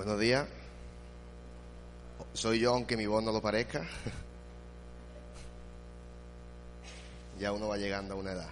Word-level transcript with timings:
Buenos 0.00 0.18
días. 0.18 0.48
Soy 2.32 2.58
yo, 2.58 2.72
aunque 2.72 2.96
mi 2.96 3.04
voz 3.04 3.22
no 3.22 3.32
lo 3.32 3.42
parezca. 3.42 3.86
ya 7.38 7.52
uno 7.52 7.68
va 7.68 7.76
llegando 7.76 8.14
a 8.14 8.16
una 8.16 8.32
edad. 8.32 8.48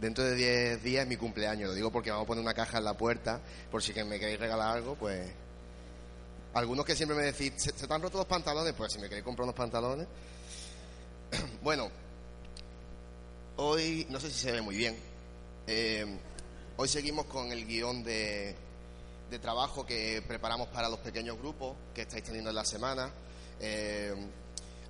Dentro 0.00 0.24
de 0.24 0.34
10 0.34 0.82
días 0.82 1.04
es 1.04 1.08
mi 1.08 1.16
cumpleaños, 1.16 1.68
lo 1.68 1.76
digo 1.76 1.92
porque 1.92 2.10
vamos 2.10 2.24
a 2.24 2.26
poner 2.26 2.42
una 2.42 2.54
caja 2.54 2.78
en 2.78 2.84
la 2.84 2.96
puerta, 2.96 3.40
por 3.70 3.80
si 3.84 3.92
me 4.02 4.18
queréis 4.18 4.40
regalar 4.40 4.78
algo, 4.78 4.96
pues... 4.96 5.30
Algunos 6.54 6.84
que 6.84 6.96
siempre 6.96 7.16
me 7.16 7.22
decís, 7.22 7.52
¿se, 7.56 7.70
se 7.70 7.86
te 7.86 7.94
han 7.94 8.02
roto 8.02 8.18
los 8.18 8.26
pantalones? 8.26 8.72
Pues 8.72 8.92
si 8.92 8.98
me 8.98 9.08
queréis 9.08 9.24
comprar 9.24 9.44
unos 9.44 9.54
pantalones. 9.54 10.08
bueno, 11.62 11.88
hoy, 13.58 14.08
no 14.10 14.18
sé 14.18 14.28
si 14.28 14.40
se 14.40 14.50
ve 14.50 14.60
muy 14.60 14.74
bien, 14.74 14.96
eh, 15.68 16.18
hoy 16.78 16.88
seguimos 16.88 17.26
con 17.26 17.52
el 17.52 17.64
guion 17.64 18.02
de, 18.02 18.56
de 19.32 19.38
trabajo 19.38 19.86
que 19.86 20.22
preparamos 20.28 20.68
para 20.68 20.90
los 20.90 20.98
pequeños 20.98 21.38
grupos 21.38 21.74
que 21.94 22.02
estáis 22.02 22.22
teniendo 22.22 22.50
en 22.50 22.56
la 22.56 22.66
semana. 22.66 23.10
Eh, 23.58 24.14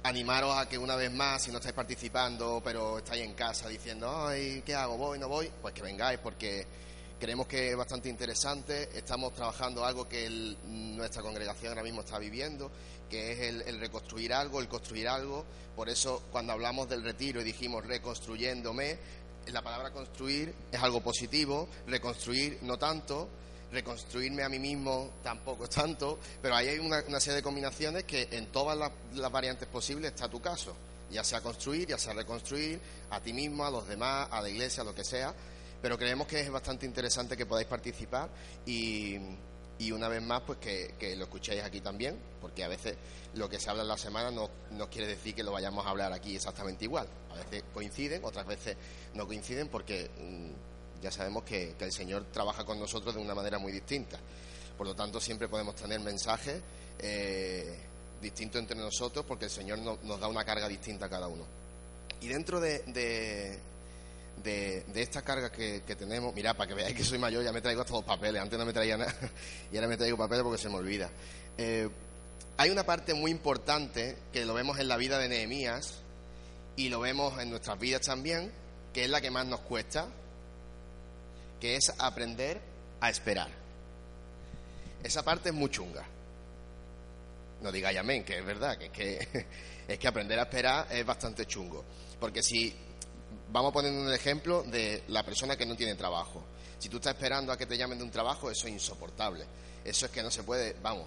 animaros 0.03 0.57
a 0.57 0.69
que 0.69 0.77
una 0.77 0.97
vez 0.97 1.13
más, 1.13 1.45
si 1.45 1.53
no 1.53 1.59
estáis 1.59 1.77
participando, 1.77 2.61
pero 2.63 2.99
estáis 2.99 3.23
en 3.23 3.35
casa 3.35 3.69
diciendo, 3.69 4.27
ay, 4.27 4.65
¿qué 4.67 4.75
hago? 4.75 4.97
¿Voy? 4.97 5.17
¿No 5.21 5.29
voy? 5.29 5.49
Pues 5.63 5.73
que 5.73 5.83
vengáis, 5.83 6.19
porque 6.19 6.67
creemos 7.21 7.47
que 7.47 7.71
es 7.71 7.77
bastante 7.77 8.09
interesante. 8.09 8.91
Estamos 8.99 9.33
trabajando 9.33 9.85
algo 9.85 10.09
que 10.09 10.29
nuestra 10.65 11.23
congregación 11.23 11.69
ahora 11.69 11.85
mismo 11.85 12.01
está 12.01 12.19
viviendo, 12.19 12.69
que 13.09 13.33
es 13.33 13.69
el 13.69 13.79
reconstruir 13.79 14.35
algo, 14.35 14.61
el 14.61 14.67
construir 14.67 15.07
algo. 15.07 15.45
Por 15.77 15.89
eso, 15.89 16.25
cuando 16.33 16.53
hablamos 16.53 16.89
del 16.89 17.05
retiro 17.05 17.41
y 17.41 17.45
dijimos 17.45 17.87
reconstruyéndome, 17.87 18.99
la 19.53 19.63
palabra 19.63 19.93
construir 19.93 20.53
es 20.73 20.83
algo 20.83 21.01
positivo, 21.01 21.69
reconstruir 21.87 22.59
no 22.63 22.77
tanto, 22.77 23.29
reconstruirme 23.73 24.43
a 24.43 24.49
mí 24.49 24.59
mismo 24.59 25.11
tampoco 25.23 25.65
es 25.65 25.71
tanto, 25.71 26.19
pero 26.41 26.55
ahí 26.55 26.69
hay 26.69 26.79
una, 26.79 27.03
serie 27.21 27.37
de 27.37 27.43
combinaciones 27.43 28.05
que 28.05 28.29
en 28.31 28.47
todas 28.47 28.77
las, 28.77 29.33
variantes 29.33 29.67
posibles 29.67 30.13
está 30.13 30.29
tu 30.29 30.41
caso, 30.41 30.75
ya 31.11 31.25
sea 31.25 31.41
construir, 31.41 31.89
ya 31.89 31.99
sea 31.99 32.13
reconstruir, 32.13 32.79
a 33.11 33.21
ti 33.21 33.33
mismo, 33.33 33.65
a 33.65 33.71
los 33.71 33.89
demás, 33.89 34.29
a 34.31 34.41
la 34.43 34.49
iglesia, 34.49 34.83
a 34.83 34.85
lo 34.85 34.95
que 34.95 35.05
sea, 35.05 35.35
pero 35.81 35.99
creemos 35.99 36.27
que 36.27 36.41
es 36.41 36.51
bastante 36.51 36.87
interesante 36.87 37.37
que 37.37 37.47
podáis 37.47 37.67
participar 37.67 38.29
y, 38.67 39.17
y 39.79 39.91
una 39.91 40.09
vez 40.09 40.23
más 40.23 40.43
pues 40.43 40.59
que, 40.59 40.95
que 40.99 41.17
lo 41.17 41.25
escuchéis 41.25 41.63
aquí 41.63 41.81
también, 41.81 42.19
porque 42.41 42.63
a 42.65 42.69
veces 42.69 42.97
lo 43.35 43.49
que 43.49 43.59
se 43.59 43.71
habla 43.71 43.83
en 43.83 43.89
la 43.89 43.99
semana 43.99 44.31
no, 44.31 44.51
no 44.73 44.91
quiere 44.91 45.09
decir 45.09 45.35
que 45.35 45.43
lo 45.43 45.53
vayamos 45.53 45.87
a 45.87 45.91
hablar 45.91 46.13
aquí 46.13 46.37
exactamente 46.37 46.85
igual, 46.85 47.09
a 47.31 47.37
veces 47.37 47.65
coinciden, 47.73 48.23
otras 48.23 48.47
veces 48.47 48.77
no 49.15 49.27
coinciden 49.27 49.69
porque 49.69 50.11
mm, 50.19 50.72
ya 51.03 51.11
sabemos 51.11 51.43
que, 51.45 51.75
el 51.79 51.93
Señor 51.93 52.27
trabaja 52.33 52.65
con 52.65 52.79
nosotros 52.79 53.15
de 53.15 53.21
una 53.21 53.35
manera 53.35 53.59
muy 53.59 53.73
distinta. 53.73 54.19
Por 54.79 54.87
lo 54.87 54.95
tanto, 54.95 55.21
siempre 55.21 55.49
podemos 55.49 55.75
tener 55.75 56.01
mensajes 56.01 56.61
eh, 56.99 57.79
distintos 58.21 58.61
entre 58.61 58.77
nosotros 58.77 59.25
porque 59.27 59.47
el 59.47 59.51
Señor 59.51 59.79
no- 59.79 59.99
nos 60.03 60.21
da 60.21 60.29
una 60.29 60.45
carga 60.45 60.69
distinta 60.69 61.07
a 61.07 61.09
cada 61.11 61.29
uno. 61.29 61.45
Y 62.21 62.29
dentro 62.29 62.61
de, 62.61 62.79
de, 62.85 63.59
de- 64.43 65.03
esta 65.03 65.23
carga 65.23 65.51
que, 65.51 65.83
que 65.87 65.97
tenemos, 65.97 66.35
mirad, 66.35 66.57
para 66.57 66.69
que 66.69 66.75
veáis 66.75 66.95
que 66.97 67.05
soy 67.05 67.19
mayor, 67.19 67.43
ya 67.45 67.53
me 67.53 67.61
traigo 67.61 67.81
hasta 67.83 67.93
los 67.95 68.05
papeles. 68.05 68.41
Antes 68.41 68.59
no 68.59 68.65
me 68.65 68.73
traía 68.73 68.97
nada 68.97 69.15
y 69.73 69.77
ahora 69.77 69.89
me 69.89 69.97
traigo 69.97 70.17
papeles 70.17 70.43
porque 70.45 70.63
se 70.63 70.69
me 70.69 70.77
olvida. 70.77 71.11
Eh, 71.59 71.89
hay 72.57 72.71
una 72.71 72.85
parte 72.85 73.15
muy 73.15 73.31
importante 73.31 74.17
que 74.33 74.45
lo 74.45 74.55
vemos 74.55 74.79
en 74.79 74.87
la 74.89 74.97
vida 74.97 75.19
de 75.19 75.29
Nehemías 75.29 75.95
y 76.77 76.89
lo 76.89 77.01
vemos 77.01 77.39
en 77.41 77.51
nuestras 77.51 77.79
vidas 77.79 78.03
también, 78.03 78.53
que 78.93 79.05
es 79.05 79.11
la 79.11 79.21
que 79.21 79.31
más 79.31 79.47
nos 79.47 79.61
cuesta, 79.61 80.07
que 81.63 81.77
es 81.77 81.93
aprender 81.97 82.61
a 83.01 83.09
esperar. 83.09 83.49
Esa 85.01 85.23
parte 85.23 85.51
es 85.51 85.55
muy 85.55 85.71
chunga. 85.71 86.05
No 87.61 87.71
digáis 87.71 87.97
amén, 87.97 88.25
que 88.25 88.39
es 88.39 88.45
verdad, 88.45 88.77
que 88.77 88.87
es 88.87 88.91
que, 88.91 89.47
es 89.87 89.97
que 89.97 90.09
aprender 90.09 90.41
a 90.41 90.43
esperar 90.43 90.89
es 90.91 91.07
bastante 91.07 91.47
chungo. 91.47 91.85
Porque 92.19 92.43
si 92.43 92.75
vamos 93.53 93.71
a 93.71 93.75
poner 93.75 93.93
un 93.93 94.13
ejemplo 94.13 94.65
de 94.65 95.05
la 95.07 95.23
persona 95.23 95.57
que 95.57 95.65
no 95.65 95.77
tiene 95.77 95.95
trabajo. 95.95 96.43
Si 96.81 96.89
tú 96.89 96.97
estás 96.97 97.15
esperando 97.15 97.53
a 97.53 97.57
que 97.57 97.67
te 97.67 97.79
llamen 97.79 97.99
de 97.99 98.03
un 98.03 98.11
trabajo, 98.11 98.51
eso 98.51 98.67
es 98.67 98.73
insoportable. 98.73 99.45
Eso 99.85 100.07
es 100.07 100.11
que 100.11 100.21
no 100.21 100.33
se 100.33 100.43
puede, 100.43 100.75
vamos. 100.83 101.07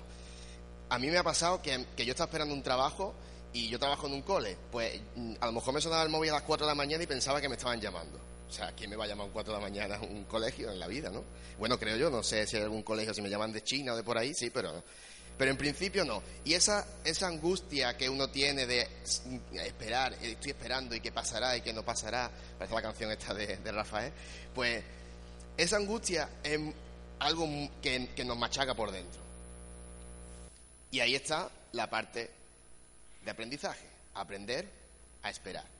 A 0.88 0.98
mí 0.98 1.08
me 1.08 1.18
ha 1.18 1.24
pasado 1.24 1.62
que, 1.62 1.86
que 1.98 2.06
yo 2.06 2.12
estaba 2.12 2.30
esperando 2.30 2.54
un 2.54 2.64
trabajo 2.64 3.14
y 3.52 3.68
yo 3.68 3.78
trabajo 3.78 4.08
en 4.08 4.14
un 4.14 4.22
cole. 4.22 4.56
Pues 4.72 5.02
mm, 5.18 5.34
a 5.38 5.48
lo 5.48 5.52
mejor 5.52 5.74
me 5.74 5.82
sonaba 5.82 6.04
el 6.04 6.10
móvil 6.10 6.30
a 6.30 6.36
las 6.36 6.44
4 6.44 6.66
de 6.66 6.72
la 6.72 6.76
mañana 6.76 7.04
y 7.04 7.08
pensaba 7.08 7.42
que 7.42 7.50
me 7.50 7.56
estaban 7.56 7.82
llamando. 7.82 8.35
O 8.50 8.52
sea, 8.52 8.72
¿quién 8.74 8.90
me 8.90 8.96
va 8.96 9.06
a 9.06 9.08
llamar 9.08 9.26
a 9.26 9.28
las 9.28 9.34
4 9.34 9.54
de 9.54 9.60
la 9.60 9.66
mañana 9.66 9.96
a 9.96 10.02
un 10.02 10.26
colegio 10.26 10.72
en 10.72 10.80
la 10.80 10.88
vida, 10.88 11.10
no? 11.10 11.24
Bueno, 11.58 11.80
creo 11.80 11.98
yo, 11.98 12.10
no 12.10 12.24
sé 12.24 12.46
si 12.46 12.58
hay 12.58 12.64
algún 12.64 12.84
colegio, 12.84 13.14
si 13.14 13.22
me 13.22 13.30
llaman 13.30 13.52
de 13.52 13.64
China 13.64 13.94
o 13.94 13.96
de 13.96 14.04
por 14.04 14.18
ahí, 14.18 14.34
sí, 14.34 14.50
pero 14.50 14.84
pero 15.38 15.52
en 15.52 15.58
principio 15.58 16.06
no. 16.06 16.24
Y 16.46 16.54
esa, 16.54 16.86
esa 17.04 17.28
angustia 17.28 17.98
que 17.98 18.10
uno 18.10 18.30
tiene 18.30 18.66
de 18.66 18.88
esperar, 19.54 20.14
eh, 20.14 20.32
estoy 20.32 20.52
esperando 20.52 20.96
y 20.96 21.02
qué 21.02 21.12
pasará 21.12 21.58
y 21.58 21.62
qué 21.62 21.74
no 21.74 21.84
pasará, 21.84 22.32
parece 22.58 22.76
la 22.76 22.82
canción 22.82 23.12
esta 23.12 23.34
de, 23.34 23.58
de 23.58 23.72
Rafael, 23.72 24.14
pues 24.54 24.84
esa 25.58 25.78
angustia 25.78 26.30
es 26.44 26.60
algo 27.20 27.48
que, 27.82 28.10
que 28.16 28.24
nos 28.24 28.38
machaca 28.38 28.76
por 28.76 28.92
dentro. 28.92 29.22
Y 30.92 31.02
ahí 31.02 31.16
está 31.16 31.50
la 31.74 31.90
parte 31.90 32.30
de 33.24 33.32
aprendizaje, 33.32 33.86
aprender 34.14 34.70
a 35.24 35.30
esperar. 35.30 35.75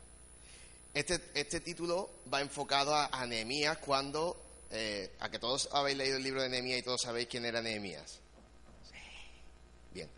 Este, 0.96 1.20
este 1.34 1.60
título 1.60 2.10
va 2.34 2.40
enfocado 2.40 2.96
a, 2.96 3.08
a 3.08 3.26
Nehemías 3.26 3.80
cuando, 3.80 4.42
eh, 4.72 5.12
a 5.20 5.30
que 5.30 5.40
todos 5.40 5.68
habéis 5.74 5.98
leído 5.98 6.16
el 6.16 6.24
libro 6.24 6.42
de 6.42 6.48
Nehemías 6.48 6.80
y 6.80 6.84
todos 6.84 7.02
sabéis 7.02 7.28
quién 7.28 7.44
era 7.44 7.62
Nehemías. 7.62 8.20
Bien. 9.94 10.10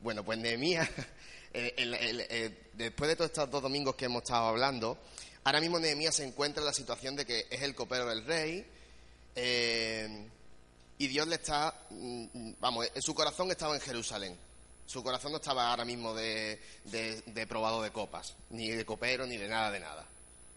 Bueno, 0.00 0.24
pues 0.24 0.38
Nehemías, 0.38 0.88
eh, 1.52 2.68
después 2.72 3.08
de 3.08 3.16
todos 3.16 3.32
estos 3.32 3.50
dos 3.50 3.60
domingos 3.60 3.96
que 3.96 4.06
hemos 4.06 4.22
estado 4.22 4.46
hablando, 4.46 4.96
ahora 5.44 5.60
mismo 5.60 5.78
Nehemías 5.78 6.14
se 6.14 6.24
encuentra 6.24 6.62
en 6.62 6.68
la 6.68 6.72
situación 6.72 7.16
de 7.16 7.26
que 7.26 7.46
es 7.50 7.60
el 7.60 7.74
copero 7.74 8.06
del 8.06 8.24
rey 8.24 8.66
eh, 9.36 10.26
y 10.96 11.06
Dios 11.06 11.28
le 11.28 11.34
está, 11.34 11.82
mm, 11.90 12.52
vamos, 12.60 12.86
su 12.98 13.14
corazón 13.14 13.50
estaba 13.50 13.74
en 13.74 13.82
Jerusalén. 13.82 14.38
Su 14.86 15.02
corazón 15.02 15.32
no 15.32 15.38
estaba 15.38 15.68
ahora 15.68 15.84
mismo 15.84 16.14
de, 16.14 16.58
de, 16.84 17.20
de 17.26 17.46
probado 17.46 17.82
de 17.82 17.90
copas, 17.90 18.34
ni 18.48 18.70
de 18.70 18.86
copero, 18.86 19.26
ni 19.26 19.36
de 19.36 19.48
nada 19.48 19.70
de 19.70 19.80
nada. 19.80 20.06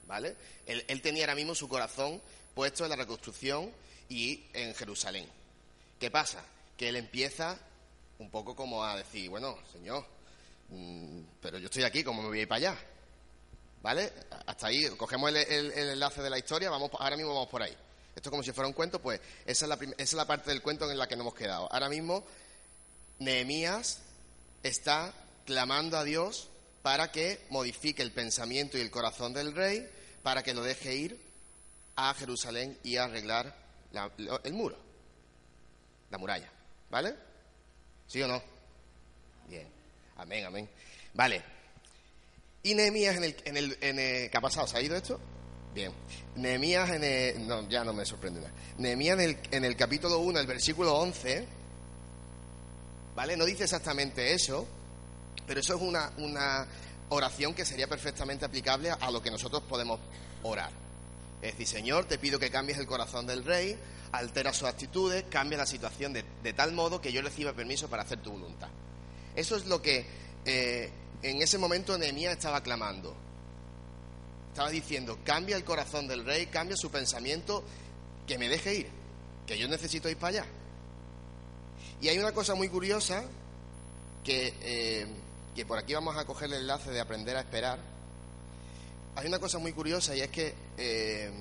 ¿Vale? 0.08 0.36
Él, 0.66 1.02
tenía 1.02 1.24
ahora 1.26 1.36
mismo 1.36 1.54
su 1.54 1.68
corazón 1.68 2.22
puesto 2.56 2.84
en 2.86 2.90
la 2.90 2.96
reconstrucción 2.96 3.70
y 4.10 4.46
en 4.54 4.74
Jerusalén. 4.74 5.28
¿Qué 6.00 6.10
pasa? 6.10 6.44
Que 6.78 6.90
él 6.90 6.96
empieza 6.96 7.60
un 8.20 8.30
poco 8.32 8.56
como 8.56 8.84
a 8.84 8.96
decir, 8.96 9.30
bueno, 9.30 9.58
señor, 9.72 10.06
mm, 10.70 11.20
pero 11.42 11.58
yo 11.60 11.66
estoy 11.66 11.84
aquí, 11.84 12.04
¿cómo 12.04 12.22
me 12.22 12.30
voy 12.30 12.40
a 12.40 12.42
ir 12.44 12.48
para 12.48 12.58
allá? 12.72 12.80
¿Vale? 13.82 14.12
Hasta 14.48 14.68
ahí, 14.68 14.88
cogemos 14.98 15.30
el, 15.30 15.38
el- 15.38 15.72
el 15.74 15.90
enlace 15.90 16.22
de 16.22 16.30
la 16.30 16.38
historia, 16.40 16.70
vamos, 16.70 16.90
ahora 17.00 17.16
mismo 17.18 17.34
vamos 17.34 17.50
por 17.50 17.62
ahí. 17.62 17.76
Esto 18.16 18.30
es 18.30 18.32
como 18.32 18.42
si 18.44 18.52
fuera 18.52 18.68
un 18.68 18.74
cuento, 18.74 19.00
pues 19.02 19.20
esa 19.46 19.66
es, 19.66 19.70
la, 19.70 19.76
esa 19.76 19.94
es 19.98 20.14
la 20.14 20.26
parte 20.26 20.50
del 20.50 20.62
cuento 20.64 20.90
en 20.90 20.98
la 20.98 21.08
que 21.08 21.16
nos 21.16 21.24
hemos 21.26 21.36
quedado. 21.36 21.72
Ahora 21.72 21.90
mismo, 21.90 22.26
Nehemías 23.20 24.00
está 24.64 25.14
clamando 25.46 25.98
a 25.98 26.04
Dios 26.04 26.50
para 26.82 27.12
que 27.12 27.46
modifique 27.50 28.02
el 28.02 28.12
pensamiento 28.12 28.78
y 28.78 28.82
el 28.82 28.90
corazón 28.92 29.34
del 29.34 29.54
rey, 29.54 29.88
para 30.24 30.44
que 30.44 30.54
lo 30.54 30.64
deje 30.64 30.96
ir 30.96 31.20
a 31.96 32.14
Jerusalén 32.14 32.78
y 32.84 32.98
a 32.98 33.06
arreglar 33.06 33.56
el 34.44 34.54
muro, 34.54 34.78
la 36.12 36.18
muralla. 36.18 36.50
¿Vale? 36.90 37.16
¿Sí 38.08 38.22
o 38.22 38.28
no? 38.28 38.42
Bien. 39.50 39.68
Amén, 40.18 40.46
amén. 40.46 40.70
Vale. 41.14 41.42
Y 42.64 42.74
Nehemías 42.76 43.16
en 43.18 43.24
el, 43.26 43.36
en 43.46 43.58
el, 43.58 43.78
en 43.82 44.00
el- 44.00 44.30
¿Qué 44.30 44.38
ha 44.38 44.42
pasado? 44.42 44.68
¿Se 44.68 44.78
ha 44.78 44.82
ido 44.82 44.96
esto? 44.96 45.20
Bien. 45.74 45.92
Nehemías 46.36 46.90
en 46.92 47.04
el... 47.04 47.48
No, 47.48 47.68
ya 47.70 47.84
no 47.84 47.94
me 47.94 48.06
sorprende 48.06 48.42
nada. 48.42 48.54
Nehemías 48.78 49.20
en 49.20 49.22
el, 49.22 49.38
en 49.52 49.66
el 49.66 49.76
capítulo 49.76 50.20
1, 50.20 50.40
el 50.40 50.48
versículo 50.48 50.96
11, 50.98 51.48
¿vale? 53.16 53.36
No 53.38 53.46
dice 53.46 53.64
exactamente 53.66 54.34
eso, 54.34 54.68
pero 55.46 55.60
eso 55.60 55.76
es 55.76 55.82
una, 55.82 56.12
una, 56.18 56.68
oración 57.10 57.54
que 57.54 57.66
sería 57.66 57.88
perfectamente 57.88 58.46
aplicable 58.46 58.92
a 58.92 59.12
lo 59.12 59.22
que 59.22 59.32
nosotros 59.32 59.64
podemos 59.64 60.00
orar. 60.44 60.72
Es 61.42 61.52
decir, 61.52 61.68
Señor, 61.68 62.06
te 62.06 62.18
pido 62.18 62.40
que 62.40 62.50
cambies 62.50 62.78
el 62.78 62.88
corazón 62.88 63.28
del 63.28 63.44
rey, 63.44 63.78
altera 64.12 64.54
sus 64.54 64.68
actitudes, 64.68 65.26
cambia 65.30 65.58
la 65.58 65.66
situación 65.66 66.14
de, 66.14 66.24
tal 66.54 66.72
modo 66.74 67.00
que 67.00 67.12
yo 67.12 67.22
reciba 67.22 67.54
permiso 67.54 67.90
para 67.90 68.04
hacer 68.04 68.22
tu 68.22 68.32
voluntad. 68.32 68.70
Eso 69.36 69.56
es 69.56 69.68
lo 69.68 69.82
que 69.82 70.06
eh, 70.46 70.92
en 71.22 71.42
ese 71.42 71.58
momento 71.58 71.98
Nehemías 71.98 72.34
estaba 72.34 72.62
clamando. 72.62 73.16
Estaba 74.50 74.70
diciendo, 74.72 75.20
cambia 75.24 75.56
el 75.56 75.64
corazón 75.64 76.08
del 76.08 76.26
rey, 76.26 76.48
cambia 76.48 76.76
su 76.76 76.90
pensamiento, 76.90 77.64
que 78.26 78.40
me 78.40 78.50
deje 78.50 78.76
ir, 78.76 78.90
que 79.46 79.58
yo 79.58 79.68
necesito 79.68 80.10
ir 80.10 80.18
para 80.18 80.40
allá. 80.40 80.46
Y 82.02 82.08
hay 82.08 82.18
una 82.18 82.32
cosa 82.32 82.56
muy 82.56 82.68
curiosa 82.68 83.24
que, 84.24 84.54
eh, 84.62 85.08
que 85.58 85.66
por 85.66 85.80
aquí 85.80 85.96
vamos 85.96 86.16
a 86.16 86.24
coger 86.24 86.54
el 86.54 86.62
enlace 86.62 86.92
de 86.92 87.00
aprender 87.00 87.36
a 87.36 87.40
esperar. 87.40 87.80
Hay 89.16 89.26
una 89.26 89.40
cosa 89.40 89.58
muy 89.58 89.74
curiosa 89.74 90.16
y 90.16 90.22
es 90.22 90.30
que 90.30 90.54
eh, 90.78 91.32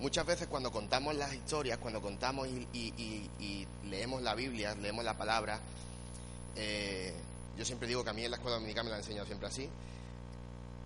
muchas 0.00 0.24
veces 0.24 0.48
cuando 0.48 0.72
contamos 0.72 1.14
las 1.14 1.34
historias, 1.34 1.76
cuando 1.76 2.00
contamos 2.00 2.48
y, 2.48 3.66
leemos 3.84 4.22
la 4.22 4.34
Biblia, 4.34 4.74
leemos 4.74 5.04
la 5.04 5.18
palabra, 5.18 5.60
eh, 6.56 7.12
yo 7.58 7.64
siempre 7.66 7.86
digo 7.86 8.02
que 8.02 8.08
a 8.08 8.14
mí 8.14 8.24
en 8.24 8.30
la 8.30 8.38
escuela 8.38 8.56
dominicana 8.56 8.84
me 8.84 8.90
la 8.90 8.96
han 8.96 9.02
enseñado 9.02 9.26
siempre 9.26 9.48
así, 9.48 9.68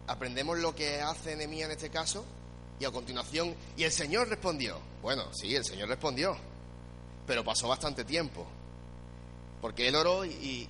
aprendemos 0.09 0.59
lo 0.59 0.75
que 0.75 1.01
hace 1.01 1.37
Nehemías 1.37 1.67
en 1.67 1.77
este 1.77 1.91
caso 1.91 2.25
y 2.81 2.85
a 2.85 2.91
continuación, 2.91 3.55
y 3.77 3.85
el 3.85 3.93
Señor 3.93 4.29
respondió. 4.29 4.81
Bueno, 5.03 5.33
sí, 5.33 5.55
el 5.55 5.65
Señor 5.65 5.89
respondió, 5.89 6.37
pero 7.29 7.45
pasó 7.45 7.69
bastante 7.69 8.05
tiempo, 8.05 8.45
porque 9.62 9.88
él 9.88 9.94
oró 9.94 10.26
y, 10.26 10.69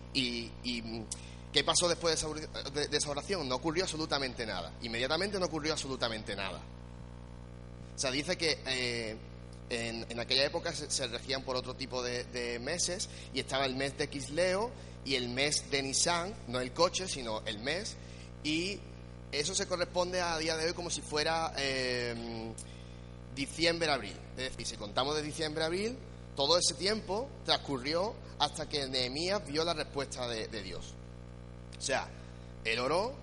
¿qué 1.52 1.64
pasó 1.64 1.88
después 1.88 2.22
de 2.22 2.96
esa, 2.96 3.10
oración? 3.10 3.48
No 3.48 3.56
ocurrió 3.56 3.84
absolutamente 3.84 4.46
nada, 4.46 4.72
inmediatamente 4.82 5.40
no 5.40 5.46
ocurrió 5.46 5.72
absolutamente 5.72 6.36
nada. 6.36 6.60
O 7.96 7.98
sea, 7.98 8.10
dice 8.10 8.36
que 8.36 8.58
eh, 8.66 9.16
en, 9.70 10.20
aquella 10.20 10.44
época 10.44 10.72
se, 10.72 11.06
regían 11.08 11.42
por 11.42 11.56
otro 11.56 11.74
tipo 11.74 12.02
de, 12.02 12.24
de, 12.24 12.58
meses 12.58 13.08
y 13.32 13.40
estaba 13.40 13.64
el 13.64 13.74
mes 13.74 13.96
de 13.96 14.08
Quisleo 14.08 14.70
y 15.04 15.14
el 15.14 15.30
mes 15.30 15.70
de 15.70 15.82
Nisan, 15.82 16.34
no 16.48 16.60
el 16.60 16.72
coche, 16.72 17.08
sino 17.08 17.42
el 17.46 17.58
mes, 17.60 17.96
y 18.44 18.78
eso 19.32 19.54
se 19.54 19.66
corresponde 19.66 20.20
a 20.20 20.36
día 20.36 20.54
de 20.58 20.66
hoy 20.66 20.72
como 20.74 20.90
si 20.90 21.00
fuera 21.00 21.54
eh, 21.56 22.52
diciembre-abril. 23.34 24.14
Es 24.36 24.50
decir, 24.50 24.66
si 24.66 24.76
contamos 24.76 25.16
de 25.16 25.22
diciembre-abril, 25.22 25.96
todo 26.36 26.58
ese 26.58 26.74
tiempo 26.74 27.30
transcurrió 27.44 28.14
hasta 28.42 28.68
que 28.68 28.88
Nehemías 28.88 29.46
vio 29.46 29.62
la 29.62 29.72
respuesta 29.72 30.26
de, 30.26 30.62
Dios. 30.64 30.94
O 31.78 31.80
sea, 31.80 32.08
él 32.64 32.80
oró, 32.80 33.14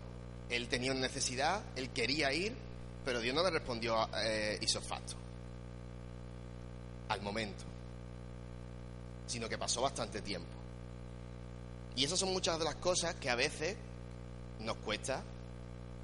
él 0.49 0.69
tenía 0.69 0.93
necesidad, 0.93 1.61
él 1.75 1.89
quería 1.89 2.31
ir, 2.31 2.55
pero 3.03 3.19
Dios 3.19 3.35
no 3.35 3.43
le 3.43 3.49
respondió 3.49 4.09
eh, 4.15 4.57
isofacto 4.61 5.15
al 7.09 7.21
momento, 7.21 7.65
sino 9.27 9.49
que 9.49 9.57
pasó 9.57 9.81
bastante 9.81 10.21
tiempo. 10.21 10.53
Y 11.97 12.05
esas 12.05 12.17
son 12.17 12.31
muchas 12.31 12.57
de 12.57 12.63
las 12.63 12.75
cosas 12.75 13.15
que 13.15 13.29
a 13.29 13.35
veces 13.35 13.75
nos 14.61 14.77
cuesta 14.77 15.21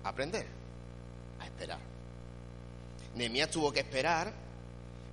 aprender 0.03 0.45
a 1.39 1.45
esperar. 1.45 1.79
Nehemías 3.15 3.49
tuvo 3.49 3.71
que 3.71 3.79
esperar, 3.79 4.33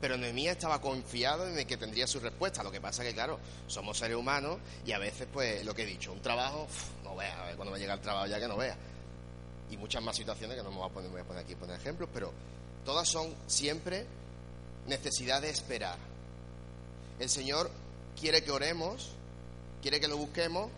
pero 0.03 0.17
Nehemías 0.17 0.57
estaba 0.57 0.81
confiado 0.81 1.47
en 1.47 1.65
que 1.65 1.77
tendría 1.77 2.09
su 2.09 2.19
respuesta. 2.19 2.65
Lo 2.65 2.73
que 2.73 2.81
pasa 2.81 3.05
que, 3.05 3.15
claro, 3.15 3.39
somos 3.69 3.97
seres 3.97 4.17
humanos 4.17 4.59
y 4.85 4.91
a 4.91 4.99
veces, 4.99 5.29
pues, 5.33 5.65
lo 5.65 5.77
que 5.77 5.85
he 5.85 5.87
dicho, 5.87 6.13
un 6.13 6.21
trabajo, 6.21 6.67
no 7.05 7.15
veas, 7.15 7.39
a 7.39 7.45
ver 7.45 7.55
cuando 7.55 7.73
me 7.73 7.79
llega 7.79 7.95
el 7.95 8.01
trabajo 8.01 8.27
ya 8.27 8.41
que 8.41 8.49
no 8.49 8.57
veas. 8.57 8.77
Y 9.71 9.77
muchas 9.77 10.03
más 10.03 10.17
situaciones 10.17 10.57
que 10.57 10.65
no 10.65 10.73
me 10.73 10.79
voy 10.79 10.91
a 10.91 10.93
poner, 10.93 11.09
voy 11.09 11.21
a 11.21 11.25
poner 11.25 11.45
aquí 11.45 11.55
poner 11.55 11.79
ejemplos, 11.79 12.09
pero 12.13 12.33
todas 12.85 13.09
son 13.09 13.33
siempre 13.47 14.05
necesidad 14.89 15.41
de 15.41 15.51
esperar. 15.51 15.99
El 17.21 17.29
Señor 17.29 17.71
quiere 18.21 18.43
que 18.43 18.51
oremos, 18.51 19.13
quiere 19.83 20.01
que 20.01 20.09
lo 20.09 20.17
busquemos, 20.17 20.69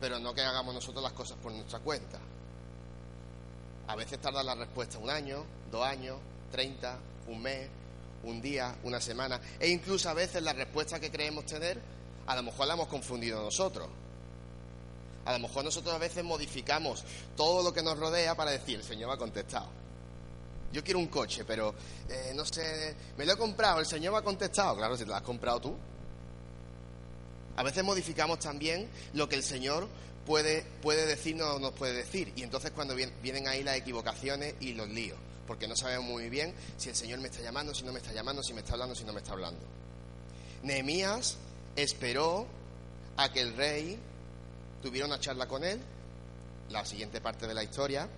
pero 0.00 0.18
no 0.18 0.34
que 0.34 0.40
hagamos 0.40 0.74
nosotros 0.74 1.04
las 1.04 1.12
cosas 1.12 1.38
por 1.40 1.52
nuestra 1.52 1.78
cuenta. 1.78 2.18
A 3.86 3.94
veces 3.94 4.18
tarda 4.20 4.42
la 4.42 4.56
respuesta 4.56 4.98
un 4.98 5.08
año, 5.08 5.44
dos 5.70 5.86
años, 5.86 6.16
treinta, 6.50 6.98
un 7.28 7.40
mes, 7.42 7.68
un 8.24 8.40
día, 8.40 8.76
una 8.84 9.00
semana. 9.00 9.40
E 9.58 9.68
incluso 9.68 10.08
a 10.08 10.14
veces 10.14 10.42
la 10.42 10.52
respuesta 10.52 11.00
que 11.00 11.10
creemos 11.10 11.46
tener, 11.46 11.80
a 12.26 12.36
lo 12.36 12.42
mejor 12.42 12.66
la 12.66 12.74
hemos 12.74 12.88
confundido 12.88 13.42
nosotros. 13.42 13.88
A 15.24 15.32
lo 15.32 15.38
mejor 15.38 15.64
nosotros 15.64 15.94
a 15.94 15.98
veces 15.98 16.24
modificamos 16.24 17.04
todo 17.36 17.62
lo 17.62 17.72
que 17.72 17.82
nos 17.82 17.98
rodea 17.98 18.34
para 18.34 18.50
decir, 18.50 18.78
el 18.78 18.84
Señor 18.84 19.08
me 19.08 19.14
ha 19.14 19.18
contestado. 19.18 19.68
Yo 20.72 20.84
quiero 20.84 21.00
un 21.00 21.08
coche, 21.08 21.44
pero 21.44 21.74
eh, 22.08 22.32
no 22.34 22.44
sé, 22.44 22.94
me 23.16 23.26
lo 23.26 23.32
he 23.32 23.36
comprado, 23.36 23.80
el 23.80 23.86
Señor 23.86 24.12
me 24.12 24.18
ha 24.18 24.22
contestado. 24.22 24.76
Claro, 24.76 24.96
si 24.96 25.04
te 25.04 25.10
lo 25.10 25.16
has 25.16 25.22
comprado 25.22 25.60
tú. 25.60 25.76
A 27.56 27.62
veces 27.62 27.84
modificamos 27.84 28.38
también 28.38 28.88
lo 29.12 29.28
que 29.28 29.36
el 29.36 29.42
Señor 29.42 29.88
puede, 30.24 30.64
puede 30.80 31.06
decirnos 31.06 31.56
o 31.56 31.58
nos 31.58 31.72
puede 31.72 31.94
decir. 31.94 32.32
Y 32.36 32.42
entonces 32.42 32.70
cuando 32.70 32.94
vienen 32.94 33.48
ahí 33.48 33.62
las 33.62 33.76
equivocaciones 33.76 34.54
y 34.60 34.72
los 34.74 34.88
líos, 34.88 35.18
porque 35.50 35.66
no 35.66 35.74
sabemos 35.74 36.04
muy 36.04 36.30
bien 36.30 36.54
si 36.76 36.90
el 36.90 36.94
Señor 36.94 37.18
me 37.18 37.26
está 37.26 37.42
llamando, 37.42 37.74
si 37.74 37.82
no 37.82 37.92
me 37.92 37.98
está 37.98 38.12
llamando, 38.12 38.40
si 38.40 38.54
me 38.54 38.60
está 38.60 38.74
hablando, 38.74 38.94
si 38.94 39.02
no 39.02 39.12
me 39.12 39.18
está 39.18 39.32
hablando. 39.32 39.60
Nehemías 40.62 41.38
esperó 41.74 42.46
a 43.16 43.32
que 43.32 43.40
el 43.40 43.56
rey 43.56 43.98
tuviera 44.80 45.08
una 45.08 45.18
charla 45.18 45.48
con 45.48 45.64
él. 45.64 45.80
La 46.68 46.84
siguiente 46.84 47.20
parte 47.20 47.48
de 47.48 47.54
la 47.54 47.64
historia 47.64 48.08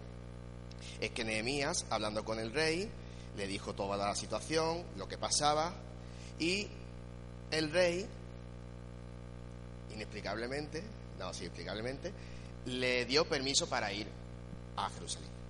es 1.00 1.10
que 1.12 1.24
Nehemías, 1.24 1.86
hablando 1.88 2.22
con 2.22 2.38
el 2.38 2.52
rey, 2.52 2.90
le 3.34 3.46
dijo 3.46 3.72
toda 3.72 3.96
la 3.96 4.14
situación, 4.14 4.84
lo 4.98 5.08
que 5.08 5.16
pasaba, 5.16 5.72
y 6.38 6.68
el 7.50 7.72
rey, 7.72 8.06
inexplicablemente, 9.94 10.82
no, 11.18 11.32
sí, 11.32 11.46
explicablemente, 11.46 12.12
le 12.66 13.06
dio 13.06 13.26
permiso 13.26 13.66
para 13.70 13.90
ir 13.90 14.06
a 14.76 14.90
Jerusalén. 14.90 15.41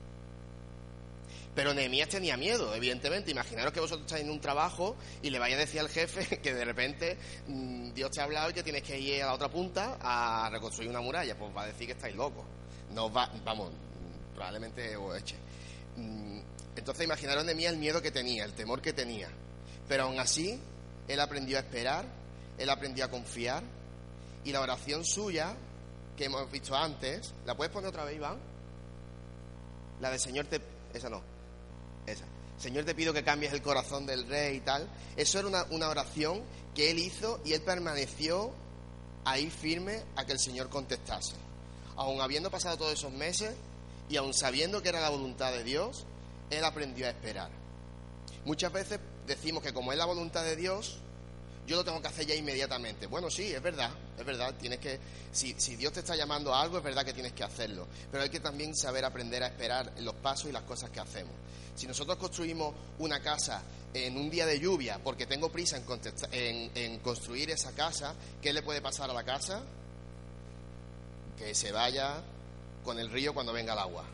Pero 1.55 1.75
Nehemías 1.75 2.09
tenía 2.09 2.37
miedo, 2.37 2.75
evidentemente. 2.75 3.31
Imaginaros 3.31 3.73
que 3.73 3.81
vosotros 3.81 4.07
estáis 4.07 4.25
en 4.25 4.31
un 4.31 4.41
trabajo 4.41 4.97
y 5.21 5.29
le 5.29 5.39
vaya 5.39 5.57
a 5.57 5.59
decir 5.59 5.81
al 5.81 5.89
jefe 5.89 6.39
que 6.43 6.55
de 6.55 6.65
repente 6.65 7.19
mm, 7.47 7.93
Dios 7.93 8.11
te 8.11 8.21
ha 8.21 8.25
hablado 8.25 8.51
y 8.51 8.55
que 8.55 8.63
tienes 8.63 8.83
que 8.83 8.99
ir 8.99 9.23
a 9.23 9.27
la 9.27 9.35
otra 9.35 9.51
punta 9.51 9.99
a 10.01 10.49
reconstruir 10.51 10.89
una 10.89 11.01
muralla. 11.01 11.37
Pues 11.37 11.55
va 11.55 11.65
a 11.65 11.67
decir 11.67 11.87
que 11.87 11.93
estáis 11.93 12.17
locos. 12.17 12.45
No 12.91 13.13
va, 13.13 13.31
vamos, 13.45 13.73
probablemente 14.35 14.97
os 14.97 15.17
eche. 15.19 15.37
Mm, 15.97 16.41
entonces 16.77 17.05
imaginaros 17.05 17.45
Nehemías 17.45 17.73
el 17.73 17.79
miedo 17.79 18.01
que 18.01 18.11
tenía, 18.11 18.45
el 18.45 18.55
temor 18.55 18.81
que 18.81 18.95
tenía. 18.95 19.29
Pero 19.89 20.05
aún 20.05 20.19
así, 20.19 20.59
él 21.07 21.21
aprendió 21.21 21.59
a 21.59 21.61
esperar, 21.61 22.07
él 22.57 22.71
aprendió 22.71 23.05
a 23.05 23.09
confiar 23.09 23.63
y 24.45 24.53
la 24.53 24.61
oración 24.61 25.05
suya, 25.05 25.55
que 26.17 26.25
hemos 26.25 26.51
visto 26.51 26.75
antes, 26.75 27.35
¿la 27.45 27.55
puedes 27.55 27.73
poner 27.73 27.91
otra 27.91 28.05
vez, 28.05 28.17
Iván? 28.17 28.39
La 30.01 30.11
de 30.11 30.19
Señor 30.19 30.47
te... 30.47 30.61
Esa 30.93 31.09
no. 31.09 31.32
Señor 32.63 32.85
te 32.85 32.95
pido 32.95 33.13
que 33.13 33.25
cambies 33.25 33.53
el 33.53 33.61
corazón 33.61 34.07
del 34.07 34.29
rey 34.29 34.59
y 34.59 34.61
tal. 34.61 34.89
Eso 35.17 35.41
era 35.41 35.67
una, 35.69 35.89
oración 35.89 36.43
que 36.77 36.93
él 36.93 37.01
hizo 37.01 37.41
y 37.45 37.55
él 37.55 37.63
permaneció 37.63 38.53
ahí 39.25 39.51
firme 39.51 40.05
a 40.15 40.25
que 40.25 40.33
el 40.33 40.39
Señor 40.39 40.69
contestase. 40.69 41.35
Aun 41.97 42.21
habiendo 42.21 42.53
pasado 42.53 42.77
todos 42.77 42.93
esos 42.93 43.13
meses 43.13 43.53
y 44.09 44.17
aun 44.17 44.33
sabiendo 44.33 44.81
que 44.81 44.91
era 44.91 45.01
la 45.01 45.11
voluntad 45.11 45.51
de 45.51 45.65
Dios, 45.65 46.07
él 46.51 46.65
aprendió 46.65 47.07
a 47.07 47.11
esperar. 47.11 47.51
Muchas 48.45 48.73
veces 48.73 49.01
decimos 49.27 49.65
que 49.65 49.73
como 49.73 49.91
es 49.91 49.99
la 49.99 50.05
voluntad 50.05 50.45
de 50.45 50.55
Dios, 50.55 51.01
yo 51.67 51.77
lo 51.77 51.85
tengo 51.85 52.01
que 52.01 52.09
hacer 52.09 52.27
ya 52.27 52.35
inmediatamente. 52.35 53.07
Bueno, 53.07 53.31
sí, 53.31 53.53
es 53.53 53.63
verdad, 53.63 53.91
es 54.19 54.25
verdad, 54.25 54.55
tienes 54.59 54.79
que, 54.79 54.99
si, 55.31 55.55
si, 55.59 55.77
Dios 55.77 55.93
te 55.93 56.01
está 56.01 56.17
llamando 56.17 56.55
a 56.55 56.61
algo, 56.61 56.79
es 56.79 56.85
verdad 56.85 57.05
que 57.05 57.13
tienes 57.13 57.33
que 57.33 57.45
hacerlo, 57.45 57.87
pero 58.11 58.23
hay 58.23 58.31
que 58.31 58.41
también 58.41 58.75
saber 58.75 59.05
aprender 59.05 59.43
a 59.43 59.47
esperar 59.47 59.93
los 60.01 60.15
pasos 60.17 60.49
y 60.49 60.53
las 60.53 60.63
cosas 60.63 60.91
que 60.91 61.01
hacemos. 61.01 61.35
Si 61.75 61.87
nosotros 61.87 62.17
construimos 62.19 62.75
una 62.99 63.21
casa 63.21 63.63
en 63.95 64.17
un 64.17 64.29
día 64.29 64.47
de 64.47 64.59
lluvia 64.59 65.01
porque 65.03 65.27
tengo 65.27 65.51
prisa 65.51 65.81
en, 66.33 66.71
en 66.75 66.99
construir 66.99 67.51
esa 67.51 67.73
casa, 67.73 68.15
¿qué 68.41 68.53
le 68.53 68.63
puede 68.63 68.83
pasar 68.83 69.09
a 69.11 69.15
la 69.15 69.25
casa? 69.25 69.63
Que 71.39 71.55
se 71.55 71.73
vaya 71.73 72.23
con 72.85 72.99
el 72.99 73.11
río 73.11 73.33
cuando 73.33 73.53
venga 73.53 73.73
el 73.73 73.79
agua 73.79 74.05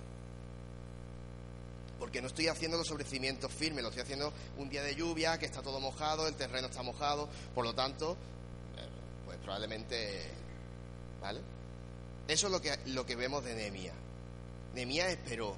porque 1.99 2.21
no 2.21 2.29
estoy 2.29 2.49
haciendo 2.49 2.77
los 2.77 2.87
sobrecimientos 2.87 3.53
firmes, 3.53 3.83
lo 3.83 3.89
estoy 3.89 4.03
haciendo 4.03 4.33
un 4.57 4.69
día 4.69 4.83
de 4.83 4.95
lluvia, 4.95 5.39
que 5.39 5.47
está 5.47 5.63
todo 5.63 5.81
mojado, 5.81 6.27
el 6.29 6.35
terreno 6.35 6.69
está 6.69 6.83
mojado, 6.83 7.29
por 7.55 7.65
lo 7.65 7.75
tanto, 7.75 8.13
eh, 8.77 8.89
pues 9.25 9.39
probablemente, 9.39 10.31
¿vale? 11.21 11.41
Eso 12.29 12.47
es 12.47 12.53
lo 12.53 12.61
que, 12.61 12.79
lo 12.87 13.07
que 13.07 13.17
vemos 13.17 13.45
de 13.45 13.55
Nehemías. 13.55 13.95
Nehemías 14.75 15.09
esperó. 15.09 15.57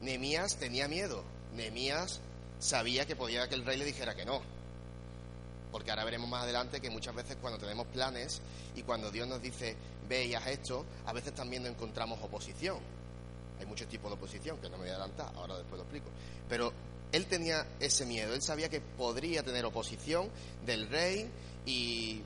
Nehemías 0.00 0.56
tenía 0.56 0.86
miedo. 0.88 1.24
Nehemías 1.54 2.20
sabía 2.60 3.06
que 3.06 3.16
podía 3.16 3.48
que 3.48 3.56
el 3.56 3.66
rey 3.66 3.76
le 3.76 3.84
dijera 3.84 4.14
que 4.14 4.24
no. 4.24 4.40
Porque 5.72 5.90
ahora 5.90 6.04
veremos 6.04 6.28
más 6.28 6.44
adelante 6.44 6.80
que 6.80 6.90
muchas 6.90 7.14
veces 7.14 7.36
cuando 7.40 7.58
tenemos 7.58 7.86
planes 7.88 8.40
y 8.76 8.82
cuando 8.82 9.10
Dios 9.10 9.26
nos 9.26 9.42
dice, 9.42 9.76
ve 10.08 10.26
y 10.26 10.34
haz 10.34 10.46
esto, 10.46 10.86
a 11.06 11.12
veces 11.12 11.34
también 11.34 11.64
no 11.64 11.68
encontramos 11.68 12.20
oposición. 12.22 12.78
Hay 13.58 13.66
muchos 13.66 13.88
tipos 13.88 14.10
de 14.10 14.16
oposición, 14.16 14.58
que 14.58 14.68
no 14.68 14.76
me 14.76 14.84
voy 14.84 14.90
a 14.90 14.96
adelantar, 14.96 15.32
ahora 15.36 15.56
después 15.56 15.78
lo 15.78 15.82
explico. 15.82 16.08
Pero 16.48 16.72
él 17.12 17.26
tenía 17.26 17.66
ese 17.78 18.04
miedo, 18.06 18.34
él 18.34 18.42
sabía 18.42 18.68
que 18.68 18.80
podría 18.80 19.42
tener 19.42 19.64
oposición 19.64 20.28
del 20.66 20.88
rey 20.88 21.30
y, 21.64 22.20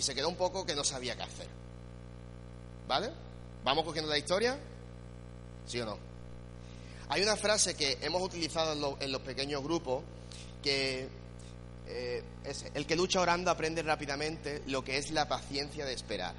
se 0.00 0.14
quedó 0.14 0.28
un 0.28 0.36
poco 0.36 0.66
que 0.66 0.74
no 0.74 0.82
sabía 0.82 1.16
qué 1.16 1.22
hacer. 1.22 1.46
¿Vale? 2.88 3.10
¿Vamos 3.62 3.84
cogiendo 3.84 4.10
la 4.10 4.18
historia? 4.18 4.58
¿Sí 5.66 5.80
o 5.80 5.86
no? 5.86 5.96
Hay 7.08 7.22
una 7.22 7.36
frase 7.36 7.74
que 7.74 7.98
hemos 8.02 8.20
utilizado 8.20 8.96
en, 9.00 9.12
los 9.12 9.22
pequeños 9.22 9.62
grupos 9.62 10.02
que 10.62 11.08
eh, 11.86 12.22
es, 12.44 12.64
el 12.74 12.86
que 12.86 12.96
lucha 12.96 13.20
orando 13.20 13.50
aprende 13.50 13.82
rápidamente 13.82 14.62
lo 14.66 14.82
que 14.82 14.98
es 14.98 15.12
la 15.12 15.28
paciencia 15.28 15.86
de 15.86 15.92
esperar. 15.92 16.34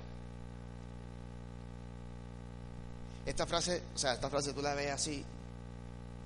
Esta 3.26 3.46
frase, 3.48 3.82
o 3.94 3.98
sea, 3.98 4.14
esta 4.14 4.30
frase 4.30 4.54
tú 4.54 4.62
la 4.62 4.76
ves 4.76 4.92
así 4.92 5.24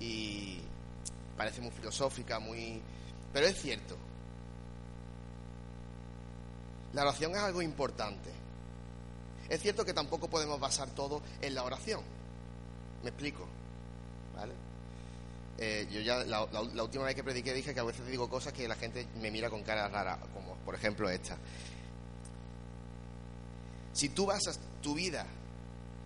y 0.00 0.60
parece 1.36 1.60
muy 1.60 1.70
filosófica, 1.70 2.38
muy... 2.38 2.80
Pero 3.32 3.46
es 3.46 3.60
cierto. 3.60 3.96
La 6.92 7.02
oración 7.02 7.32
es 7.32 7.38
algo 7.38 7.62
importante. 7.62 8.30
Es 9.48 9.60
cierto 9.60 9.84
que 9.84 9.94
tampoco 9.94 10.28
podemos 10.28 10.60
basar 10.60 10.90
todo 10.90 11.22
en 11.40 11.54
la 11.54 11.64
oración. 11.64 12.02
¿Me 13.02 13.10
explico? 13.10 13.46
¿Vale? 14.36 14.52
Eh, 15.58 15.86
yo 15.90 16.00
ya 16.00 16.24
la, 16.24 16.42
última 16.82 17.04
vez 17.04 17.14
que 17.14 17.24
prediqué 17.24 17.52
dije 17.52 17.74
que 17.74 17.80
a 17.80 17.84
veces 17.84 18.06
digo 18.06 18.28
cosas 18.30 18.52
que 18.52 18.66
la 18.66 18.76
gente 18.76 19.06
me 19.20 19.30
mira 19.30 19.50
con 19.50 19.62
cara 19.62 19.88
rara, 19.88 20.18
como 20.34 20.54
por 20.56 20.74
ejemplo 20.74 21.08
esta. 21.10 21.36
Si 23.92 24.08
tú 24.10 24.26
basas 24.26 24.58
tu 24.82 24.94
vida 24.94 25.26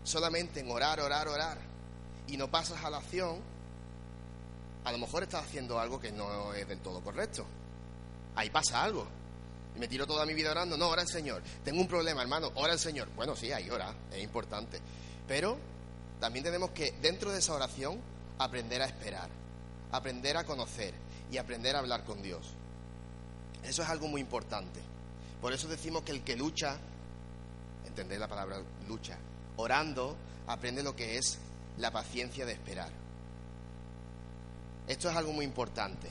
solamente 0.04 0.60
en 0.60 0.70
orar, 0.70 1.00
orar, 1.00 1.26
orar 1.26 1.58
y 2.28 2.36
no 2.36 2.50
pasas 2.50 2.84
a 2.84 2.90
la 2.90 2.98
acción, 2.98 3.38
a 4.84 4.92
lo 4.92 4.98
mejor 4.98 5.22
estás 5.22 5.44
haciendo 5.44 5.80
algo 5.80 5.98
que 5.98 6.12
no 6.12 6.52
es 6.54 6.68
del 6.68 6.78
todo 6.78 7.00
correcto. 7.00 7.44
Ahí 8.36 8.50
pasa 8.50 8.82
algo. 8.82 9.06
Y 9.74 9.78
me 9.78 9.88
tiro 9.88 10.06
toda 10.06 10.26
mi 10.26 10.34
vida 10.34 10.50
orando. 10.50 10.76
No, 10.76 10.88
ora 10.88 11.02
el 11.02 11.08
Señor. 11.08 11.42
Tengo 11.64 11.80
un 11.80 11.88
problema, 11.88 12.22
hermano. 12.22 12.52
Ora 12.56 12.74
el 12.74 12.78
Señor. 12.78 13.08
Bueno, 13.16 13.34
sí, 13.34 13.50
ahí 13.50 13.68
ora. 13.70 13.94
Es 14.12 14.22
importante. 14.22 14.78
Pero 15.26 15.56
también 16.20 16.44
tenemos 16.44 16.70
que, 16.70 16.92
dentro 17.00 17.32
de 17.32 17.38
esa 17.38 17.54
oración, 17.54 17.98
aprender 18.38 18.82
a 18.82 18.86
esperar, 18.86 19.28
aprender 19.90 20.36
a 20.36 20.44
conocer 20.44 20.94
y 21.30 21.38
aprender 21.38 21.76
a 21.76 21.78
hablar 21.78 22.04
con 22.04 22.22
Dios. 22.22 22.46
Eso 23.62 23.82
es 23.82 23.88
algo 23.88 24.06
muy 24.06 24.20
importante. 24.20 24.80
Por 25.40 25.52
eso 25.52 25.66
decimos 25.66 26.02
que 26.02 26.12
el 26.12 26.22
que 26.22 26.36
lucha, 26.36 26.76
entender 27.86 28.18
la 28.18 28.28
palabra 28.28 28.60
lucha, 28.86 29.18
orando, 29.56 30.16
aprende 30.46 30.82
lo 30.82 30.94
que 30.94 31.18
es 31.18 31.38
la 31.78 31.90
paciencia 31.90 32.46
de 32.46 32.52
esperar. 32.52 32.90
Esto 34.86 35.10
es 35.10 35.16
algo 35.16 35.32
muy 35.32 35.44
importante. 35.44 36.08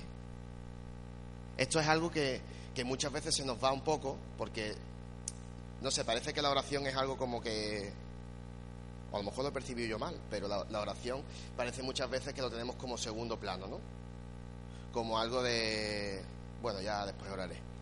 Esto 1.57 1.79
es 1.79 1.87
algo 1.87 2.09
que, 2.09 2.41
muchas 2.85 3.11
veces 3.11 3.35
se 3.35 3.45
nos 3.45 3.63
va 3.63 3.71
un 3.71 3.81
poco 3.81 4.17
porque, 4.37 4.73
no 5.81 5.91
sé, 5.91 6.03
parece 6.03 6.33
que 6.33 6.41
la 6.41 6.49
oración 6.49 6.87
es 6.87 6.95
algo 6.95 7.17
como 7.17 7.41
que 7.41 7.91
o 9.11 9.17
a 9.17 9.19
lo 9.19 9.25
mejor 9.25 9.43
lo 9.43 9.49
he 9.51 9.53
percibido 9.53 9.87
yo 9.87 9.99
mal, 9.99 10.19
pero 10.31 10.47
la, 10.47 10.79
oración 10.79 11.21
parece 11.55 11.83
muchas 11.83 12.09
veces 12.09 12.33
que 12.33 12.41
lo 12.41 12.49
tenemos 12.49 12.75
como 12.77 12.97
segundo 12.97 13.39
plano, 13.39 13.67
¿no? 13.67 13.79
Como 14.91 15.19
algo 15.19 15.43
de, 15.43 16.19
bueno, 16.63 16.81
ya 16.81 17.05
después 17.05 17.31
oraré. 17.31 17.72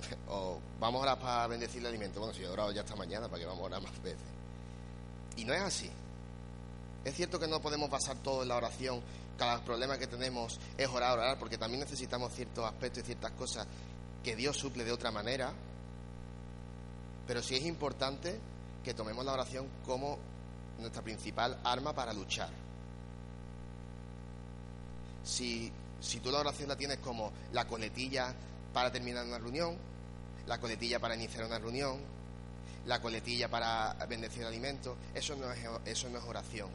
o 0.28 0.58
vamos 0.80 1.00
a 1.00 1.02
orar 1.02 1.18
para 1.18 1.46
bendecir 1.46 1.80
el 1.80 1.86
alimento. 1.86 2.20
Bueno, 2.20 2.34
si 2.34 2.42
he 2.42 2.48
orado 2.48 2.72
ya 2.72 2.82
esta 2.82 2.96
mañana, 2.96 3.28
¿para 3.28 3.40
que 3.40 3.46
vamos 3.46 3.62
a 3.62 3.66
orar 3.66 3.82
más 3.82 4.02
veces? 4.02 4.20
Y 5.36 5.44
no 5.44 5.54
es 5.54 5.62
así. 5.62 5.90
Es 7.04 7.14
cierto 7.14 7.38
que 7.38 7.46
no 7.46 7.60
podemos 7.60 7.88
basar 7.88 8.16
todo 8.18 8.42
en 8.42 8.48
la 8.48 8.56
oración, 8.56 9.00
cada 9.38 9.62
problema 9.64 9.96
que 9.98 10.08
tenemos 10.08 10.58
es 10.76 10.88
orar, 10.88 11.16
orar, 11.16 11.38
porque 11.38 11.56
también 11.56 11.80
necesitamos 11.80 12.32
ciertos 12.34 12.64
aspectos 12.64 13.04
y 13.04 13.06
ciertas 13.06 13.30
cosas 13.32 13.66
que 14.22 14.34
Dios 14.34 14.56
suple 14.56 14.84
de 14.84 14.92
otra 14.92 15.10
manera. 15.10 15.52
Pero 17.26 17.42
sí 17.42 17.54
es 17.54 17.64
importante 17.64 18.38
que 18.84 18.94
tomemos 18.94 19.24
la 19.24 19.32
oración 19.32 19.68
como 19.86 20.18
nuestra 20.78 21.02
principal 21.02 21.58
arma 21.62 21.92
para 21.92 22.12
luchar. 22.12 22.50
Si, 25.22 25.70
si 26.00 26.20
tú 26.20 26.30
la 26.30 26.40
oración 26.40 26.68
la 26.68 26.76
tienes 26.76 26.98
como 26.98 27.32
la 27.52 27.66
coletilla 27.66 28.34
para 28.72 28.90
terminar 28.90 29.24
una 29.24 29.38
reunión, 29.38 29.76
la 30.48 30.58
coletilla 30.58 30.98
para 30.98 31.14
iniciar 31.14 31.44
una 31.44 31.58
reunión, 31.58 31.98
la 32.86 33.00
coletilla 33.00 33.48
para 33.48 33.94
bendecir 34.08 34.44
alimentos, 34.44 34.96
eso 35.14 35.36
no 35.36 35.52
es, 35.52 35.60
eso 35.84 36.08
no 36.08 36.18
es 36.18 36.24
oración. 36.24 36.70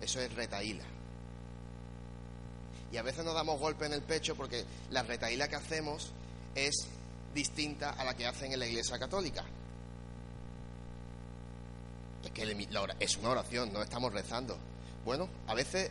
Eso 0.00 0.20
es 0.20 0.34
retaíla. 0.34 0.84
Y 2.92 2.96
a 2.96 3.02
veces 3.02 3.24
nos 3.24 3.34
damos 3.34 3.60
golpe 3.60 3.86
en 3.86 3.92
el 3.92 4.02
pecho 4.02 4.34
porque 4.34 4.64
la 4.90 5.04
retaíla 5.04 5.46
que 5.46 5.54
hacemos 5.54 6.10
es 6.56 6.88
distinta 7.32 7.90
a 7.90 8.04
la 8.04 8.16
que 8.16 8.26
hacen 8.26 8.52
en 8.52 8.58
la 8.58 8.66
Iglesia 8.66 8.98
Católica. 8.98 9.44
Es 12.24 12.30
que 12.32 12.42
es 12.98 13.16
una 13.18 13.30
oración, 13.30 13.72
no 13.72 13.82
estamos 13.82 14.12
rezando. 14.12 14.58
Bueno, 15.04 15.28
a 15.46 15.54
veces, 15.54 15.90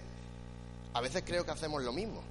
a 0.94 1.00
veces 1.00 1.24
creo 1.26 1.46
que 1.46 1.52
hacemos 1.52 1.82
lo 1.82 1.94
mismo. 1.94 2.22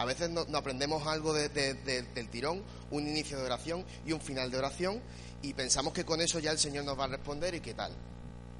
A 0.00 0.06
veces 0.06 0.30
no, 0.30 0.46
aprendemos 0.56 1.06
algo 1.06 1.34
del 1.34 2.30
tirón, 2.30 2.62
un 2.90 3.06
inicio 3.06 3.36
de 3.36 3.44
oración 3.44 3.84
y 4.06 4.12
un 4.12 4.20
final 4.22 4.50
de 4.50 4.56
oración, 4.56 4.98
y 5.42 5.52
pensamos 5.52 5.92
que 5.92 6.06
con 6.06 6.22
eso 6.22 6.38
ya 6.38 6.52
el 6.52 6.58
Señor 6.58 6.86
nos 6.86 6.98
va 6.98 7.04
a 7.04 7.08
responder 7.08 7.54
y 7.54 7.60
qué 7.60 7.74
tal. 7.74 7.92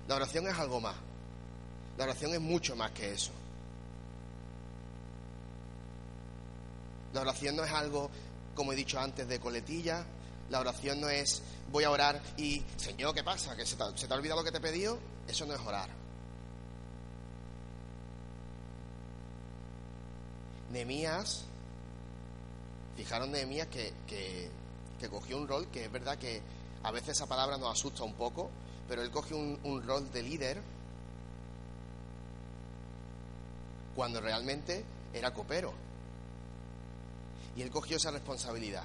La 0.06 0.16
oración 0.16 0.46
es 0.48 0.58
algo 0.58 0.82
más. 0.82 0.96
La 1.96 2.04
oración 2.04 2.34
es 2.34 2.40
mucho 2.42 2.76
más 2.76 2.90
que 2.90 3.12
eso. 3.12 3.32
La 7.14 7.22
oración 7.22 7.56
no 7.56 7.64
es 7.64 7.72
algo 7.72 8.10
como 8.54 8.74
he 8.74 8.76
dicho 8.76 9.00
antes, 9.00 9.26
de 9.26 9.40
coletilla. 9.40 10.04
La 10.50 10.60
oración 10.60 11.00
no 11.00 11.08
es 11.08 11.40
voy 11.72 11.84
a 11.84 11.90
orar 11.90 12.20
y, 12.36 12.62
Señor, 12.76 13.14
¿qué 13.14 13.24
pasa? 13.24 13.56
¿Que 13.56 13.64
se 13.64 13.76
te, 13.76 13.82
ha 13.82 14.14
olvidado 14.14 14.40
lo 14.40 14.44
que 14.44 14.52
te 14.52 14.58
he 14.58 14.60
pedido? 14.60 14.98
Eso 15.26 15.46
no 15.46 15.54
es 15.54 15.60
orar. 15.60 15.99
Nehemías, 20.70 21.44
fijaron 22.96 23.32
Nehemías 23.32 23.68
que, 23.68 23.92
que, 24.06 25.08
cogió 25.08 25.38
un 25.38 25.48
rol 25.48 25.66
que 25.68 25.84
es 25.84 25.92
verdad 25.92 26.18
que 26.18 26.42
a 26.82 26.90
veces 26.90 27.10
esa 27.10 27.26
palabra 27.26 27.56
nos 27.56 27.72
asusta 27.72 28.04
un 28.04 28.14
poco, 28.14 28.50
pero 28.88 29.02
él 29.02 29.10
cogió 29.10 29.36
un, 29.36 29.58
un 29.64 29.82
rol 29.82 30.10
de 30.12 30.22
líder 30.22 30.62
cuando 33.96 34.20
realmente 34.20 34.84
era 35.12 35.32
copero. 35.32 35.72
Y 37.56 37.62
él 37.62 37.70
cogió 37.70 37.96
esa 37.96 38.10
responsabilidad. 38.10 38.84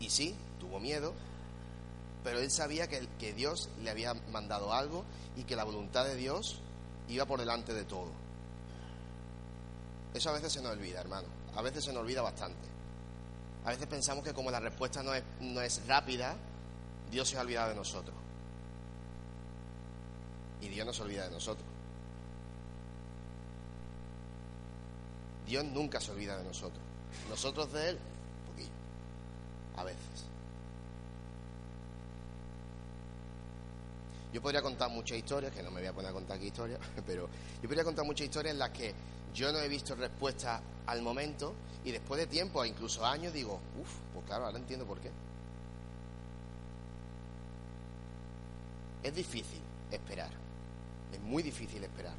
Y 0.00 0.10
sí, 0.10 0.34
tuvo 0.58 0.80
miedo, 0.80 1.14
pero 2.24 2.40
él 2.40 2.50
sabía 2.50 2.88
que, 2.88 3.06
que 3.18 3.32
Dios 3.32 3.68
le 3.82 3.90
había 3.90 4.14
mandado 4.32 4.72
algo 4.72 5.04
y 5.36 5.44
que 5.44 5.56
la 5.56 5.64
voluntad 5.64 6.04
de 6.04 6.16
Dios 6.16 6.60
iba 7.08 7.26
por 7.26 7.38
delante 7.38 7.74
de 7.74 7.84
todo. 7.84 8.23
Eso 10.14 10.30
a 10.30 10.32
veces 10.32 10.52
se 10.52 10.62
nos 10.62 10.72
olvida, 10.72 11.00
hermano. 11.00 11.26
A 11.56 11.62
veces 11.62 11.84
se 11.84 11.92
nos 11.92 12.02
olvida 12.02 12.22
bastante. 12.22 12.68
A 13.64 13.70
veces 13.70 13.86
pensamos 13.88 14.22
que 14.22 14.32
como 14.32 14.50
la 14.50 14.60
respuesta 14.60 15.02
no 15.02 15.12
es, 15.62 15.86
rápida, 15.86 16.36
Dios 17.10 17.28
se 17.28 17.36
ha 17.36 17.40
olvidado 17.40 17.70
de 17.70 17.74
nosotros. 17.74 18.14
Y 20.60 20.68
Dios 20.68 20.86
no 20.86 20.92
se 20.92 21.02
olvida 21.02 21.24
de 21.24 21.30
nosotros. 21.30 21.66
Dios 25.46 25.64
nunca 25.64 26.00
se 26.00 26.12
olvida 26.12 26.36
de 26.36 26.44
nosotros. 26.44 26.80
Nosotros 27.28 27.72
de 27.72 27.90
Él, 27.90 27.98
un 27.98 28.52
poquillo. 28.52 28.74
A 29.76 29.84
veces. 29.84 30.33
Yo 34.34 34.42
podría 34.42 34.60
contar 34.60 34.90
muchas 34.90 35.16
historias, 35.16 35.52
que 35.52 35.62
no 35.62 35.70
me 35.70 35.80
voy 35.80 35.88
a 35.88 35.92
poner 35.94 36.10
a 36.10 36.12
contar 36.12 36.36
aquí 36.36 36.48
historias, 36.48 36.80
pero 37.06 37.28
yo 37.62 37.68
podría 37.68 37.84
contar 37.84 38.04
muchas 38.04 38.26
historias 38.26 38.52
en 38.52 38.58
las 38.58 38.70
que 38.70 38.92
yo 39.32 39.50
no 39.50 39.58
he 39.60 39.68
visto 39.68 39.94
respuesta 39.94 40.60
al 40.86 41.00
momento 41.00 41.54
y 41.84 41.92
después 41.92 42.20
de 42.20 42.26
tiempo, 42.26 42.62
incluso 42.64 43.06
años, 43.06 43.32
digo, 43.32 43.60
uff, 43.80 43.90
pues 44.12 44.26
claro, 44.26 44.44
ahora 44.44 44.58
entiendo 44.58 44.84
por 44.84 44.98
qué. 45.00 45.10
Es 49.02 49.14
difícil 49.14 49.60
esperar, 49.90 50.30
es 51.12 51.20
muy 51.20 51.42
difícil 51.42 51.82
esperar 51.82 52.14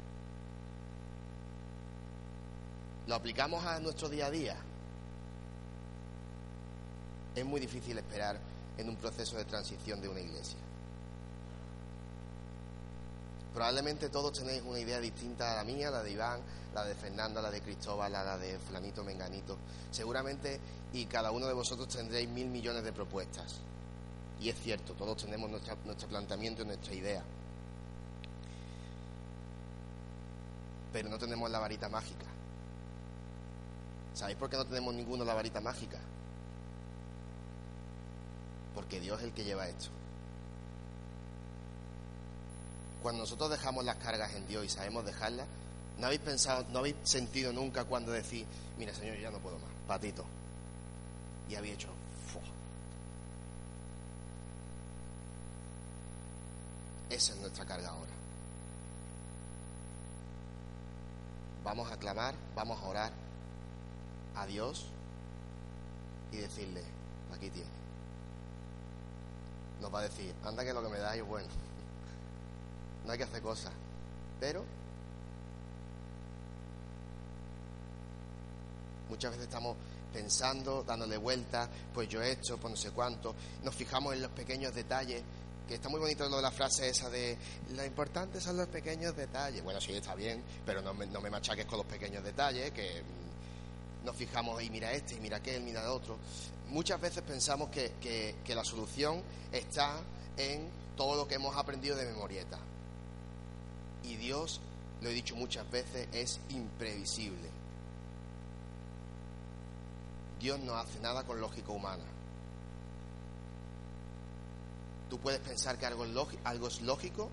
lo 3.06 3.14
aplicamos 3.14 3.64
a 3.64 3.78
nuestro 3.78 4.08
día 4.08 4.26
a 4.26 4.30
día, 4.30 4.56
es 7.34 7.44
muy 7.44 7.60
difícil 7.60 7.96
esperar 7.98 8.38
en 8.78 8.88
un 8.88 8.96
proceso 8.96 9.36
de 9.36 9.44
transición 9.44 10.00
de 10.00 10.08
una 10.08 10.20
iglesia. 10.20 10.65
Probablemente 13.56 14.10
todos 14.10 14.38
tenéis 14.38 14.62
una 14.66 14.78
idea 14.78 15.00
distinta 15.00 15.50
a 15.50 15.56
la 15.56 15.64
mía, 15.64 15.90
la 15.90 16.02
de 16.02 16.10
Iván, 16.10 16.42
la 16.74 16.84
de 16.84 16.94
Fernanda, 16.94 17.40
la 17.40 17.50
de 17.50 17.62
Cristóbal, 17.62 18.12
la 18.12 18.36
de 18.36 18.58
Flanito 18.58 19.02
Menganito. 19.02 19.56
Seguramente 19.90 20.60
y 20.92 21.06
cada 21.06 21.30
uno 21.30 21.46
de 21.46 21.54
vosotros 21.54 21.88
tendréis 21.88 22.28
mil 22.28 22.48
millones 22.48 22.84
de 22.84 22.92
propuestas. 22.92 23.60
Y 24.42 24.50
es 24.50 24.60
cierto, 24.60 24.92
todos 24.92 25.24
tenemos 25.24 25.48
nuestro 25.48 26.06
planteamiento 26.06 26.64
y 26.64 26.66
nuestra 26.66 26.92
idea. 26.92 27.22
Pero 30.92 31.08
no 31.08 31.18
tenemos 31.18 31.50
la 31.50 31.58
varita 31.58 31.88
mágica. 31.88 32.26
¿Sabéis 34.12 34.36
por 34.36 34.50
qué 34.50 34.58
no 34.58 34.66
tenemos 34.66 34.92
ninguno 34.92 35.24
la 35.24 35.32
varita 35.32 35.62
mágica? 35.62 35.98
Porque 38.74 39.00
Dios 39.00 39.18
es 39.20 39.24
el 39.24 39.32
que 39.32 39.44
lleva 39.44 39.66
esto. 39.66 39.95
Cuando 43.06 43.22
nosotros 43.22 43.50
dejamos 43.50 43.84
las 43.84 43.98
cargas 43.98 44.34
en 44.34 44.48
Dios 44.48 44.64
y 44.64 44.68
sabemos 44.68 45.06
dejarlas, 45.06 45.46
¿no 45.96 46.06
habéis 46.06 46.22
pensado, 46.22 46.66
no 46.72 46.80
habéis 46.80 46.96
sentido 47.04 47.52
nunca 47.52 47.84
cuando 47.84 48.10
decís, 48.10 48.44
mira 48.76 48.92
Señor, 48.92 49.16
ya 49.20 49.30
no 49.30 49.38
puedo 49.38 49.56
más, 49.60 49.70
patito? 49.86 50.24
Y 51.48 51.54
habéis 51.54 51.74
hecho, 51.74 51.88
Esa 57.08 57.32
es 57.32 57.38
nuestra 57.38 57.64
carga 57.64 57.90
ahora. 57.90 58.10
Vamos 61.62 61.92
a 61.92 61.96
clamar, 61.98 62.34
vamos 62.56 62.82
a 62.82 62.86
orar 62.86 63.12
a 64.34 64.46
Dios 64.46 64.86
y 66.32 66.38
decirle, 66.38 66.82
aquí 67.32 67.50
tiene. 67.50 67.70
Nos 69.80 69.94
va 69.94 70.00
a 70.00 70.02
decir, 70.02 70.34
anda 70.44 70.64
que 70.64 70.72
lo 70.72 70.82
que 70.82 70.88
me 70.88 70.98
da 70.98 71.14
es 71.14 71.24
bueno. 71.24 71.65
No 73.06 73.12
hay 73.12 73.18
que 73.18 73.24
hacer 73.24 73.40
cosas. 73.40 73.72
Pero 74.40 74.64
muchas 79.08 79.30
veces 79.30 79.46
estamos 79.46 79.76
pensando, 80.12 80.82
dándole 80.82 81.16
vueltas, 81.16 81.68
pues 81.94 82.08
yo 82.08 82.22
he 82.22 82.32
hecho, 82.32 82.58
pues 82.58 82.70
no 82.70 82.76
sé 82.76 82.90
cuánto. 82.90 83.34
Nos 83.62 83.74
fijamos 83.74 84.14
en 84.14 84.22
los 84.22 84.30
pequeños 84.32 84.74
detalles 84.74 85.22
que 85.66 85.74
está 85.74 85.88
muy 85.88 85.98
bonito 85.98 86.28
lo 86.28 86.36
de 86.36 86.42
la 86.42 86.52
frase 86.52 86.88
esa 86.88 87.10
de 87.10 87.36
lo 87.74 87.84
importante 87.84 88.40
son 88.40 88.56
los 88.56 88.68
pequeños 88.68 89.16
detalles. 89.16 89.64
Bueno, 89.64 89.80
sí, 89.80 89.92
está 89.92 90.14
bien, 90.14 90.42
pero 90.64 90.80
no 90.80 90.94
me, 90.94 91.06
no 91.06 91.20
me 91.20 91.28
machaques 91.28 91.66
con 91.66 91.78
los 91.78 91.86
pequeños 91.86 92.22
detalles, 92.22 92.70
que 92.70 93.02
mm, 93.02 94.06
nos 94.06 94.14
fijamos 94.14 94.62
y 94.62 94.70
mira 94.70 94.92
este, 94.92 95.14
y 95.14 95.20
mira 95.20 95.38
aquel, 95.38 95.62
mira 95.62 95.82
el 95.82 95.88
otro. 95.88 96.18
Muchas 96.68 97.00
veces 97.00 97.22
pensamos 97.22 97.68
que, 97.70 97.92
que 98.44 98.54
la 98.54 98.64
solución 98.64 99.22
está 99.52 100.00
en 100.36 100.68
todo 100.96 101.16
lo 101.16 101.28
que 101.28 101.34
hemos 101.34 101.56
aprendido 101.56 101.96
de 101.96 102.06
memorieta. 102.06 102.58
Y 104.06 104.16
Dios, 104.16 104.60
lo 105.02 105.10
he 105.10 105.12
dicho 105.12 105.36
muchas 105.36 105.68
veces, 105.70 106.08
es 106.12 106.40
imprevisible. 106.50 107.50
Dios 110.40 110.60
no 110.60 110.74
hace 110.76 111.00
nada 111.00 111.24
con 111.24 111.40
lógica 111.40 111.72
humana. 111.72 112.04
Tú 115.10 115.18
puedes 115.18 115.40
pensar 115.40 115.78
que 115.78 115.86
algo 115.86 116.04
es, 116.04 116.80
lógico, 116.82 117.30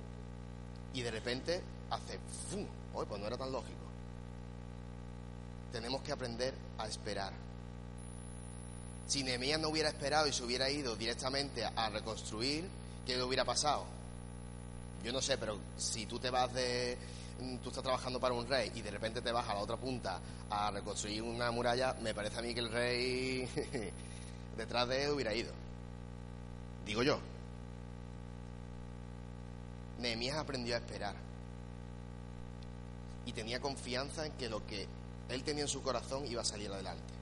y 0.94 1.02
de 1.02 1.12
repente 1.12 1.62
hace 1.90 2.20
¡fum! 2.50 2.66
Hoy 2.94 3.06
pues 3.08 3.20
no 3.20 3.28
era 3.28 3.38
tan 3.38 3.52
lógico. 3.52 3.80
Tenemos 5.72 6.02
que 6.02 6.12
aprender 6.12 6.54
a 6.78 6.88
esperar. 6.88 7.34
Si 9.08 9.24
Nehemías 9.24 9.60
no 9.60 9.70
hubiera 9.70 9.90
esperado 9.90 10.28
y 10.28 10.34
se 10.34 10.44
hubiera 10.44 10.70
ido 10.70 10.96
directamente 10.96 11.66
a, 11.66 11.90
reconstruir, 11.90 12.70
¿qué 13.06 13.18
le 13.18 13.24
hubiera 13.24 13.44
pasado? 13.44 13.86
Yo 15.04 15.12
no 15.12 15.22
sé, 15.22 15.38
pero 15.38 15.60
si 15.78 16.06
tú 16.06 16.18
te 16.18 16.30
vas 16.30 16.54
de. 16.54 16.98
Mm, 17.42 17.58
tú 17.58 17.70
estás 17.70 17.84
trabajando 17.84 18.20
para 18.20 18.34
un 18.34 18.48
rey 18.48 18.72
y 18.74 18.82
de 18.82 18.92
repente 18.92 19.22
te 19.22 19.32
vas 19.32 19.48
a 19.50 19.54
la 19.54 19.60
otra 19.60 19.76
punta 19.76 20.20
a 20.50 20.72
reconstruir 20.72 21.22
una 21.22 21.52
muralla, 21.52 21.94
me 21.96 22.14
parece 22.14 22.40
a 22.40 22.42
mí 22.42 22.54
que 22.54 22.62
el 22.62 22.72
rey 22.72 23.50
detrás 24.58 24.88
de 24.88 25.04
él 25.04 25.12
hubiera 25.12 25.34
ido. 25.34 25.52
Digo 26.86 27.04
yo. 27.04 27.20
Nehemías 30.00 30.38
aprendió 30.38 30.76
a 30.76 30.80
esperar. 30.80 31.16
Y 33.26 33.34
tenía 33.34 33.60
confianza 33.62 34.26
en 34.26 34.34
que 34.34 34.50
lo 34.50 34.66
que 34.66 34.88
él 35.30 35.44
tenía 35.44 35.64
en 35.64 35.70
su 35.70 35.82
corazón 35.82 36.26
iba 36.28 36.42
a 36.42 36.46
salir 36.46 36.72
adelante. 36.72 37.14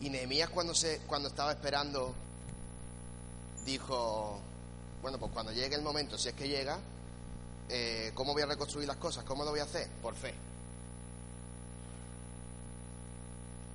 Y 0.00 0.10
Nehemías 0.10 0.50
cuando, 0.50 0.74
se, 0.74 0.98
cuando 1.06 1.28
estaba 1.28 1.52
esperando 1.52 2.12
dijo, 3.64 4.40
bueno, 5.00 5.18
pues 5.18 5.32
cuando 5.32 5.52
llegue 5.52 5.74
el 5.74 5.82
momento, 5.82 6.18
si 6.18 6.28
es 6.28 6.34
que 6.34 6.48
llega, 6.48 6.78
eh, 7.68 8.12
¿cómo 8.14 8.32
voy 8.32 8.42
a 8.42 8.46
reconstruir 8.46 8.86
las 8.86 8.96
cosas? 8.96 9.24
¿Cómo 9.24 9.44
lo 9.44 9.50
voy 9.50 9.60
a 9.60 9.64
hacer? 9.64 9.88
Por 10.02 10.14
fe. 10.14 10.34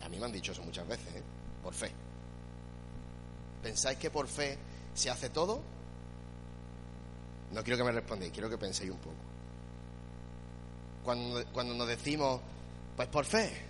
A 0.04 0.10
mí 0.10 0.18
me 0.18 0.26
han 0.26 0.32
dicho 0.32 0.52
eso 0.52 0.64
muchas 0.64 0.88
veces, 0.88 1.16
¿eh? 1.16 1.24
Por 1.64 1.74
fe. 1.74 1.92
¿Pensáis 3.62 3.98
que 3.98 4.10
por 4.10 4.28
fe 4.28 4.58
se 4.94 5.10
hace 5.10 5.30
todo? 5.30 5.62
No 7.52 7.64
quiero 7.64 7.78
que 7.78 7.84
me 7.84 7.92
respondáis, 7.92 8.32
quiero 8.32 8.50
que 8.50 8.58
penséis 8.58 8.92
un 8.92 8.98
poco. 8.98 9.16
Cuando, 11.04 11.46
cuando 11.54 11.74
nos 11.74 11.88
decimos, 11.88 12.40
pues 12.96 13.08
por 13.10 13.26
fe, 13.26 13.67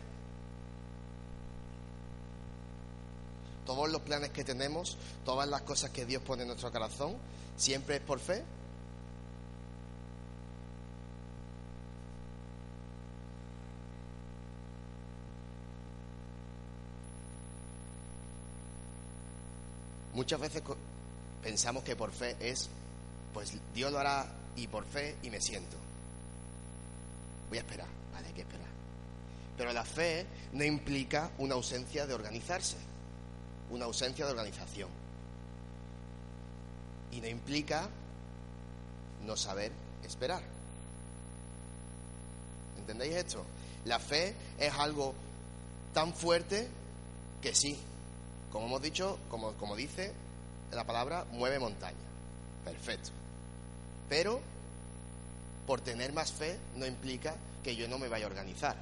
todos 3.67 3.89
los 3.89 4.01
planes 4.01 4.29
que 4.29 4.45
tenemos, 4.45 4.97
todas 5.25 5.47
las 5.47 5.61
cosas 5.61 5.89
que 5.91 6.05
Dios 6.05 6.23
pone 6.23 6.43
en 6.43 6.47
nuestro 6.47 6.71
corazón, 6.71 7.15
siempre 7.57 7.97
es 7.97 8.01
por 8.01 8.17
fe. 8.17 8.41
Muchas 20.13 20.39
veces 20.39 20.63
pensamos 21.43 21.83
que 21.83 21.97
por 21.97 22.11
fe 22.11 22.37
es, 22.39 22.69
pues 23.33 23.51
Dios 23.75 23.91
lo 23.91 23.99
hará 23.99 24.25
y 24.55 24.67
por 24.67 24.85
fe 24.85 25.17
y 25.23 25.29
me 25.29 25.41
siento. 25.41 25.75
Voy 27.49 27.57
a 27.57 27.61
esperar, 27.61 27.87
vale, 28.13 28.27
hay 28.27 28.33
que 28.33 28.41
esperar. 28.41 28.69
Pero 29.57 29.73
la 29.73 29.83
fe 29.83 30.25
no 30.53 30.63
implica 30.63 31.31
una 31.37 31.55
ausencia 31.55 32.07
de 32.07 32.13
organizarse, 32.13 32.77
una 33.71 33.85
ausencia 33.85 34.25
de 34.25 34.31
organización. 34.31 34.89
Y 37.11 37.21
no 37.21 37.27
implica 37.27 37.89
no 39.25 39.35
saber 39.35 39.71
esperar. 40.03 40.41
¿Entendéis 42.77 43.15
esto? 43.15 43.43
La 43.85 43.99
fe 43.99 44.35
es 44.59 44.73
algo 44.73 45.13
tan 45.93 46.13
fuerte 46.13 46.67
que 47.41 47.53
sí, 47.55 47.77
como 48.51 48.67
hemos 48.67 48.81
dicho, 48.81 49.17
como, 49.29 49.53
como 49.53 49.75
dice 49.75 50.13
la 50.71 50.85
palabra, 50.85 51.25
mueve 51.31 51.59
montaña. 51.59 51.97
Perfecto. 52.63 53.11
Pero 54.09 54.41
por 55.65 55.81
tener 55.81 56.13
más 56.13 56.31
fe 56.31 56.57
no 56.75 56.85
implica 56.85 57.35
que 57.63 57.75
yo 57.75 57.87
no 57.87 57.99
me 57.99 58.07
vaya 58.07 58.25
a 58.25 58.29
organizar. 58.29 58.77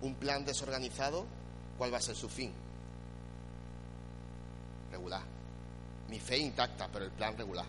Un 0.00 0.14
plan 0.14 0.44
desorganizado, 0.46 1.26
¿cuál 1.76 1.92
va 1.92 1.98
a 1.98 2.02
ser 2.02 2.16
su 2.16 2.28
fin? 2.28 2.52
Regular. 4.90 5.22
Mi 6.08 6.18
fe 6.18 6.38
intacta, 6.38 6.88
pero 6.92 7.04
el 7.04 7.10
plan 7.10 7.36
regular. 7.36 7.66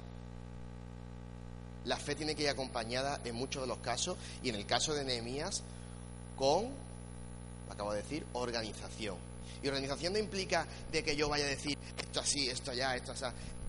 La 1.85 1.97
fe 1.97 2.15
tiene 2.15 2.35
que 2.35 2.43
ir 2.43 2.49
acompañada 2.49 3.19
en 3.23 3.35
muchos 3.35 3.63
de 3.63 3.67
los 3.67 3.79
casos, 3.79 4.17
y 4.43 4.49
en 4.49 4.55
el 4.55 4.65
caso 4.65 4.93
de 4.93 5.03
Nehemías, 5.03 5.63
con, 6.35 6.69
acabo 7.69 7.93
de 7.93 8.01
decir, 8.01 8.25
organización 8.33 9.31
y 9.63 9.67
organización 9.67 10.13
no 10.13 10.19
implica 10.19 10.65
de 10.91 11.03
que 11.03 11.15
yo 11.15 11.29
vaya 11.29 11.45
a 11.45 11.49
decir 11.49 11.77
esto 11.97 12.19
así, 12.19 12.49
esto 12.49 12.71
allá, 12.71 12.95
esto 12.95 13.11
así. 13.11 13.25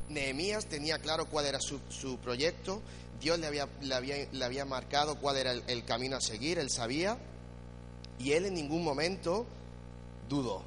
Nehemías 0.09 0.67
tenía 0.67 0.99
claro 0.99 1.27
cuál 1.27 1.47
era 1.47 1.59
su, 1.61 2.19
proyecto, 2.19 2.81
Dios 3.21 3.38
le 3.38 3.47
había, 3.47 3.69
le 3.81 4.45
había, 4.45 4.65
marcado 4.65 5.17
cuál 5.17 5.37
era 5.37 5.53
el, 5.53 5.85
camino 5.85 6.17
a 6.17 6.21
seguir, 6.21 6.59
él 6.59 6.71
sabía, 6.71 7.19
y 8.19 8.33
él 8.33 8.47
en 8.47 8.55
ningún 8.55 8.83
momento 8.83 9.47
dudó, 10.29 10.62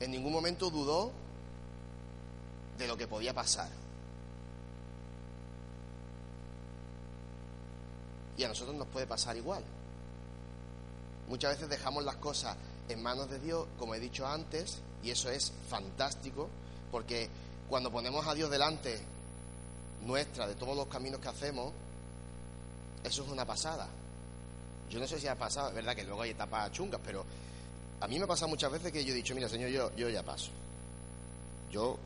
en 0.00 0.10
ningún 0.10 0.32
momento 0.32 0.70
dudó 0.70 1.12
de 2.78 2.86
lo 2.86 2.96
que 2.96 3.06
podía 3.06 3.34
pasar. 3.34 3.68
Y 8.36 8.44
a 8.44 8.48
nosotros 8.48 8.76
nos 8.76 8.88
puede 8.88 9.06
pasar 9.06 9.36
igual. 9.36 9.62
Muchas 11.28 11.54
veces 11.54 11.68
dejamos 11.68 12.04
las 12.04 12.16
cosas 12.16 12.56
en 12.88 13.02
manos 13.02 13.30
de 13.30 13.38
Dios, 13.38 13.66
como 13.78 13.94
he 13.94 14.00
dicho 14.00 14.26
antes, 14.26 14.78
y 15.02 15.10
eso 15.10 15.30
es 15.30 15.52
fantástico, 15.68 16.48
porque 16.90 17.28
cuando 17.68 17.90
ponemos 17.90 18.26
a 18.26 18.34
Dios 18.34 18.50
delante 18.50 19.00
nuestra, 20.04 20.46
de 20.46 20.54
todos 20.54 20.76
los 20.76 20.88
caminos 20.88 21.20
que 21.20 21.28
hacemos, 21.28 21.72
eso 23.04 23.22
es 23.24 23.28
una 23.30 23.44
pasada. 23.44 23.88
Yo 24.90 24.98
no 25.00 25.06
sé 25.06 25.18
si 25.18 25.26
ha 25.26 25.36
pasado, 25.36 25.68
es 25.70 25.74
verdad 25.74 25.96
que 25.96 26.04
luego 26.04 26.22
hay 26.22 26.30
etapas 26.30 26.70
chungas, 26.72 27.00
pero 27.04 27.24
a 28.00 28.06
mí 28.08 28.18
me 28.18 28.26
pasa 28.26 28.46
muchas 28.46 28.70
veces 28.70 28.92
que 28.92 29.04
yo 29.04 29.12
he 29.12 29.16
dicho, 29.16 29.34
mira, 29.34 29.48
Señor, 29.48 29.70
yo, 29.70 29.94
yo 29.96 30.08
ya 30.10 30.22
paso. 30.22 30.50
Yo 31.70 31.96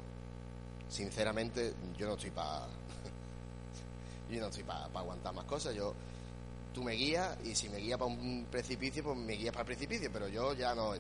sinceramente, 0.89 1.75
yo 1.99 2.07
no 2.07 2.15
estoy 2.15 2.31
para. 2.31 2.67
yo 4.31 4.41
no 4.41 4.47
estoy 4.47 4.65
para 4.65 4.85
aguantar 4.85 5.35
más 5.35 5.45
cosas. 5.45 5.75
Yo, 5.75 5.95
tú 6.75 6.83
me 6.83 6.93
guías 6.93 7.37
y 7.45 7.55
si 7.55 7.69
me 7.69 7.79
guías 7.79 7.99
para 7.99 8.11
un 8.11 8.47
precipicio, 8.51 9.03
pues 9.03 9.17
me 9.17 9.35
guías 9.35 9.53
para 9.53 9.63
el 9.63 9.67
precipicio, 9.67 10.11
pero 10.13 10.29
yo 10.29 10.55
ya 10.55 10.75
no. 10.75 10.95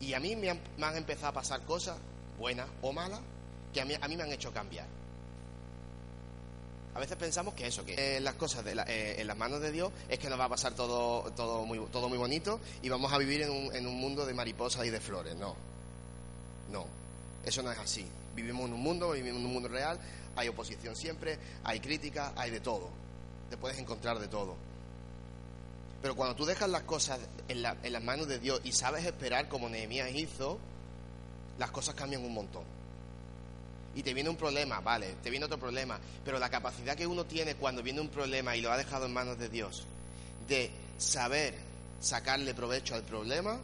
Y 0.00 0.14
a 0.14 0.20
mí 0.20 0.34
me 0.36 0.50
han, 0.50 0.60
me 0.78 0.86
han 0.86 0.96
empezado 0.96 1.28
a 1.28 1.32
pasar 1.32 1.62
cosas, 1.62 1.96
buenas 2.38 2.66
o 2.82 2.92
malas, 2.92 3.20
que 3.72 3.80
a 3.80 3.84
mí, 3.84 3.94
a 4.00 4.08
mí 4.08 4.16
me 4.16 4.24
han 4.24 4.32
hecho 4.32 4.52
cambiar. 4.52 4.86
A 6.94 7.00
veces 7.00 7.16
pensamos 7.16 7.54
que 7.54 7.66
eso, 7.66 7.84
que 7.86 8.20
las 8.20 8.34
cosas 8.34 8.64
de 8.64 8.72
eh, 8.86 9.20
en 9.20 9.26
las 9.26 9.36
manos 9.36 9.60
de 9.62 9.72
Dios 9.72 9.90
es 10.10 10.18
que 10.18 10.28
nos 10.28 10.38
va 10.38 10.44
a 10.44 10.48
pasar 10.50 10.74
todo, 10.74 11.30
todo, 11.32 11.64
muy, 11.64 11.78
todo 11.90 12.08
muy 12.10 12.18
bonito 12.18 12.60
y 12.82 12.90
vamos 12.90 13.10
a 13.12 13.18
vivir 13.18 13.42
en 13.42 13.50
un, 13.50 13.74
en 13.74 13.86
un 13.86 13.94
mundo 13.94 14.26
de 14.26 14.34
mariposas 14.34 14.84
y 14.84 14.90
de 14.90 15.00
flores. 15.00 15.34
No, 15.36 15.56
no, 16.70 16.84
eso 17.46 17.62
no 17.62 17.72
es 17.72 17.78
así. 17.78 18.06
Vivimos 18.34 18.66
en 18.66 18.74
un 18.74 18.80
mundo, 18.80 19.10
vivimos 19.10 19.40
en 19.40 19.46
un 19.46 19.52
mundo 19.52 19.68
real, 19.68 19.98
hay 20.36 20.48
oposición 20.48 20.96
siempre, 20.96 21.38
hay 21.64 21.80
crítica, 21.80 22.32
hay 22.36 22.50
de 22.50 22.60
todo. 22.60 22.88
Te 23.50 23.56
puedes 23.56 23.78
encontrar 23.78 24.18
de 24.18 24.28
todo. 24.28 24.56
Pero 26.00 26.16
cuando 26.16 26.34
tú 26.34 26.44
dejas 26.44 26.68
las 26.68 26.82
cosas 26.82 27.20
en, 27.48 27.62
las 27.62 28.02
manos 28.02 28.26
de 28.26 28.38
Dios 28.38 28.60
y 28.64 28.72
sabes 28.72 29.04
esperar 29.04 29.48
como 29.48 29.68
Nehemías 29.68 30.10
hizo, 30.12 30.58
las 31.58 31.70
cosas 31.70 31.94
cambian 31.94 32.24
un 32.24 32.34
montón 32.34 32.64
y 33.94 34.02
te 34.02 34.14
viene 34.14 34.30
un 34.30 34.36
problema, 34.36 34.80
vale, 34.80 35.16
te 35.22 35.30
viene 35.30 35.44
otro 35.44 35.58
problema, 35.58 35.98
pero 36.24 36.38
la 36.38 36.48
capacidad 36.48 36.96
que 36.96 37.06
uno 37.06 37.24
tiene 37.24 37.54
cuando 37.56 37.82
viene 37.82 38.00
un 38.00 38.08
problema 38.08 38.56
y 38.56 38.62
lo 38.62 38.72
ha 38.72 38.76
dejado 38.76 39.06
en 39.06 39.12
manos 39.12 39.38
de 39.38 39.48
Dios, 39.48 39.86
de 40.48 40.70
saber 40.98 41.54
sacarle 42.00 42.54
provecho 42.54 42.94
al 42.94 43.02
problema, 43.02 43.60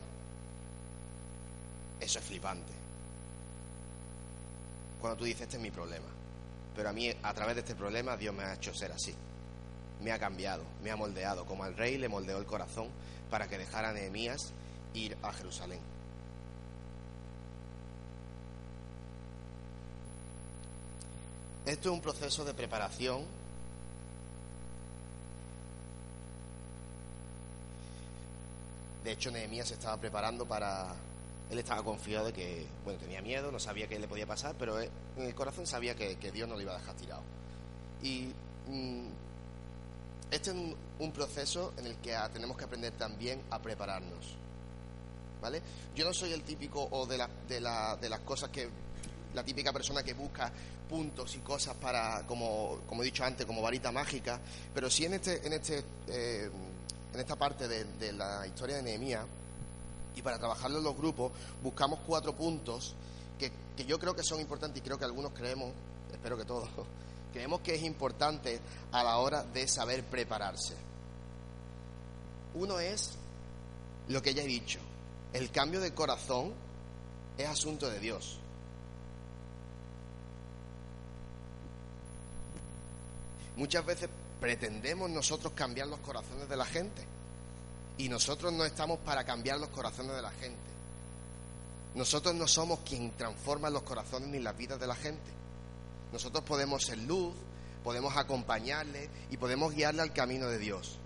eso 2.01 2.19
es 2.19 2.25
flipante. 2.25 2.78
Cuando 5.01 5.19
tú 5.19 5.25
dices, 5.25 5.43
este 5.43 5.57
es 5.57 5.63
mi 5.63 5.71
problema, 5.71 6.09
pero 6.75 6.89
a 6.89 6.93
mí 6.93 7.13
a 7.23 7.35
través 7.35 7.55
de 7.55 7.61
este 7.61 7.75
problema 7.75 8.17
Dios 8.17 8.35
me 8.35 8.45
ha 8.45 8.55
hecho 8.55 8.75
ser 8.75 8.93
así, 8.93 9.15
me 10.03 10.13
ha 10.13 10.19
cambiado, 10.19 10.65
me 10.83 10.91
ha 10.91 10.97
moldeado, 10.97 11.45
como 11.47 11.65
al 11.65 11.77
rey 11.77 11.99
le 11.99 12.09
moldeó 12.09 12.39
el 12.39 12.47
corazón 12.47 12.89
para 13.31 13.49
que 13.49 13.59
dejara 13.59 13.91
a 13.91 13.93
Nehemías 13.93 14.53
ir 14.95 15.17
a 15.23 15.33
Jerusalén. 15.33 15.81
Esto 21.67 21.91
es 21.91 21.95
un 21.95 22.01
proceso 22.01 22.45
de 22.45 22.55
preparación 22.55 23.27
De 29.09 29.15
hecho, 29.15 29.31
Nehemías 29.31 29.69
se 29.69 29.73
estaba 29.73 29.97
preparando 29.97 30.45
para. 30.45 30.95
Él 31.51 31.59
estaba 31.59 31.83
confiado 31.83 32.27
de 32.27 32.33
que, 32.33 32.67
bueno, 32.85 32.99
tenía 32.99 33.23
miedo, 33.23 33.51
no 33.51 33.59
sabía 33.59 33.89
qué 33.89 33.99
le 33.99 34.09
podía 34.09 34.27
pasar, 34.27 34.55
pero 34.59 34.81
en 34.81 34.91
el 35.17 35.35
corazón 35.35 35.67
sabía 35.67 35.95
que, 35.95 36.17
Dios 36.33 36.49
no 36.49 36.57
lo 36.57 36.63
iba 36.63 36.75
a 36.75 36.79
dejar 36.79 36.95
tirado. 36.97 37.23
Y 38.03 38.29
mm, 38.69 39.07
este 40.31 40.51
es 40.51 40.57
un, 40.99 41.13
proceso 41.13 41.73
en 41.79 41.87
el 41.87 41.97
que 41.97 42.17
tenemos 42.33 42.57
que 42.57 42.65
aprender 42.65 42.93
también 42.93 43.41
a 43.51 43.59
prepararnos. 43.61 44.37
¿Vale? 45.41 45.63
Yo 45.95 46.05
no 46.05 46.13
soy 46.13 46.33
el 46.33 46.43
típico 46.43 46.89
o 46.91 47.07
de, 47.07 47.17
la, 47.17 47.29
de, 47.49 47.61
la, 47.61 47.97
de 47.97 48.09
las 48.09 48.21
cosas 48.21 48.51
que 48.51 48.69
la 49.35 49.45
típica 49.45 49.73
persona 49.73 50.03
que 50.03 50.15
busca 50.15 50.51
puntos 50.89 51.35
y 51.37 51.39
cosas 51.39 51.77
para, 51.77 52.25
como, 52.27 52.81
como 52.89 53.03
he 53.03 53.07
dicho 53.07 53.25
antes, 53.25 53.47
como 53.47 53.63
varita 53.63 53.93
mágica, 53.93 54.41
pero 54.75 54.91
sí 54.91 55.05
en, 55.05 55.15
este, 55.15 55.47
en, 55.47 55.53
este, 55.53 55.85
eh, 56.09 56.51
en 57.13 57.21
esta 57.21 57.37
parte 57.37 57.69
de, 57.69 58.13
la 58.13 58.47
historia 58.47 58.77
de 58.77 58.83
Nehemías, 58.83 59.25
y 60.17 60.23
para 60.23 60.39
trabajarlo 60.39 60.79
en 60.79 60.85
los 60.85 60.97
grupos, 60.97 61.33
buscamos 61.63 62.01
cuatro 62.07 62.35
puntos 62.35 62.95
que, 63.39 63.53
que 63.77 63.85
yo 63.85 63.99
creo 63.99 64.15
que 64.15 64.23
son 64.23 64.41
importantes 64.41 64.81
y 64.81 64.85
creo 64.85 64.99
que 64.99 65.05
algunos 65.05 65.33
creemos, 65.33 65.73
espero 66.13 66.37
que 66.37 66.45
todos, 66.45 66.69
creemos 67.33 67.61
que 67.61 67.75
es 67.75 67.83
importante 67.83 68.61
a 68.93 69.03
la 69.03 69.19
hora 69.19 69.43
de 69.43 69.69
saber 69.69 70.05
prepararse. 70.05 70.75
Uno 72.55 72.81
es 72.81 73.13
lo 74.09 74.23
que 74.23 74.35
ya 74.35 74.43
he 74.43 74.47
dicho, 74.47 74.81
el 75.33 75.51
cambio 75.51 75.81
de 75.81 75.93
corazón 75.95 76.53
es 77.37 77.47
asunto 77.47 77.89
de 77.89 78.01
Dios. 78.01 78.39
Muchas 83.57 83.85
veces 83.85 84.09
pretendemos 84.41 85.11
nosotros 85.11 85.53
cambiar 85.53 85.89
los 85.89 85.99
corazones 86.01 86.49
de 86.49 86.57
la 86.57 86.65
gente 86.65 87.05
y 87.99 88.09
nosotros 88.09 88.53
no 88.53 88.65
estamos 88.65 89.01
para 89.01 89.25
cambiar 89.25 89.59
los 89.59 89.69
corazones 89.71 90.15
de 90.15 90.23
la 90.23 90.31
gente. 90.31 90.57
Nosotros 91.95 92.35
no 92.35 92.47
somos 92.47 92.79
quien 92.81 93.11
transforma 93.17 93.69
los 93.71 93.83
corazones 93.83 94.29
ni 94.29 94.39
las 94.39 94.57
vidas 94.57 94.79
de 94.79 94.87
la 94.87 94.95
gente. 94.95 95.31
Nosotros 96.13 96.45
podemos 96.45 96.85
ser 96.85 96.99
luz, 96.99 97.35
podemos 97.83 98.17
acompañarle 98.17 99.11
y 99.31 99.37
podemos 99.37 99.75
guiarle 99.75 100.03
al 100.03 100.13
camino 100.13 100.47
de 100.47 100.59
Dios. 100.59 100.97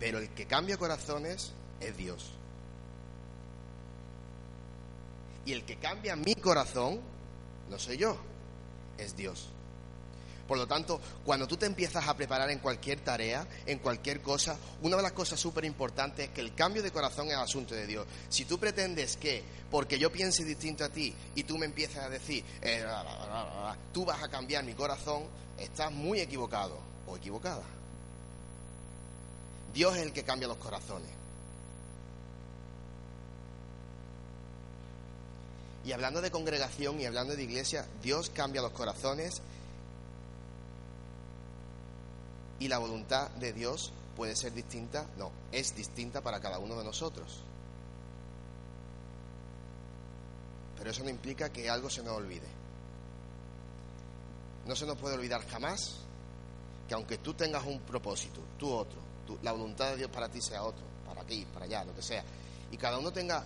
Pero 0.00 0.18
el 0.18 0.28
que 0.30 0.46
cambia 0.46 0.76
corazones 0.76 1.52
es 1.80 1.96
Dios. 1.96 2.32
Y 5.46 5.52
el 5.52 5.64
que 5.64 5.76
cambia 5.76 6.16
mi 6.16 6.34
corazón 6.34 7.00
no 7.70 7.78
soy 7.78 7.96
yo, 7.96 8.16
es 8.98 9.16
Dios. 9.16 9.48
Por 10.52 10.58
lo 10.58 10.66
tanto, 10.66 11.00
cuando 11.24 11.48
tú 11.48 11.56
te 11.56 11.64
empiezas 11.64 12.06
a 12.06 12.14
preparar 12.14 12.50
en 12.50 12.58
cualquier 12.58 13.00
tarea, 13.00 13.46
en 13.64 13.78
cualquier 13.78 14.20
cosa, 14.20 14.54
una 14.82 14.98
de 14.98 15.02
las 15.02 15.12
cosas 15.12 15.40
súper 15.40 15.64
importantes 15.64 16.28
es 16.28 16.34
que 16.34 16.42
el 16.42 16.54
cambio 16.54 16.82
de 16.82 16.90
corazón 16.90 17.28
es 17.28 17.36
asunto 17.36 17.74
de 17.74 17.86
Dios. 17.86 18.06
Si 18.28 18.44
tú 18.44 18.58
pretendes 18.58 19.16
que, 19.16 19.42
porque 19.70 19.98
yo 19.98 20.12
piense 20.12 20.44
distinto 20.44 20.84
a 20.84 20.90
ti 20.90 21.14
y 21.34 21.44
tú 21.44 21.56
me 21.56 21.64
empiezas 21.64 22.04
a 22.04 22.10
decir, 22.10 22.44
eh, 22.60 22.84
tú 23.94 24.04
vas 24.04 24.22
a 24.22 24.28
cambiar 24.28 24.62
mi 24.62 24.74
corazón, 24.74 25.22
estás 25.56 25.90
muy 25.90 26.20
equivocado 26.20 26.78
o 27.06 27.16
equivocada. 27.16 27.64
Dios 29.72 29.96
es 29.96 30.02
el 30.02 30.12
que 30.12 30.22
cambia 30.22 30.48
los 30.48 30.58
corazones. 30.58 31.08
Y 35.86 35.92
hablando 35.92 36.20
de 36.20 36.30
congregación 36.30 37.00
y 37.00 37.06
hablando 37.06 37.34
de 37.34 37.42
iglesia, 37.42 37.86
Dios 38.02 38.28
cambia 38.28 38.60
los 38.60 38.72
corazones 38.72 39.40
y 42.62 42.68
la 42.68 42.78
voluntad 42.78 43.28
de 43.32 43.52
Dios 43.52 43.92
puede 44.14 44.36
ser 44.36 44.54
distinta, 44.54 45.04
no, 45.18 45.32
es 45.50 45.74
distinta 45.74 46.20
para 46.20 46.38
cada 46.38 46.60
uno 46.60 46.76
de 46.76 46.84
nosotros. 46.84 47.42
Pero 50.78 50.90
eso 50.92 51.02
no 51.02 51.10
implica 51.10 51.50
que 51.50 51.68
algo 51.68 51.90
se 51.90 52.04
nos 52.04 52.16
olvide. 52.16 52.46
No 54.64 54.76
se 54.76 54.86
nos 54.86 54.96
puede 54.96 55.16
olvidar 55.16 55.44
jamás 55.48 56.04
que 56.86 56.94
aunque 56.94 57.18
tú 57.18 57.34
tengas 57.34 57.66
un 57.66 57.80
propósito, 57.80 58.40
tú 58.56 58.70
otro, 58.70 59.00
la 59.42 59.50
voluntad 59.50 59.90
de 59.90 59.96
Dios 59.96 60.10
para 60.12 60.28
ti 60.28 60.40
sea 60.40 60.62
otro, 60.62 60.84
para 61.04 61.22
aquí, 61.22 61.44
para 61.52 61.64
allá, 61.64 61.82
lo 61.82 61.96
que 61.96 62.02
sea, 62.02 62.22
y 62.70 62.76
cada 62.76 62.96
uno 62.96 63.12
tenga 63.12 63.44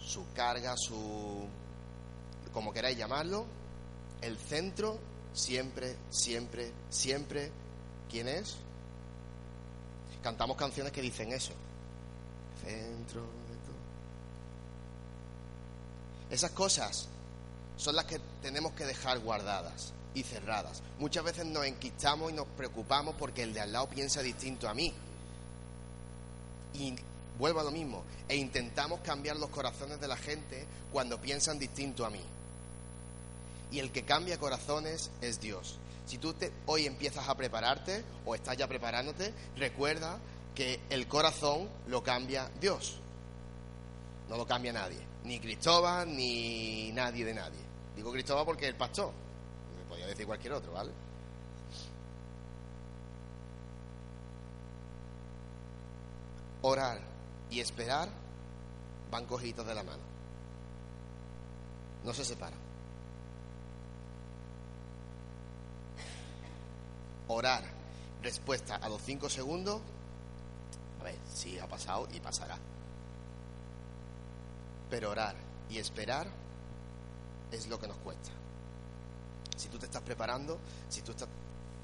su 0.00 0.32
carga, 0.34 0.74
su, 0.76 1.46
como 2.52 2.72
queráis 2.72 2.98
llamarlo, 2.98 3.46
el 4.20 4.36
centro 4.36 4.98
siempre, 5.32 5.96
siempre, 6.10 6.72
siempre 6.90 7.52
¿Quién 8.10 8.28
es? 8.28 8.56
Cantamos 10.22 10.56
canciones 10.56 10.92
que 10.92 11.02
dicen 11.02 11.32
eso. 11.32 11.52
Centro 12.64 13.20
de 13.20 13.56
todo. 13.66 13.76
Esas 16.30 16.50
cosas 16.52 17.08
son 17.76 17.94
las 17.96 18.06
que 18.06 18.20
tenemos 18.42 18.72
que 18.72 18.84
dejar 18.84 19.20
guardadas 19.20 19.92
y 20.14 20.22
cerradas. 20.22 20.82
Muchas 20.98 21.24
veces 21.24 21.46
nos 21.46 21.64
enquistamos 21.64 22.30
y 22.30 22.34
nos 22.34 22.46
preocupamos 22.48 23.14
porque 23.18 23.42
el 23.42 23.54
de 23.54 23.60
al 23.60 23.72
lado 23.72 23.88
piensa 23.88 24.22
distinto 24.22 24.68
a 24.68 24.74
mí. 24.74 24.92
Y 26.74 26.94
vuelvo 27.38 27.60
a 27.60 27.64
lo 27.64 27.70
mismo. 27.70 28.02
E 28.28 28.36
intentamos 28.36 29.00
cambiar 29.00 29.36
los 29.36 29.50
corazones 29.50 30.00
de 30.00 30.08
la 30.08 30.16
gente 30.16 30.66
cuando 30.92 31.20
piensan 31.20 31.58
distinto 31.58 32.04
a 32.04 32.10
mí. 32.10 32.22
Y 33.70 33.78
el 33.78 33.92
que 33.92 34.04
cambia 34.04 34.38
corazones 34.38 35.10
es 35.20 35.40
Dios. 35.40 35.78
Si 36.08 36.16
tú 36.16 36.34
hoy 36.64 36.86
empiezas 36.86 37.28
a 37.28 37.36
prepararte 37.36 38.02
o 38.24 38.34
estás 38.34 38.56
ya 38.56 38.66
preparándote, 38.66 39.34
recuerda 39.58 40.18
que 40.54 40.80
el 40.88 41.06
corazón 41.06 41.68
lo 41.86 42.02
cambia 42.02 42.50
Dios. 42.58 42.98
No 44.30 44.38
lo 44.38 44.46
cambia 44.46 44.72
nadie. 44.72 45.00
Ni 45.24 45.38
Cristóbal, 45.38 46.08
ni 46.16 46.92
nadie 46.92 47.26
de 47.26 47.34
nadie. 47.34 47.60
Digo 47.94 48.10
Cristóbal 48.10 48.46
porque 48.46 48.64
es 48.64 48.70
el 48.70 48.76
pastor. 48.76 49.12
Me 49.76 49.84
podría 49.84 50.06
decir 50.06 50.24
cualquier 50.24 50.54
otro, 50.54 50.72
¿vale? 50.72 50.92
Orar 56.62 57.00
y 57.50 57.60
esperar 57.60 58.08
van 59.10 59.26
cogidos 59.26 59.66
de 59.66 59.74
la 59.74 59.82
mano. 59.82 60.02
No 62.02 62.14
se 62.14 62.24
separan. 62.24 62.67
Orar, 67.28 67.62
respuesta 68.22 68.76
a 68.76 68.88
los 68.88 69.00
cinco 69.02 69.28
segundos, 69.30 69.80
a 71.00 71.04
ver, 71.04 71.16
sí 71.32 71.58
ha 71.58 71.66
pasado 71.66 72.08
y 72.12 72.20
pasará. 72.20 72.58
Pero 74.90 75.10
orar 75.10 75.36
y 75.70 75.78
esperar 75.78 76.26
es 77.52 77.66
lo 77.68 77.78
que 77.78 77.86
nos 77.86 77.96
cuesta. 77.98 78.30
Si 79.56 79.68
tú 79.68 79.78
te 79.78 79.86
estás 79.86 80.02
preparando, 80.02 80.58
si 80.88 81.02
tú 81.02 81.12
estás 81.12 81.28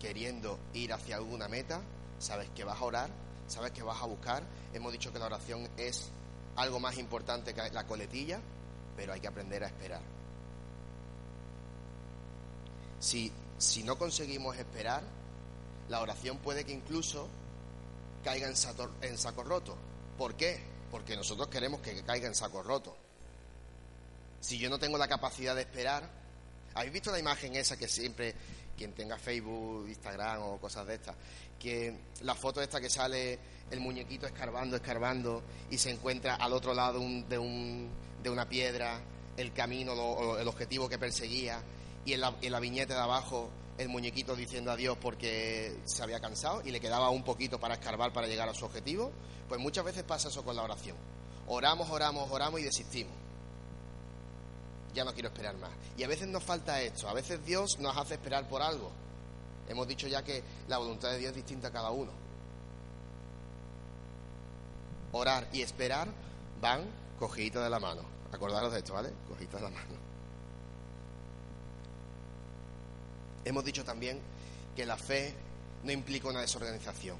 queriendo 0.01 0.59
ir 0.75 0.93
hacia 0.93 1.17
alguna 1.17 1.49
meta, 1.49 1.81
sabes 2.19 2.49
que 2.51 2.65
vas 2.65 2.81
a 2.81 2.85
orar, 2.85 3.11
sabes 3.49 3.73
que 3.73 3.83
vas 3.83 4.01
a 4.03 4.07
buscar. 4.07 4.43
Hemos 4.73 4.93
dicho 4.93 5.13
que 5.13 5.19
la 5.19 5.27
oración 5.27 5.69
es 5.77 6.09
algo 6.57 6.81
más 6.81 6.99
importante 6.99 7.55
que 7.55 7.71
la 7.71 7.87
coletilla, 7.87 8.41
pero 8.97 9.13
hay 9.13 9.21
que 9.21 9.29
aprender 9.29 9.65
a 9.65 9.67
esperar. 9.67 10.01
Si, 13.01 13.31
si 13.59 13.83
no 13.83 13.99
conseguimos 13.99 14.57
esperar, 14.57 15.03
la 15.89 16.01
oración 16.01 16.39
puede 16.39 16.65
que 16.65 16.73
incluso 16.73 17.29
caiga 18.23 18.49
en, 18.49 18.57
saco 19.19 19.43
roto. 19.43 19.77
¿Por 20.17 20.35
qué? 20.35 20.61
Porque 20.91 21.17
nosotros 21.17 21.49
queremos 21.49 21.81
que 21.81 22.03
caiga 22.03 22.27
en 22.27 22.35
saco 22.35 22.63
roto. 22.63 22.97
Si 24.41 24.59
yo 24.59 24.71
no 24.71 24.79
tengo 24.79 24.99
la 24.99 25.09
capacidad 25.09 25.55
de 25.55 25.63
esperar, 25.63 26.09
¿habéis 26.75 26.93
visto 26.93 27.11
la 27.11 27.19
imagen 27.19 27.57
esa 27.57 27.77
que 27.77 27.89
siempre, 27.89 28.35
quien 28.77 28.93
tenga 28.93 29.19
Facebook, 29.19 29.89
Instagram 29.89 30.43
o 30.43 30.59
cosas 30.59 30.87
de 30.87 30.95
estas, 30.95 31.17
que 31.59 31.95
la 32.23 32.35
foto 32.35 32.61
esta 32.61 32.81
que 32.81 32.91
sale 32.91 33.39
el 33.71 33.81
muñequito 33.81 34.27
escarbando, 34.27 34.77
escarbando 34.77 35.43
y 35.71 35.79
se 35.79 35.91
encuentra 35.91 36.37
al 36.37 36.53
otro 36.53 36.75
lado 36.75 36.99
de, 36.99 37.39
un, 37.39 37.91
de 38.23 38.31
una 38.31 38.49
piedra 38.49 39.01
el 39.37 39.53
camino, 39.53 40.39
el 40.39 40.49
objetivo 40.49 40.89
que 40.89 40.99
perseguía 40.99 41.61
y 42.05 42.13
en 42.13 42.21
la, 42.21 42.61
viñeta 42.61 42.95
de 42.95 43.01
abajo 43.01 43.49
el 43.79 43.89
muñequito 43.89 44.37
diciendo 44.37 44.71
adiós 44.71 44.97
porque 45.01 45.77
se 45.85 46.03
había 46.03 46.21
cansado 46.21 46.63
y 46.65 46.71
le 46.71 46.81
quedaba 46.81 47.11
un 47.11 47.25
poquito 47.25 47.59
para 47.59 47.75
escarbar 47.75 48.13
para 48.13 48.27
llegar 48.27 48.49
a 48.49 48.55
su 48.55 48.65
objetivo, 48.65 49.11
pues 49.49 49.61
muchas 49.61 49.85
veces 49.85 50.05
pasa 50.05 50.29
eso 50.29 50.45
con 50.45 50.57
la 50.57 50.63
oración. 50.63 50.97
Oramos, 51.47 51.91
oramos, 51.91 52.31
oramos 52.31 52.61
y 52.61 52.65
desistimos. 52.65 53.15
Ya 54.95 55.05
no 55.05 55.13
quiero 55.13 55.29
esperar 55.29 55.57
más. 55.57 55.71
Y 55.97 56.05
a 56.05 56.09
veces 56.09 56.29
nos 56.29 56.43
falta 56.43 56.81
esto, 56.81 57.09
a 57.09 57.15
veces 57.15 57.45
Dios 57.45 57.79
nos 57.81 57.97
hace 57.97 58.15
esperar 58.15 58.49
por 58.49 58.63
algo. 58.63 58.91
Hemos 59.69 59.89
dicho 59.89 60.07
ya 60.07 60.23
que 60.23 60.43
la 60.69 60.79
voluntad 60.79 61.11
de 61.11 61.19
Dios 61.19 61.31
es 61.31 61.37
distinta 61.37 61.69
a 61.69 61.73
cada 61.73 61.91
uno. 61.91 62.13
Orar 65.13 65.49
y 65.53 65.63
esperar 65.63 66.09
van 66.61 66.85
cogiditos 67.19 67.63
de 67.63 67.71
la 67.71 67.81
mano. 67.81 68.03
Acordaros 68.33 68.73
de 68.73 68.79
esto, 68.79 68.95
¿vale? 68.95 69.13
Cogiditos 69.29 69.61
de 69.61 69.71
la 69.71 69.73
mano. 69.73 70.14
Hemos 73.45 73.65
dicho 73.65 73.85
también 73.85 74.19
que 74.75 74.87
la 74.87 74.97
fe 74.97 75.35
no 75.85 75.93
implica 75.93 76.29
una 76.29 76.41
desorganización. 76.41 77.17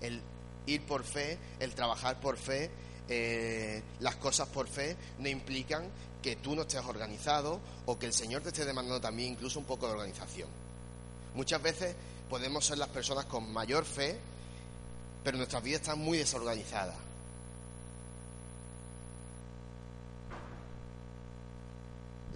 El 0.00 0.22
ir 0.66 0.82
por 0.82 1.04
fe, 1.04 1.38
el 1.58 1.74
trabajar 1.74 2.20
por 2.20 2.36
fe, 2.36 2.70
eh, 3.08 3.82
las 4.00 4.16
cosas 4.16 4.48
por 4.48 4.68
fe 4.68 4.96
no 5.18 5.28
implican 5.28 5.88
que 6.22 6.36
tú 6.36 6.54
no 6.54 6.62
estés 6.62 6.84
organizado 6.84 7.60
o 7.86 7.98
que 7.98 8.06
el 8.06 8.12
Señor 8.12 8.42
te 8.42 8.48
esté 8.48 8.64
demandando 8.64 9.00
también 9.00 9.32
incluso 9.32 9.58
un 9.58 9.64
poco 9.64 9.86
de 9.86 9.94
organización. 9.94 10.48
Muchas 11.34 11.62
veces 11.62 11.94
podemos 12.28 12.64
ser 12.64 12.78
las 12.78 12.88
personas 12.88 13.24
con 13.24 13.50
mayor 13.52 13.84
fe, 13.84 14.18
pero 15.24 15.38
nuestras 15.38 15.62
vidas 15.62 15.82
están 15.82 15.98
muy 15.98 16.18
desorganizadas. 16.18 17.07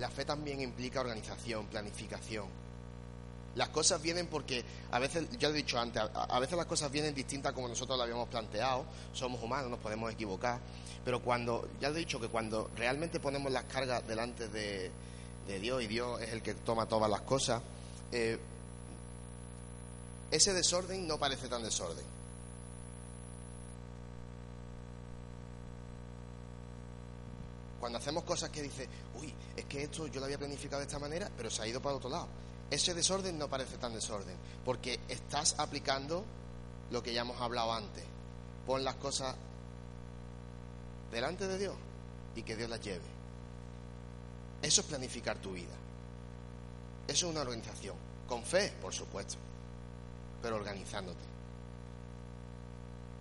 La 0.03 0.11
fe 0.11 0.25
también 0.25 0.61
implica 0.61 1.01
organización, 1.01 1.67
planificación. 1.67 2.47
Las 3.55 3.69
cosas 3.69 4.03
vienen 4.03 4.27
porque 4.27 4.65
a 4.91 4.99
veces, 4.99 5.29
ya 5.39 5.47
he 5.47 5.53
dicho 5.53 5.79
antes, 5.79 6.03
a, 6.13 6.41
veces 6.41 6.57
las 6.57 6.67
cosas 6.67 6.91
vienen 6.91 7.15
distintas 7.15 7.53
como 7.53 7.69
nosotros 7.69 7.97
lo 7.97 8.03
habíamos 8.03 8.29
planteado, 8.29 8.85
somos 9.13 9.41
humanos, 9.41 9.71
nos 9.71 9.79
podemos 9.79 10.13
equivocar, 10.13 10.59
pero 11.05 11.23
cuando, 11.23 11.69
ya 11.81 11.91
he 11.91 11.93
dicho 11.93 12.19
que 12.19 12.27
cuando 12.27 12.69
realmente 12.75 13.21
ponemos 13.21 13.53
las 13.53 13.63
cargas 13.67 14.05
delante 14.09 14.49
de, 14.49 14.91
Dios 15.61 15.81
y 15.81 15.87
Dios 15.87 16.21
es 16.21 16.31
el 16.33 16.43
que 16.43 16.55
toma 16.55 16.87
todas 16.87 17.09
las 17.09 17.21
cosas, 17.21 17.63
eh, 18.11 18.41
ese 20.33 20.53
desorden 20.53 21.07
no 21.07 21.17
parece 21.17 21.47
tan 21.47 21.63
desorden. 21.63 22.05
Cuando 27.83 27.99
hacemos 27.99 28.23
cosas 28.23 28.51
que 28.51 28.63
dice, 28.63 28.89
uy, 29.21 29.35
es 29.57 29.65
que 29.65 29.83
esto 29.83 30.07
yo 30.07 30.21
lo 30.21 30.27
había 30.27 30.39
planificado 30.39 30.79
de 30.79 30.87
esta 30.87 31.01
manera, 31.01 31.29
pero 31.37 31.51
se 31.51 31.63
ha 31.63 31.67
ido 31.67 31.83
para 31.83 31.97
otro 31.97 32.09
lado. 32.09 32.29
Ese 32.71 32.95
desorden 32.95 33.37
no 33.37 33.49
parece 33.49 33.77
tan 33.77 33.93
desorden, 33.93 34.37
porque 34.65 35.01
estás 35.09 35.57
aplicando 35.59 36.25
lo 36.93 37.03
que 37.03 37.13
ya 37.13 37.23
hemos 37.23 37.41
hablado 37.41 37.73
antes. 37.73 38.05
Pon 38.69 38.85
las 38.85 38.95
cosas 38.95 39.35
delante 41.11 41.49
de 41.49 41.59
Dios 41.59 41.75
y 42.37 42.45
que 42.45 42.55
Dios 42.55 42.71
las 42.71 42.81
lleve. 42.81 43.03
Eso 44.63 44.83
es 44.83 44.87
planificar 44.87 45.39
tu 45.39 45.51
vida. 45.51 45.75
Eso 47.09 47.27
es 47.27 47.33
una 47.33 47.41
organización. 47.41 47.97
Con 48.29 48.45
fe, 48.45 48.73
por 48.81 48.95
supuesto, 48.95 49.39
pero 50.41 50.55
organizándote. 50.55 51.25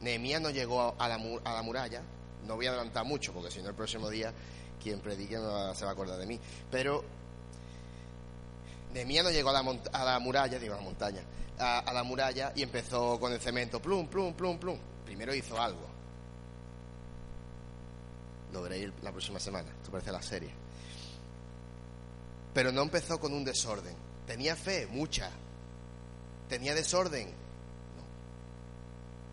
Nehemías 0.02 0.40
no 0.40 0.52
llegó 0.52 0.94
a 1.00 1.08
la, 1.08 1.16
a 1.16 1.54
la 1.54 1.62
muralla 1.64 2.04
no 2.48 2.56
voy 2.56 2.68
a 2.68 2.70
adelantar 2.70 3.06
mucho, 3.06 3.34
porque 3.34 3.52
si 3.52 3.62
no 3.62 3.70
el 3.70 3.76
próximo 3.76 4.10
día 4.10 4.34
quien 4.82 5.00
predique 5.00 5.36
no 5.36 5.74
se 5.76 5.86
va 5.86 5.92
a 5.92 5.94
acordar 5.94 6.18
de 6.18 6.26
mí. 6.26 6.40
Pero 6.70 7.04
Nehemías 8.94 9.24
no 9.24 9.32
llegó 9.32 9.50
a 9.50 9.54
la, 9.54 9.80
a 9.94 10.06
la 10.06 10.20
muralla, 10.20 10.60
digo 10.60 10.74
a 10.74 10.78
la 10.78 10.84
montaña, 10.84 11.22
a, 11.58 11.94
la 11.94 12.04
muralla 12.04 12.52
y 12.56 12.64
empezó 12.64 13.20
con 13.20 13.32
el 13.32 13.40
cemento, 13.40 13.82
plum, 13.82 14.08
plum, 14.08 14.34
plum, 14.34 14.58
plum. 14.58 14.78
Primero 15.06 15.34
hizo 15.34 15.60
algo. 15.60 15.88
Lo 18.52 18.62
veréis 18.62 18.92
la 19.02 19.12
próxima 19.12 19.40
semana, 19.40 19.70
esto 19.72 19.92
parece 19.92 20.12
la 20.12 20.22
serie. 20.22 20.52
Pero 22.54 22.72
no 22.72 22.82
empezó 22.82 23.20
con 23.20 23.34
un 23.34 23.46
desorden. 23.46 23.96
Tenía 24.28 24.56
fe, 24.56 24.88
mucha. 24.88 25.30
Tenía 26.50 26.76
desorden, 26.76 27.34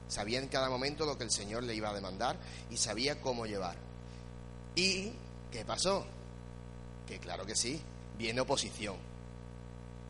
Sabía 0.09 0.39
en 0.39 0.49
cada 0.49 0.71
momento 0.71 1.05
lo 1.05 1.19
que 1.19 1.25
el 1.25 1.31
Señor 1.31 1.63
le 1.65 1.75
iba 1.75 1.91
a 1.91 1.95
demandar 1.95 2.37
y 2.71 2.79
sabía 2.79 3.21
cómo 3.21 3.45
llevar. 3.47 3.77
¿Y 4.75 5.13
qué 5.53 5.65
pasó? 5.67 6.07
Que 7.07 7.19
claro 7.19 7.45
que 7.45 7.55
sí, 7.55 7.81
viene 8.17 8.41
oposición. 8.41 8.97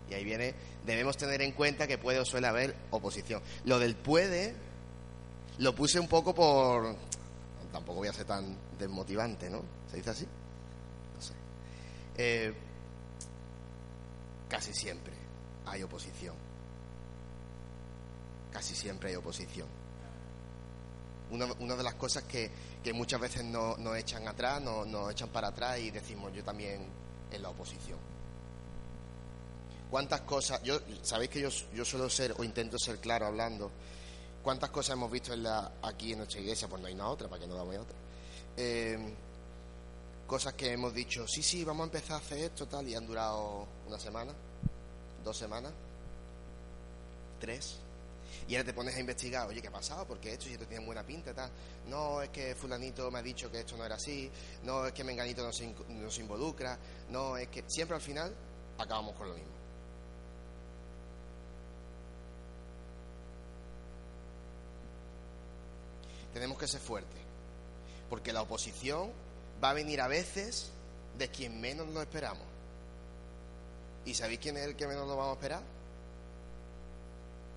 Y 0.09 0.15
ahí 0.15 0.25
viene, 0.25 0.55
debemos 0.87 1.17
tener 1.17 1.43
en 1.43 1.53
cuenta 1.53 1.87
que 1.87 1.99
puede 1.99 2.21
o 2.21 2.25
suele 2.25 2.47
haber 2.47 2.77
oposición. 2.91 3.43
Lo 3.65 3.79
del 3.79 3.97
puede 3.97 4.55
lo 5.59 5.75
puse 5.75 5.99
un 5.99 6.09
poco 6.09 6.35
por... 6.35 6.97
Tampoco 7.73 7.99
voy 7.99 8.09
a 8.09 8.13
ser 8.13 8.25
tan 8.25 8.57
desmotivante, 8.79 9.51
¿no? 9.51 9.63
¿Se 9.91 9.97
dice 9.97 10.11
así? 10.11 10.25
No 10.25 11.21
sé. 11.21 11.35
Eh, 12.17 12.55
casi 14.49 14.73
siempre 14.73 15.13
hay 15.67 15.83
oposición. 15.83 16.37
Casi 18.53 18.75
siempre 18.75 19.11
hay 19.11 19.17
oposición 19.17 19.78
una, 21.31 21.77
de 21.77 21.83
las 21.83 21.95
cosas 21.95 22.25
que, 22.25 22.51
muchas 22.95 23.21
veces 23.21 23.45
nos 23.45 23.79
no 23.79 23.95
echan 23.95 24.27
atrás, 24.27 24.63
nos 24.63 24.87
no 24.87 25.11
echan 25.11 25.29
para 25.29 25.49
atrás 25.49 25.79
y 25.79 25.91
decimos 25.91 26.33
yo 26.33 26.43
también 26.43 26.87
en 27.31 27.43
la 27.43 27.51
oposición. 27.51 27.99
¿Cuántas 29.91 30.23
cosas, 30.23 30.63
yo, 30.63 30.81
sabéis 31.03 31.31
que 31.31 31.41
yo, 31.41 31.85
suelo 31.85 32.11
ser 32.11 32.35
o 32.39 32.45
intento 32.45 32.79
ser 32.79 32.99
claro 32.99 33.27
hablando, 33.27 33.71
cuántas 34.43 34.71
cosas 34.71 34.95
hemos 34.95 35.11
visto 35.11 35.33
en 35.33 35.43
la, 35.43 35.73
aquí 35.83 36.13
en 36.13 36.19
nuestra 36.19 36.41
iglesia, 36.41 36.69
pues 36.69 36.81
no 36.81 36.89
hay 36.89 36.95
una 36.95 37.09
otra, 37.09 37.29
para 37.29 37.41
que 37.41 37.47
no 37.47 37.55
damos 37.55 37.77
otra. 37.77 37.97
Eh, 38.57 39.15
cosas 40.27 40.53
que 40.55 40.73
hemos 40.73 40.93
dicho, 40.93 41.27
sí, 41.27 41.43
sí, 41.43 41.65
vamos 41.65 41.85
a 41.85 41.85
empezar 41.85 42.13
a 42.13 42.19
hacer 42.19 42.39
esto, 42.39 42.67
tal, 42.67 42.87
y 42.87 42.95
han 42.95 43.07
durado 43.07 43.67
una 43.87 43.99
semana, 43.99 44.33
dos 45.25 45.37
semanas, 45.37 45.73
tres, 47.41 47.79
y 48.47 48.55
ahora 48.55 48.67
te 48.67 48.73
pones 48.73 48.97
a 48.97 49.01
investigar, 49.01 49.47
oye, 49.47 49.61
¿qué 49.61 49.69
ha 49.69 49.73
pasado? 49.73 50.07
Porque 50.07 50.33
esto 50.33 50.49
ya 50.49 50.59
te 50.59 50.67
tiene 50.67 50.85
buena 50.85 51.05
pinta, 51.05 51.35
tal. 51.35 51.51
No, 51.89 52.23
es 52.23 52.31
que 52.31 52.55
fulanito 52.55 53.11
me 53.11 53.19
ha 53.19 53.23
dicho 53.23 53.51
que 53.51 53.61
esto 53.61 53.77
no 53.77 53.85
era 53.85 53.97
así, 53.97 54.31
no, 54.65 54.87
es 54.87 54.93
que 54.93 55.05
menganito 55.05 55.43
no 55.43 55.53
se, 55.53 55.75
no 55.89 56.11
se 56.11 56.21
involucra, 56.21 56.79
no, 57.11 57.37
es 57.37 57.49
que 57.49 57.65
siempre 57.67 57.95
al 57.97 58.03
final 58.03 58.35
acabamos 58.79 59.15
con 59.17 59.29
lo 59.29 59.35
mismo. 59.35 59.53
Tenemos 66.33 66.59
que 66.59 66.69
ser 66.69 66.81
fuertes, 66.81 67.21
porque 68.09 68.33
la 68.33 68.43
oposición 68.43 69.11
va 69.63 69.71
a 69.71 69.75
venir 69.75 70.01
a 70.01 70.09
veces 70.09 70.71
de 71.19 71.29
quien 71.29 71.61
menos 71.61 71.89
lo 71.89 72.01
esperamos. 72.01 72.47
¿Y 74.05 74.15
sabéis 74.15 74.39
quién 74.39 74.57
es 74.57 74.65
el 74.65 74.77
que 74.77 74.87
menos 74.87 75.07
lo 75.07 75.17
vamos 75.17 75.33
a 75.33 75.35
esperar? 75.35 75.63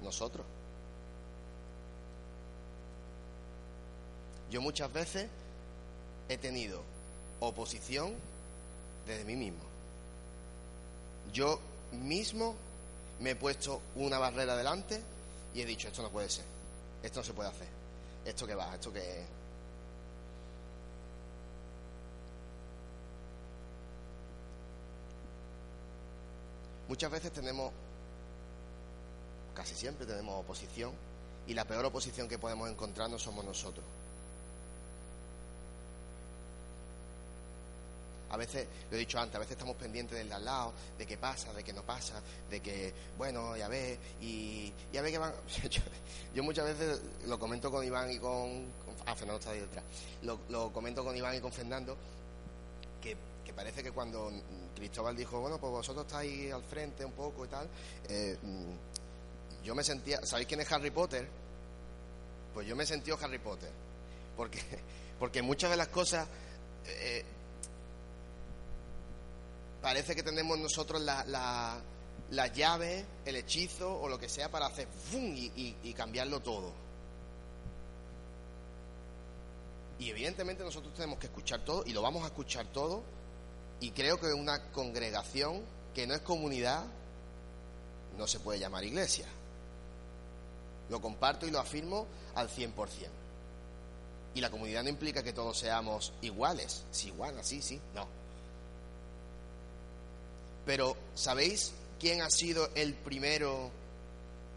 Nosotros. 0.01 0.45
Yo 4.51 4.61
muchas 4.61 4.91
veces 4.91 5.29
he 6.27 6.37
tenido 6.37 6.83
oposición 7.39 8.13
desde 9.07 9.23
mí 9.23 9.37
mismo. 9.37 9.63
Yo 11.31 11.57
mismo 11.93 12.55
me 13.21 13.31
he 13.31 13.35
puesto 13.35 13.81
una 13.95 14.19
barrera 14.19 14.57
delante 14.57 15.01
y 15.53 15.61
he 15.61 15.65
dicho, 15.65 15.87
esto 15.87 16.01
no 16.01 16.09
puede 16.09 16.29
ser, 16.29 16.43
esto 17.01 17.21
no 17.21 17.23
se 17.23 17.33
puede 17.33 17.49
hacer, 17.49 17.67
esto 18.25 18.45
que 18.45 18.53
va, 18.53 18.75
esto 18.75 18.91
que... 18.91 19.23
Muchas 26.89 27.09
veces 27.09 27.31
tenemos, 27.31 27.71
casi 29.55 29.75
siempre 29.75 30.05
tenemos 30.05 30.41
oposición, 30.41 30.91
y 31.47 31.53
la 31.53 31.63
peor 31.63 31.85
oposición 31.85 32.27
que 32.27 32.37
podemos 32.37 32.69
encontrarnos 32.69 33.21
somos 33.21 33.45
nosotros. 33.45 33.85
A 38.31 38.37
veces, 38.37 38.65
lo 38.89 38.95
he 38.95 38.99
dicho 38.99 39.19
antes, 39.19 39.35
a 39.35 39.39
veces 39.39 39.53
estamos 39.53 39.75
pendientes 39.75 40.17
del 40.17 40.31
al 40.31 40.45
lado, 40.45 40.73
de 40.97 41.05
qué 41.05 41.17
pasa, 41.17 41.51
de 41.53 41.63
qué 41.65 41.73
no 41.73 41.83
pasa, 41.83 42.21
de 42.49 42.61
que, 42.61 42.93
bueno, 43.17 43.57
ya 43.57 43.67
ves, 43.67 43.99
y 44.21 44.71
ya 44.93 45.01
ves 45.01 45.11
que 45.11 45.17
van. 45.17 45.33
Yo, 46.33 46.41
muchas 46.41 46.65
veces 46.65 47.01
lo 47.27 47.37
comento 47.37 47.69
con 47.69 47.83
Iván 47.83 48.09
y 48.09 48.19
con. 48.19 48.67
ah, 49.05 49.15
Fernando 49.15 49.39
está 49.39 49.51
ahí 49.51 49.59
detrás. 49.59 49.83
Lo, 50.21 50.71
comento 50.71 51.03
con 51.03 51.15
Iván 51.15 51.35
y 51.35 51.41
con 51.41 51.51
Fernando, 51.51 51.97
que, 53.01 53.17
parece 53.53 53.83
que 53.83 53.91
cuando 53.91 54.31
Cristóbal 54.77 55.13
dijo, 55.13 55.41
bueno, 55.41 55.57
pues 55.57 55.69
vosotros 55.69 56.05
estáis 56.05 56.53
al 56.53 56.63
frente 56.63 57.03
un 57.03 57.11
poco 57.11 57.43
y 57.43 57.49
tal, 57.49 57.67
eh, 58.07 58.37
mm, 58.41 59.65
yo 59.65 59.75
me 59.75 59.83
sentía. 59.83 60.25
¿Sabéis 60.25 60.47
quién 60.47 60.61
es 60.61 60.71
Harry 60.71 60.89
Potter? 60.89 61.27
Pues 62.53 62.65
yo 62.65 62.77
me 62.77 62.85
sentí 62.85 63.11
Harry 63.11 63.39
Potter. 63.39 63.71
Porque, 64.37 64.61
porque 65.19 65.41
muchas 65.41 65.69
de 65.69 65.75
las 65.75 65.89
cosas. 65.89 66.25
Eh, 66.87 67.25
parece 69.81 70.15
que 70.15 70.23
tenemos 70.23 70.57
nosotros 70.59 71.01
la, 71.01 71.25
la, 72.29 72.47
llave, 72.47 73.05
el 73.25 73.35
hechizo 73.35 73.99
o 73.99 74.07
lo 74.07 74.19
que 74.19 74.29
sea 74.29 74.49
para 74.49 74.67
hacer 74.67 74.87
¡fum! 74.87 75.33
Y, 75.35 75.93
cambiarlo 75.93 76.39
todo. 76.39 76.71
Y 79.99 80.09
evidentemente 80.09 80.63
nosotros 80.63 80.93
tenemos 80.93 81.19
que 81.19 81.27
escuchar 81.27 81.63
todo 81.63 81.83
y 81.85 81.93
lo 81.93 82.01
vamos 82.01 82.23
a 82.23 82.27
escuchar 82.27 82.67
todo. 82.67 83.03
Y 83.79 83.91
creo 83.91 84.19
que 84.19 84.27
una 84.33 84.71
congregación 84.71 85.61
que 85.93 86.07
no 86.07 86.13
es 86.13 86.21
comunidad 86.21 86.85
no 88.17 88.27
se 88.27 88.39
puede 88.39 88.59
llamar 88.59 88.83
iglesia. 88.83 89.27
Lo 90.89 91.01
comparto 91.01 91.47
y 91.47 91.51
lo 91.51 91.59
afirmo 91.59 92.07
al 92.35 92.49
100%. 92.49 92.73
Y 94.33 94.41
la 94.41 94.49
comunidad 94.49 94.83
no 94.83 94.89
implica 94.89 95.23
que 95.23 95.33
todos 95.33 95.57
seamos 95.59 96.13
iguales. 96.21 96.83
Si 96.91 97.07
igual, 97.07 97.37
así, 97.37 97.61
sí, 97.61 97.79
no. 97.93 98.20
Pero 100.65 100.95
¿sabéis 101.15 101.73
quién 101.99 102.21
ha 102.21 102.29
sido 102.29 102.69
el 102.75 102.93
primero 102.93 103.71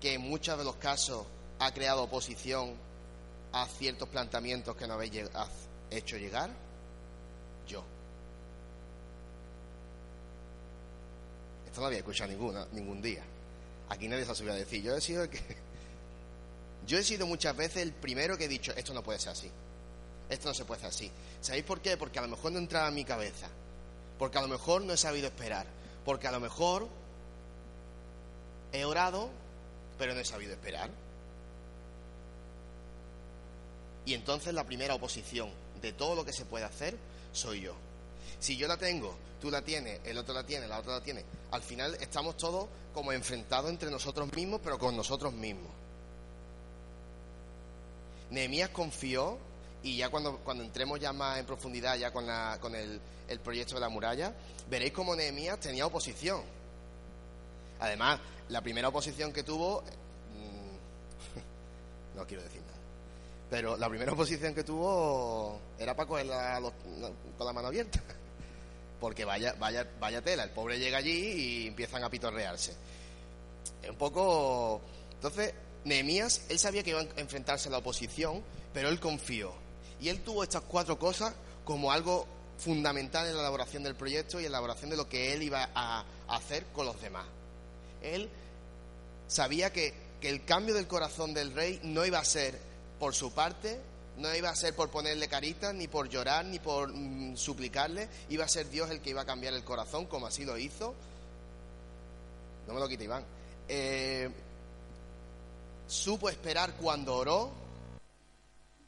que 0.00 0.14
en 0.14 0.20
muchos 0.20 0.58
de 0.58 0.64
los 0.64 0.76
casos 0.76 1.26
ha 1.58 1.72
creado 1.72 2.02
oposición 2.02 2.74
a 3.52 3.66
ciertos 3.66 4.08
planteamientos 4.08 4.76
que 4.76 4.86
no 4.86 4.94
habéis 4.94 5.12
hecho 5.90 6.16
llegar? 6.16 6.50
Yo. 7.66 7.82
Esto 11.66 11.80
no 11.80 11.86
había 11.86 11.98
escuchado 11.98 12.30
ninguna, 12.30 12.66
ningún 12.72 13.00
día. 13.00 13.22
Aquí 13.88 14.08
nadie 14.08 14.24
se 14.24 14.32
ha 14.32 14.34
subido 14.34 14.54
a 14.54 14.56
decir. 14.56 14.82
Yo 14.82 14.94
he 14.94 15.00
sido 15.00 15.22
el 15.22 15.30
que. 15.30 15.40
Yo 16.86 16.98
he 16.98 17.02
sido 17.02 17.26
muchas 17.26 17.56
veces 17.56 17.78
el 17.78 17.92
primero 17.92 18.36
que 18.36 18.44
he 18.44 18.48
dicho, 18.48 18.72
esto 18.76 18.92
no 18.92 19.02
puede 19.02 19.18
ser 19.18 19.30
así. 19.30 19.50
Esto 20.28 20.48
no 20.48 20.54
se 20.54 20.66
puede 20.66 20.80
hacer 20.80 20.90
así. 20.90 21.10
¿Sabéis 21.40 21.64
por 21.64 21.80
qué? 21.80 21.96
Porque 21.96 22.18
a 22.18 22.22
lo 22.22 22.28
mejor 22.28 22.52
no 22.52 22.58
entraba 22.58 22.88
en 22.88 22.94
mi 22.94 23.04
cabeza. 23.06 23.48
Porque 24.18 24.36
a 24.36 24.42
lo 24.42 24.48
mejor 24.48 24.82
no 24.82 24.92
he 24.92 24.96
sabido 24.98 25.28
esperar 25.28 25.66
porque 26.04 26.28
a 26.28 26.32
lo 26.32 26.40
mejor 26.40 26.88
he 28.72 28.84
orado, 28.84 29.30
pero 29.98 30.14
no 30.14 30.20
he 30.20 30.24
sabido 30.24 30.52
esperar. 30.52 30.90
Y 34.06 34.14
entonces 34.14 34.52
la 34.52 34.64
primera 34.64 34.94
oposición 34.94 35.50
de 35.80 35.92
todo 35.92 36.14
lo 36.14 36.24
que 36.24 36.32
se 36.32 36.44
puede 36.44 36.64
hacer 36.64 36.96
soy 37.32 37.62
yo. 37.62 37.74
Si 38.38 38.56
yo 38.56 38.68
la 38.68 38.76
tengo, 38.76 39.14
tú 39.40 39.50
la 39.50 39.62
tienes, 39.62 40.00
el 40.04 40.18
otro 40.18 40.34
la 40.34 40.44
tiene, 40.44 40.68
la 40.68 40.78
otra 40.78 40.94
la 40.94 41.02
tiene, 41.02 41.24
al 41.50 41.62
final 41.62 41.94
estamos 42.00 42.36
todos 42.36 42.68
como 42.92 43.12
enfrentados 43.12 43.70
entre 43.70 43.90
nosotros 43.90 44.32
mismos, 44.34 44.60
pero 44.62 44.78
con 44.78 44.96
nosotros 44.96 45.32
mismos. 45.32 45.70
Nehemías 48.30 48.70
confió 48.70 49.38
y 49.84 49.98
ya 49.98 50.08
cuando, 50.08 50.38
cuando 50.38 50.64
entremos 50.64 50.98
ya 50.98 51.12
más 51.12 51.38
en 51.38 51.44
profundidad, 51.44 51.96
ya 51.96 52.10
con, 52.10 52.26
la, 52.26 52.56
con 52.58 52.74
el, 52.74 52.98
el 53.28 53.40
proyecto 53.40 53.74
de 53.74 53.82
la 53.82 53.90
muralla, 53.90 54.34
veréis 54.68 54.92
cómo 54.92 55.14
Nehemías 55.14 55.60
tenía 55.60 55.84
oposición. 55.84 56.42
Además, 57.80 58.18
la 58.48 58.62
primera 58.62 58.88
oposición 58.88 59.30
que 59.30 59.42
tuvo, 59.42 59.82
mm, 59.82 62.16
no 62.16 62.26
quiero 62.26 62.42
decir 62.42 62.62
nada, 62.62 62.78
pero 63.50 63.76
la 63.76 63.90
primera 63.90 64.12
oposición 64.12 64.54
que 64.54 64.64
tuvo 64.64 65.60
era 65.78 65.94
para 65.94 66.08
cogerla 66.08 66.62
con 67.36 67.46
la 67.46 67.52
mano 67.52 67.68
abierta. 67.68 68.00
Porque 69.00 69.26
vaya, 69.26 69.54
vaya, 69.58 69.86
vaya 70.00 70.22
tela, 70.22 70.44
el 70.44 70.50
pobre 70.50 70.78
llega 70.78 70.96
allí 70.96 71.10
y 71.10 71.66
empiezan 71.66 72.02
a 72.04 72.08
pitorrearse. 72.08 72.74
Es 73.82 73.90
un 73.90 73.96
poco. 73.96 74.80
Entonces, 75.12 75.52
Nehemías, 75.84 76.46
él 76.48 76.58
sabía 76.58 76.82
que 76.82 76.90
iba 76.90 77.00
a 77.00 77.20
enfrentarse 77.20 77.68
a 77.68 77.72
la 77.72 77.78
oposición, 77.78 78.42
pero 78.72 78.88
él 78.88 78.98
confió. 78.98 79.63
Y 80.04 80.10
él 80.10 80.20
tuvo 80.20 80.42
estas 80.42 80.60
cuatro 80.64 80.98
cosas 80.98 81.32
como 81.64 81.90
algo 81.90 82.26
fundamental 82.58 83.26
en 83.26 83.36
la 83.36 83.40
elaboración 83.40 83.82
del 83.84 83.94
proyecto 83.94 84.38
y 84.38 84.44
en 84.44 84.52
la 84.52 84.58
elaboración 84.58 84.90
de 84.90 84.98
lo 84.98 85.08
que 85.08 85.32
él 85.32 85.42
iba 85.42 85.70
a 85.74 86.04
hacer 86.28 86.66
con 86.74 86.84
los 86.84 87.00
demás. 87.00 87.24
Él 88.02 88.28
sabía 89.28 89.72
que, 89.72 89.94
que 90.20 90.28
el 90.28 90.44
cambio 90.44 90.74
del 90.74 90.86
corazón 90.86 91.32
del 91.32 91.54
rey 91.54 91.80
no 91.84 92.04
iba 92.04 92.18
a 92.18 92.24
ser 92.26 92.60
por 92.98 93.14
su 93.14 93.32
parte, 93.32 93.80
no 94.18 94.34
iba 94.34 94.50
a 94.50 94.54
ser 94.54 94.76
por 94.76 94.90
ponerle 94.90 95.26
caritas, 95.26 95.74
ni 95.74 95.88
por 95.88 96.10
llorar, 96.10 96.44
ni 96.44 96.58
por 96.58 96.92
mm, 96.92 97.38
suplicarle, 97.38 98.06
iba 98.28 98.44
a 98.44 98.48
ser 98.48 98.68
Dios 98.68 98.90
el 98.90 99.00
que 99.00 99.08
iba 99.08 99.22
a 99.22 99.24
cambiar 99.24 99.54
el 99.54 99.64
corazón, 99.64 100.04
como 100.04 100.26
así 100.26 100.44
lo 100.44 100.58
hizo. 100.58 100.94
No 102.66 102.74
me 102.74 102.80
lo 102.80 102.86
quite 102.90 103.04
Iván. 103.04 103.24
Eh, 103.68 104.28
supo 105.86 106.28
esperar 106.28 106.74
cuando 106.74 107.16
oró, 107.16 107.50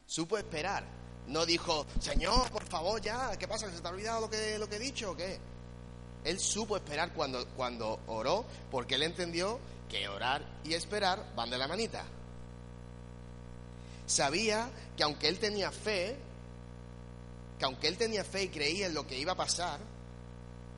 supo 0.07 0.37
esperar 0.37 0.96
no 1.29 1.45
dijo, 1.45 1.87
Señor, 2.01 2.51
por 2.51 2.65
favor, 2.65 3.01
ya, 3.01 3.37
¿qué 3.39 3.49
pasa? 3.49 3.71
¿Se 3.71 3.81
te 3.81 3.87
ha 3.87 3.91
olvidado 3.91 4.23
lo 4.23 4.31
que, 4.31 4.59
lo 4.59 4.69
que 4.69 4.77
he 4.77 4.81
dicho 4.81 5.11
o 5.11 5.17
qué? 5.17 5.39
Él 6.25 6.41
supo 6.41 6.77
esperar 6.77 7.13
cuando, 7.13 7.47
cuando 7.57 8.01
oró, 8.07 8.45
porque 8.71 8.97
él 8.97 9.03
entendió 9.03 9.59
que 9.89 10.09
orar 10.09 10.43
y 10.65 10.75
esperar 10.75 11.33
van 11.37 11.51
de 11.51 11.59
la 11.59 11.69
manita. 11.69 12.05
Sabía 14.07 14.71
que 14.97 15.03
aunque 15.03 15.29
él 15.29 15.39
tenía 15.39 15.71
fe, 15.71 16.17
que 17.59 17.65
aunque 17.65 17.89
él 17.89 17.97
tenía 17.97 18.25
fe 18.25 18.45
y 18.45 18.49
creía 18.49 18.87
en 18.87 18.95
lo 18.95 19.07
que 19.07 19.19
iba 19.19 19.33
a 19.33 19.37
pasar, 19.37 19.81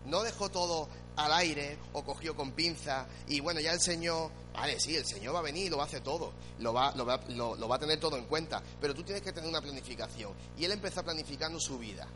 no 0.06 0.22
dejó 0.22 0.48
todo 0.48 0.88
al 1.18 1.32
aire 1.32 1.76
o 1.92 2.04
cogió 2.04 2.34
con 2.34 2.52
pinza 2.52 3.06
y 3.26 3.40
bueno, 3.40 3.60
ya 3.60 3.72
el 3.72 3.80
Señor, 3.80 4.30
vale, 4.54 4.78
sí, 4.78 4.96
el 4.96 5.04
Señor 5.04 5.34
va 5.34 5.40
a 5.40 5.42
venir 5.42 5.66
y 5.66 5.68
lo 5.68 5.82
hacer 5.82 6.00
todo, 6.00 6.32
lo 6.60 6.72
va, 6.72 6.94
lo 6.94 7.04
va, 7.04 7.20
lo, 7.28 7.68
va 7.68 7.76
a 7.76 7.78
tener 7.78 7.98
todo 7.98 8.16
en 8.16 8.26
cuenta, 8.26 8.62
pero 8.80 8.94
tú 8.94 9.02
tienes 9.02 9.22
que 9.22 9.32
tener 9.32 9.48
una 9.50 9.60
planificación. 9.60 10.32
Y 10.56 10.64
él 10.64 10.72
empezó 10.72 11.02
planificando 11.02 11.58
su 11.58 11.78
vida. 11.78 12.06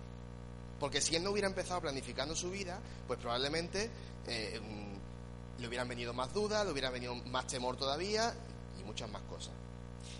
Porque 0.79 1.01
si 1.01 1.17
él 1.17 1.23
no 1.23 1.31
hubiera 1.31 1.49
empezado 1.49 1.81
planificando 1.81 2.35
su 2.35 2.51
vida, 2.51 2.81
pues 3.07 3.19
probablemente 3.19 3.91
eh, 4.27 4.61
mm, 4.61 5.61
le 5.61 5.69
hubieran 5.69 5.89
venido 5.89 6.13
más 6.13 6.33
dudas, 6.33 6.65
le 6.65 6.73
hubiera 6.73 6.91
venido 6.91 7.15
más 7.15 7.47
temor 7.49 7.77
todavía 7.77 8.35
y 8.81 8.85
muchas 8.85 9.11
más 9.11 9.23
cosas. 9.23 9.53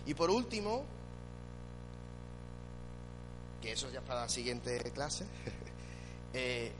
Y 0.07 0.15
por 0.15 0.31
último, 0.31 0.85
que 3.61 3.73
eso 3.73 3.91
ya 3.91 4.01
es 4.01 4.05
para 4.05 4.23
la 4.23 4.29
siguiente 4.29 4.79
clase, 4.93 5.25
eh, 6.35 6.73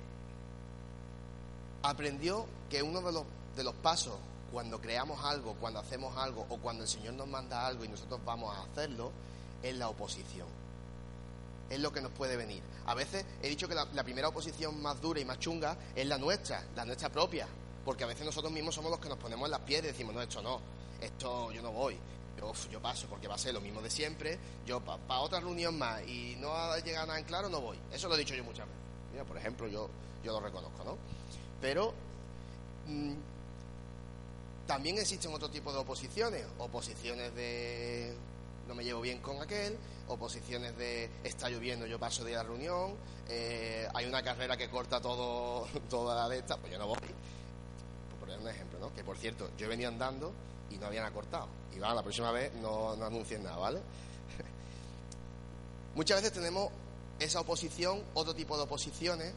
aprendió 1.83 2.47
que 2.71 2.83
uno 2.83 3.01
de 3.01 3.13
los, 3.13 3.25
de 3.57 3.65
los 3.65 3.75
pasos 3.75 4.15
cuando 4.53 4.81
creamos 4.81 5.25
algo, 5.25 5.55
cuando 5.55 5.81
hacemos 5.81 6.17
algo 6.17 6.47
o 6.49 6.59
cuando 6.59 6.83
el 6.83 6.89
Señor 6.89 7.15
nos 7.15 7.27
manda 7.27 7.67
algo 7.67 7.85
y 7.85 7.89
nosotros 7.89 8.21
vamos 8.25 8.55
a 8.57 8.63
hacerlo, 8.63 9.11
es 9.63 9.75
la 9.77 9.89
oposición. 9.89 10.47
Es 11.71 11.81
lo 11.81 11.91
que 11.91 12.03
nos 12.03 12.13
puede 12.13 12.37
venir. 12.37 12.63
A 12.85 12.95
veces 12.95 13.25
he 13.43 13.49
dicho 13.49 13.67
que 13.67 13.75
la, 13.75 13.87
primera 14.05 14.29
oposición 14.29 14.83
más 14.83 15.01
dura 15.01 15.21
y 15.21 15.25
más 15.25 15.39
chunga 15.39 15.77
es 15.97 16.07
la 16.07 16.19
nuestra, 16.19 16.63
la 16.77 16.85
nuestra 16.85 17.09
propia. 17.09 17.49
Porque 17.85 18.05
a 18.05 18.07
veces 18.07 18.27
nosotros 18.27 18.53
mismos 18.53 18.75
somos 18.75 18.91
los 18.91 19.01
que 19.01 19.09
nos 19.09 19.19
ponemos 19.19 19.49
las 19.49 19.61
pies 19.61 19.83
y 19.83 19.87
decimos, 19.87 20.15
no, 20.15 20.21
esto 20.21 20.43
no, 20.43 20.61
esto 21.01 21.51
yo 21.51 21.63
no 21.63 21.73
voy, 21.73 21.99
yo, 22.71 22.81
paso 22.81 23.07
porque 23.09 23.29
va 23.29 23.37
a 23.37 23.39
ser 23.39 23.55
lo 23.55 23.61
mismo 23.61 23.81
de 23.81 23.91
siempre, 23.91 24.39
yo 24.67 24.81
para 24.81 25.21
otra 25.21 25.41
reunión 25.41 25.79
más 25.79 26.03
y 26.07 26.37
no 26.41 26.77
llega 26.79 27.07
nada 27.07 27.19
en 27.19 27.25
claro, 27.25 27.49
no 27.49 27.61
voy. 27.61 27.79
Eso 27.93 28.09
lo 28.09 28.15
he 28.17 28.19
dicho 28.19 28.35
yo 28.35 28.45
muchas 28.45 28.67
veces. 28.67 28.83
Mira, 29.13 29.25
por 29.25 29.37
ejemplo, 29.37 29.69
yo, 29.69 29.89
yo 30.25 30.33
lo 30.33 30.41
reconozco, 30.41 30.85
¿no? 30.85 30.97
Pero 31.63 31.95
mm, 32.89 33.13
también 34.67 34.99
existen 34.99 35.33
otro 35.33 35.49
tipo 35.49 35.73
de 35.73 35.79
oposiciones, 35.79 36.45
oposiciones 36.59 37.35
de 37.35 38.15
no 38.67 38.75
me 38.75 38.85
llevo 38.85 39.01
bien 39.01 39.21
con 39.21 39.41
aquel, 39.41 39.79
oposiciones 40.09 40.77
de 40.77 41.09
está 41.25 41.49
lloviendo, 41.49 41.87
yo 41.87 41.99
paso 41.99 42.25
de 42.25 42.33
la 42.33 42.43
reunión, 42.43 42.95
eh, 43.29 43.89
hay 43.95 44.07
una 44.07 44.23
carrera 44.23 44.57
que 44.57 44.69
corta 44.69 45.01
todo, 45.01 45.67
toda 45.89 46.17
la 46.17 46.29
de 46.29 46.39
esta, 46.39 46.57
pues 46.57 46.73
yo 46.73 46.79
no 46.79 46.89
voy. 46.89 46.99
Por 46.99 48.19
poner 48.21 48.41
un 48.41 48.49
ejemplo, 48.49 48.81
¿no? 48.81 48.93
Que 48.95 49.05
por 49.05 49.17
cierto, 49.17 49.51
yo 49.57 49.69
venía 49.69 49.89
andando 49.89 50.33
y 50.71 50.79
no 50.79 50.87
habían 50.87 51.05
acortado. 51.05 51.47
Y 51.75 51.79
va, 51.79 51.95
la 51.95 52.03
próxima 52.03 52.33
vez 52.33 52.53
no, 52.55 52.97
no 52.97 53.07
anuncien 53.07 53.45
nada, 53.45 53.57
¿vale? 53.57 53.79
Muchas 55.95 56.23
veces 56.23 56.33
tenemos 56.33 56.71
esa 57.21 57.41
oposición, 57.41 58.03
otro 58.15 58.35
tipo 58.35 58.57
de 58.57 58.65
oposiciones, 58.65 59.33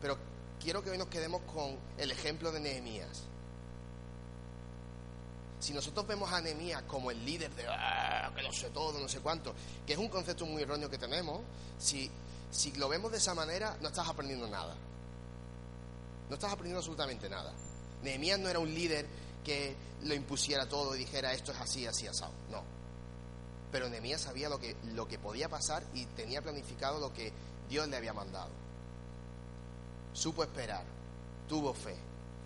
pero 0.00 0.16
quiero 0.62 0.82
que 0.82 0.90
hoy 0.90 0.98
nos 0.98 1.08
quedemos 1.08 1.42
con 1.42 1.76
el 1.98 2.10
ejemplo 2.10 2.52
de 2.52 2.60
Nehemías. 2.60 3.24
Si 5.58 5.72
nosotros 5.72 6.06
vemos 6.06 6.32
a 6.32 6.40
Nehemías 6.40 6.82
como 6.82 7.10
el 7.10 7.24
líder 7.24 7.54
de 7.54 7.66
ah, 7.68 8.30
que 8.34 8.42
lo 8.42 8.52
sé 8.52 8.70
todo, 8.70 8.98
no 9.00 9.08
sé 9.08 9.20
cuánto, 9.20 9.54
que 9.86 9.94
es 9.94 9.98
un 9.98 10.08
concepto 10.08 10.44
muy 10.46 10.62
erróneo 10.62 10.90
que 10.90 10.98
tenemos, 10.98 11.40
si, 11.78 12.10
si 12.50 12.72
lo 12.72 12.88
vemos 12.88 13.10
de 13.10 13.18
esa 13.18 13.34
manera, 13.34 13.76
no 13.80 13.88
estás 13.88 14.08
aprendiendo 14.08 14.46
nada. 14.48 14.76
No 16.28 16.34
estás 16.34 16.52
aprendiendo 16.52 16.80
absolutamente 16.80 17.28
nada. 17.28 17.52
Nehemías 18.02 18.38
no 18.38 18.48
era 18.48 18.58
un 18.58 18.72
líder 18.72 19.06
que 19.44 19.76
lo 20.02 20.14
impusiera 20.14 20.68
todo 20.68 20.94
y 20.94 20.98
dijera 20.98 21.32
esto 21.32 21.52
es 21.52 21.60
así, 21.60 21.86
así, 21.86 22.06
asado. 22.06 22.32
No. 22.50 22.62
Pero 23.72 23.88
Nehemías 23.88 24.20
sabía 24.20 24.48
lo 24.48 24.58
que, 24.58 24.76
lo 24.94 25.08
que 25.08 25.18
podía 25.18 25.48
pasar 25.48 25.84
y 25.94 26.04
tenía 26.06 26.42
planificado 26.42 27.00
lo 27.00 27.12
que 27.12 27.32
Dios 27.68 27.88
le 27.88 27.96
había 27.96 28.12
mandado. 28.12 28.50
Supo 30.16 30.42
esperar, 30.42 30.82
tuvo 31.46 31.74
fe 31.74 31.94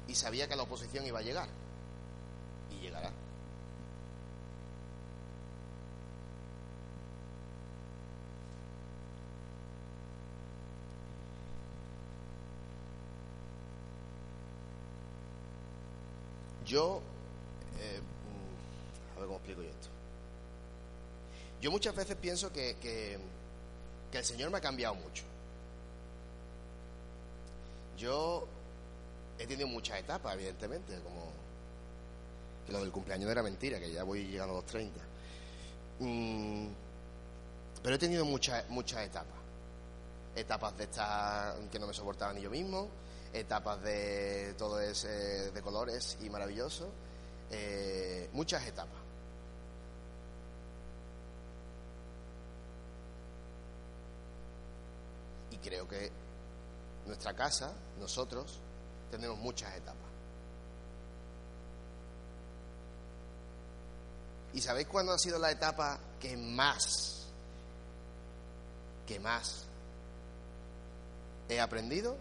y 0.08 0.14
sabía 0.16 0.48
que 0.48 0.56
la 0.56 0.64
oposición 0.64 1.06
iba 1.06 1.20
a 1.20 1.22
llegar. 1.22 1.48
Y 2.68 2.82
llegará. 2.82 3.12
Yo, 16.66 17.00
eh, 17.78 18.00
mm, 18.00 19.16
a 19.16 19.20
ver 19.20 19.26
cómo 19.26 19.36
explico 19.36 19.62
yo 19.62 19.70
esto. 19.70 19.88
Yo 21.60 21.70
muchas 21.70 21.94
veces 21.94 22.16
pienso 22.16 22.52
que, 22.52 22.76
que, 22.82 23.16
que 24.10 24.18
el 24.18 24.24
Señor 24.24 24.50
me 24.50 24.58
ha 24.58 24.60
cambiado 24.60 24.96
mucho. 24.96 25.22
Yo 28.00 28.46
he 29.38 29.46
tenido 29.46 29.68
muchas 29.68 29.98
etapas, 29.98 30.32
evidentemente, 30.34 30.98
como 31.02 31.30
que 32.64 32.72
lo 32.72 32.80
del 32.80 32.90
cumpleaños 32.90 33.30
era 33.30 33.42
mentira, 33.42 33.78
que 33.78 33.92
ya 33.92 34.04
voy 34.04 34.26
llegando 34.26 34.54
a 34.54 34.56
los 34.56 34.66
30. 34.66 34.98
Mm, 35.98 36.68
pero 37.82 37.96
he 37.96 37.98
tenido 37.98 38.24
muchas, 38.24 38.66
muchas 38.70 39.02
etapas. 39.02 39.38
Etapas 40.34 40.78
de 40.78 40.84
estar 40.84 41.54
que 41.70 41.78
no 41.78 41.86
me 41.86 41.92
soportaba 41.92 42.32
ni 42.32 42.40
yo 42.40 42.48
mismo, 42.48 42.88
etapas 43.34 43.82
de 43.82 44.54
todo 44.56 44.80
ese 44.80 45.50
de 45.50 45.60
colores 45.60 46.16
y 46.22 46.30
maravilloso, 46.30 46.88
eh, 47.50 48.30
muchas 48.32 48.66
etapas. 48.66 48.98
Y 55.50 55.56
creo 55.58 55.86
que 55.86 56.10
nuestra 57.10 57.34
casa, 57.34 57.72
nosotros, 57.98 58.60
tenemos 59.10 59.36
muchas 59.38 59.74
etapas. 59.74 60.08
¿Y 64.52 64.60
sabéis 64.60 64.86
cuándo 64.86 65.12
ha 65.12 65.18
sido 65.18 65.36
la 65.38 65.50
etapa 65.50 65.98
que 66.20 66.36
más, 66.36 67.26
que 69.08 69.18
más 69.18 69.64
he 71.48 71.60
aprendido? 71.60 72.16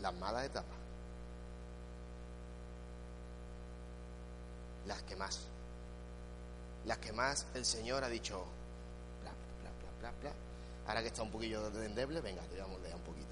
Las 0.00 0.14
malas 0.14 0.44
etapas. 0.44 0.76
Las 4.86 5.02
que 5.02 5.14
más. 5.14 5.38
Las 6.84 6.98
que 6.98 7.12
más 7.12 7.46
el 7.54 7.64
Señor 7.64 8.02
ha 8.02 8.08
dicho, 8.08 8.44
bla, 9.22 9.30
bla, 9.62 9.70
bla, 10.00 10.10
bla, 10.10 10.20
bla. 10.20 10.45
Ahora 10.86 11.02
que 11.02 11.08
está 11.08 11.22
un 11.22 11.30
poquillo 11.30 11.70
de 11.70 11.86
endeble, 11.86 12.20
venga, 12.20 12.42
te 12.42 12.60
vamos 12.60 12.78
a 12.78 12.82
leer 12.82 12.94
un 12.94 13.02
poquito. 13.02 13.26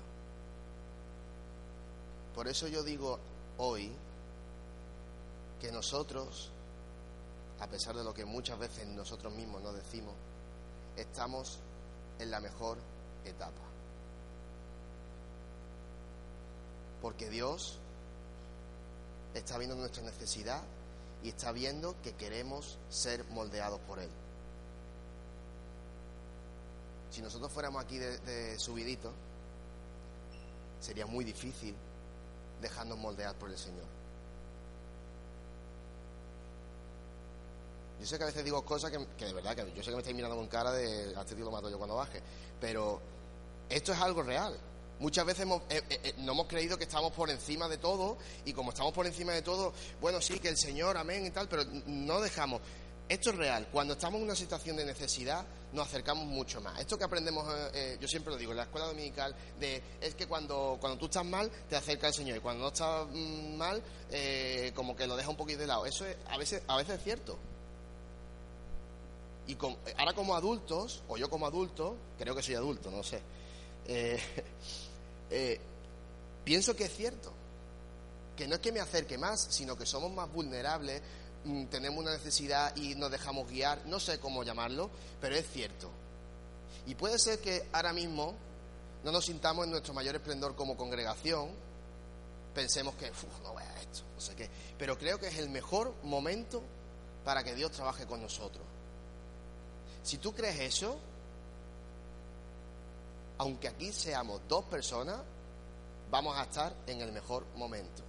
Por 2.35 2.49
eso 2.49 2.67
yo 2.67 2.83
digo 2.83 3.19
hoy 3.59 3.93
que 5.61 5.71
nosotros, 5.71 6.51
a 7.61 7.69
pesar 7.69 7.95
de 7.95 8.03
lo 8.03 8.13
que 8.13 8.25
muchas 8.25 8.59
veces 8.59 8.87
nosotros 8.89 9.33
mismos 9.33 9.63
nos 9.63 9.75
decimos, 9.75 10.15
estamos 10.97 11.61
en 12.19 12.31
la 12.31 12.41
mejor 12.41 12.79
etapa. 13.25 13.63
Porque 17.01 17.31
Dios 17.31 17.79
está 19.35 19.59
viendo 19.59 19.77
nuestra 19.77 20.03
necesidad 20.03 20.63
y 21.23 21.29
está 21.29 21.53
viendo 21.53 21.95
que 22.03 22.15
queremos 22.15 22.79
ser 22.89 23.25
moldeados 23.31 23.81
por 23.81 23.99
Él. 24.01 24.11
Si 27.15 27.23
nosotros 27.23 27.53
fuéramos 27.53 27.81
aquí 27.81 27.97
de, 27.97 28.19
de 28.19 28.59
subidito, 28.59 29.13
sería 30.81 31.07
muy 31.07 31.25
difícil 31.25 31.73
dejarnos 32.61 32.99
moldear 32.99 33.37
por 33.37 33.51
el 33.51 33.57
Señor. 33.57 33.85
Yo 38.01 38.07
sé 38.07 38.19
que 38.19 38.25
a 38.25 38.27
veces 38.27 38.45
digo 38.45 38.65
cosas 38.65 38.91
que, 38.91 39.27
de 39.27 39.33
verdad, 39.33 39.55
que 39.55 39.73
yo 39.77 39.83
sé 39.85 39.91
que 39.91 39.97
me 39.97 39.99
estáis 39.99 40.17
mirando 40.17 40.37
con 40.37 40.49
cara 40.49 40.73
de 40.73 41.15
a 41.15 41.25
tío 41.25 41.39
lo 41.39 41.53
mato 41.53 41.71
yo 41.71 41.79
cuando 41.79 41.95
baje, 41.95 42.21
pero 42.61 43.01
esto 43.69 43.93
es 43.93 44.01
algo 44.01 44.25
real. 44.25 44.59
Muchas 44.99 45.25
veces 45.25 45.43
hemos, 45.43 45.63
eh, 45.71 45.83
eh, 45.89 46.15
no 46.19 46.33
hemos 46.33 46.49
creído 46.49 46.77
que 46.77 46.85
estamos 46.85 47.13
por 47.13 47.31
encima 47.31 47.69
de 47.69 47.79
todo 47.79 48.19
y 48.45 48.53
como 48.53 48.73
estamos 48.73 48.93
por 48.93 49.07
encima 49.07 49.33
de 49.33 49.43
todo, 49.43 49.73
bueno, 50.01 50.21
sí, 50.21 50.41
que 50.41 50.49
el 50.49 50.59
Señor, 50.59 50.97
amén 50.97 51.27
y 51.27 51.31
tal, 51.31 51.49
pero 51.49 51.63
no 51.87 52.21
dejamos. 52.21 52.61
Esto 53.09 53.31
es 53.31 53.37
real. 53.37 53.69
Cuando 53.71 53.95
estamos 53.95 54.19
en 54.19 54.25
una 54.25 54.35
situación 54.35 54.77
de 54.77 54.85
necesidad, 54.87 55.45
nos 55.73 55.89
acercamos 55.89 56.27
mucho 56.27 56.61
más. 56.61 56.81
Esto 56.81 56.97
que 56.97 57.05
aprendemos, 57.05 57.47
eh, 57.75 57.99
yo 58.01 58.09
siempre 58.09 58.33
lo 58.33 58.39
digo, 58.39 58.53
en 58.53 58.59
la 58.59 58.63
escuela 58.63 58.87
dominical, 58.87 59.35
de, 59.61 59.83
es 60.01 60.15
que 60.15 60.27
cuando, 60.27 60.79
cuando 60.81 60.99
tú 60.99 61.07
estás 61.07 61.25
mal, 61.25 61.51
te 61.69 61.77
acerca 61.77 62.09
el 62.09 62.15
Señor. 62.15 62.39
Y 62.39 62.41
cuando 62.41 62.63
no 62.63 62.69
estás 62.69 63.07
mm, 63.11 63.57
mal, 63.57 63.83
eh, 64.11 64.73
como 64.75 64.97
que 64.97 65.07
lo 65.07 65.17
deja 65.17 65.29
un 65.29 65.37
poquito 65.37 65.61
de 65.61 65.67
lado. 65.67 65.85
Eso 65.85 66.07
es, 66.07 66.17
a, 66.29 66.39
veces, 66.39 66.63
a 66.67 66.77
veces 66.77 66.97
es 66.97 67.05
cierto. 67.05 67.37
Y 69.47 69.57
con, 69.57 69.77
ahora 69.99 70.15
como 70.15 70.35
adultos, 70.35 71.03
o 71.09 71.19
yo 71.19 71.29
como 71.29 71.47
adulto, 71.47 71.97
creo 72.19 72.35
que 72.35 72.43
soy 72.43 72.55
adulto, 72.55 72.91
no 72.91 73.03
sé, 73.03 73.21
eh, 73.87 74.19
eh, 75.31 75.61
pienso 76.45 76.75
que 76.75 76.85
es 76.85 76.97
cierto. 76.97 77.33
Que 78.37 78.49
no 78.49 78.57
es 78.57 78.61
que 78.61 78.73
me 78.73 78.81
acerque 78.81 79.17
más, 79.17 79.47
sino 79.51 79.77
que 79.77 79.87
somos 79.87 80.11
más 80.11 80.33
vulnerables, 80.33 81.03
tenemos 81.71 82.01
una 82.01 82.13
necesidad 82.13 82.75
y 82.77 82.95
nos 82.95 83.11
dejamos 83.11 83.49
guiar, 83.49 83.85
no 83.87 84.01
sé 84.01 84.19
cómo 84.19 84.43
llamarlo, 84.43 84.91
pero 85.21 85.37
es 85.37 85.47
cierto. 85.51 85.91
Y 86.87 86.95
puede 86.95 87.19
ser 87.19 87.39
que 87.41 87.69
ahora 87.73 87.93
mismo 87.93 88.35
no 89.05 89.13
nos 89.13 89.27
sintamos 89.27 89.65
en 89.65 89.71
nuestro 89.71 89.93
mayor 89.93 90.15
esplendor 90.15 90.55
como 90.55 90.77
congregación, 90.77 91.51
pensemos 92.55 92.95
que, 92.95 93.11
no 93.43 93.53
voy 93.53 93.63
a 93.63 93.81
esto, 93.81 94.03
no 94.15 94.21
sé 94.21 94.35
qué, 94.35 94.49
pero 94.79 94.97
creo 94.99 95.19
que 95.19 95.29
es 95.29 95.39
el 95.39 95.51
mejor 95.51 95.95
momento 96.03 96.63
para 97.25 97.43
que 97.43 97.55
Dios 97.55 97.73
trabaje 97.73 98.07
con 98.07 98.23
nosotros. 98.23 98.65
Si 100.03 100.19
tú 100.19 100.35
crees 100.35 100.61
eso, 100.61 100.99
aunque 103.39 103.69
aquí 103.69 103.93
seamos 103.93 104.41
dos 104.49 104.65
personas, 104.67 105.21
vamos 106.11 106.37
a 106.37 106.45
estar 106.45 106.75
en 106.87 107.01
el 107.01 107.13
mejor 107.13 107.45
momento. 107.57 108.03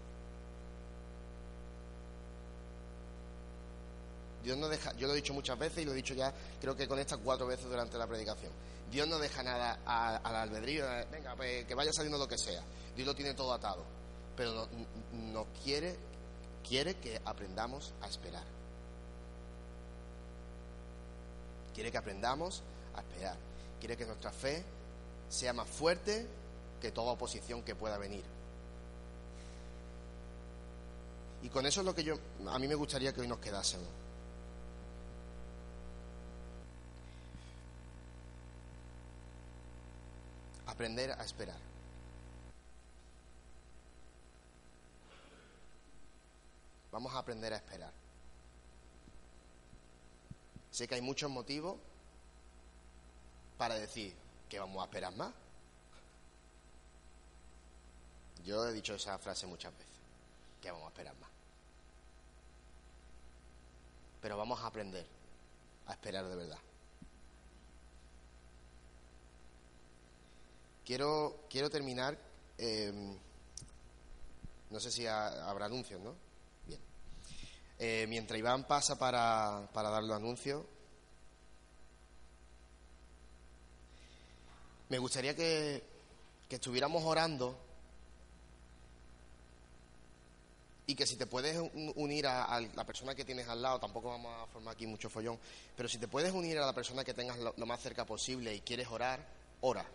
Dios 4.45 4.59
no 4.59 4.69
deja, 4.69 4.93
yo 4.93 5.07
lo 5.07 5.13
he 5.13 5.15
dicho 5.15 5.33
muchas 5.33 5.57
veces 5.57 5.79
y 5.79 5.85
lo 5.85 5.91
he 5.91 5.95
dicho 5.95 6.13
ya, 6.13 6.31
creo 6.61 6.75
que 6.77 6.87
con 6.87 6.99
estas 6.99 7.17
cuatro 7.17 7.47
veces 7.47 7.65
durante 7.65 7.97
la 7.97 8.05
predicación. 8.05 8.51
Dios 8.91 9.07
no 9.07 9.17
deja 9.17 9.41
nada 9.41 9.79
al 9.83 10.35
albedrío, 10.35 10.85
venga, 11.11 11.35
pues, 11.35 11.65
que 11.65 11.73
vaya 11.73 11.91
saliendo 11.91 12.19
lo 12.19 12.27
que 12.27 12.37
sea. 12.37 12.61
Dios 12.95 13.07
lo 13.07 13.15
tiene 13.15 13.33
todo 13.33 13.51
atado. 13.51 13.83
Pero 14.37 14.53
nos 14.53 14.69
no 15.13 15.47
quiere, 15.63 15.97
quiere 16.67 16.93
que 16.97 17.19
aprendamos 17.25 17.91
a 18.03 18.07
esperar. 18.07 18.43
Quiere 21.73 21.91
que 21.91 21.97
aprendamos 21.97 22.61
a 22.95 22.99
esperar. 22.99 23.37
Quiere 23.79 23.97
que 23.97 24.05
nuestra 24.05 24.31
fe 24.31 24.63
sea 25.27 25.53
más 25.53 25.67
fuerte 25.67 26.27
que 26.79 26.91
toda 26.91 27.13
oposición 27.13 27.63
que 27.63 27.73
pueda 27.73 27.97
venir. 27.97 28.23
Y 31.41 31.49
con 31.49 31.65
eso 31.65 31.79
es 31.79 31.85
lo 31.87 31.95
que 31.95 32.03
yo, 32.03 32.15
a 32.47 32.59
mí 32.59 32.67
me 32.67 32.75
gustaría 32.75 33.11
que 33.11 33.21
hoy 33.21 33.27
nos 33.27 33.39
quedásemos. 33.39 34.04
Aprender 40.75 41.09
a 41.09 41.23
esperar. 41.23 41.55
Vamos 46.91 47.13
a 47.13 47.19
aprender 47.19 47.53
a 47.53 47.55
esperar. 47.55 47.93
Sé 50.71 50.85
que 50.85 50.95
hay 50.95 51.01
muchos 51.01 51.31
motivos 51.31 51.77
para 53.57 53.75
decir 53.75 54.13
que 54.49 54.59
vamos 54.59 54.81
a 54.81 54.85
esperar 54.85 55.15
más. 55.15 55.33
Yo 58.43 58.67
he 58.67 58.73
dicho 58.73 58.95
esa 58.95 59.17
frase 59.17 59.47
muchas 59.47 59.71
veces, 59.71 59.95
que 60.61 60.71
vamos 60.71 60.87
a 60.87 60.89
esperar 60.89 61.15
más. 61.21 61.29
Pero 64.21 64.35
vamos 64.35 64.59
a 64.59 64.67
aprender 64.67 65.07
a 65.87 65.93
esperar 65.93 66.25
de 66.25 66.35
verdad. 66.35 66.59
Quiero, 70.85 71.45
quiero 71.49 71.69
terminar. 71.69 72.17
Eh, 72.57 73.17
No 74.69 74.79
sé 74.79 74.91
si 74.91 75.07
habrá 75.07 75.65
anuncios, 75.65 76.01
¿no? 76.01 76.15
Bien. 76.67 76.79
Eh, 77.79 78.05
mientras 78.07 78.37
Iván 78.39 78.65
pasa 78.65 78.97
para, 78.97 79.67
para 79.73 79.89
dar 79.89 80.03
los 80.03 80.15
anuncios, 80.15 80.63
me 84.89 84.97
gustaría 84.97 85.35
que, 85.35 85.83
que 86.49 86.55
estuviéramos 86.55 87.03
orando 87.03 87.57
y 90.87 90.95
que 90.95 91.07
si 91.07 91.15
te 91.15 91.25
puedes 91.25 91.57
unir 91.95 92.27
a, 92.27 92.59
la 92.61 92.85
persona 92.85 93.15
que 93.15 93.25
tienes 93.25 93.47
al 93.47 93.61
lado, 93.61 93.79
tampoco 93.79 94.09
vamos 94.09 94.31
a 94.39 94.45
formar 94.47 94.75
aquí 94.75 94.85
mucho 94.85 95.09
follón, 95.09 95.39
pero 95.75 95.89
si 95.89 95.97
te 95.97 96.07
puedes 96.07 96.31
unir 96.31 96.59
a 96.59 96.65
la 96.65 96.73
persona 96.73 97.03
que 97.03 97.13
tengas 97.13 97.39
lo, 97.39 97.65
más 97.65 97.81
cerca 97.81 98.05
posible 98.05 98.53
y 98.53 98.61
quieres 98.61 98.87
orar, 98.89 99.25
ora. 99.61 99.85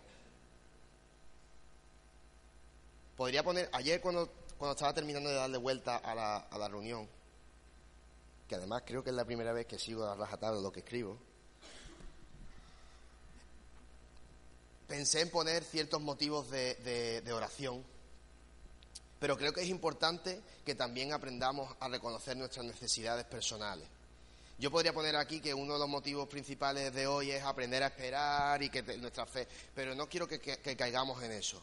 Podría 3.21 3.43
poner, 3.43 3.69
ayer 3.73 4.01
cuando, 4.01 4.31
cuando 4.57 4.71
estaba 4.71 4.95
terminando 4.95 5.29
de 5.29 5.35
darle 5.35 5.59
vuelta 5.59 5.97
a 5.97 6.15
la, 6.15 6.37
a 6.37 6.57
la 6.57 6.67
reunión, 6.67 7.07
que 8.47 8.55
además 8.55 8.81
creo 8.83 9.03
que 9.03 9.11
es 9.11 9.15
la 9.15 9.25
primera 9.25 9.53
vez 9.53 9.67
que 9.67 9.77
sigo 9.77 10.05
a 10.05 10.15
rajatabla 10.15 10.59
lo 10.59 10.71
que 10.71 10.79
escribo, 10.79 11.19
pensé 14.87 15.21
en 15.21 15.29
poner 15.29 15.63
ciertos 15.63 16.01
motivos 16.01 16.49
de, 16.49 17.21
de 17.23 17.31
oración 17.31 17.85
pero 19.19 19.37
creo 19.37 19.53
que 19.53 19.61
es 19.61 19.69
importante 19.69 20.41
que 20.65 20.73
también 20.73 21.13
aprendamos 21.13 21.75
a 21.79 21.89
reconocer 21.89 22.35
nuestras 22.35 22.65
necesidades 22.65 23.25
personales. 23.25 23.87
Yo 24.57 24.71
podría 24.71 24.93
poner 24.93 25.15
aquí 25.15 25.39
que 25.39 25.53
uno 25.53 25.73
de 25.73 25.79
los 25.79 25.87
motivos 25.87 26.27
principales 26.27 26.91
de 26.91 27.05
hoy 27.05 27.29
es 27.29 27.43
aprender 27.43 27.83
a 27.83 27.87
esperar 27.87 28.63
y 28.63 28.71
que 28.71 28.81
nuestra 28.97 29.27
fe, 29.27 29.47
pero 29.75 29.93
no 29.93 30.09
quiero 30.09 30.27
que, 30.27 30.39
caigamos 30.75 31.21
en 31.21 31.33
eso. 31.33 31.61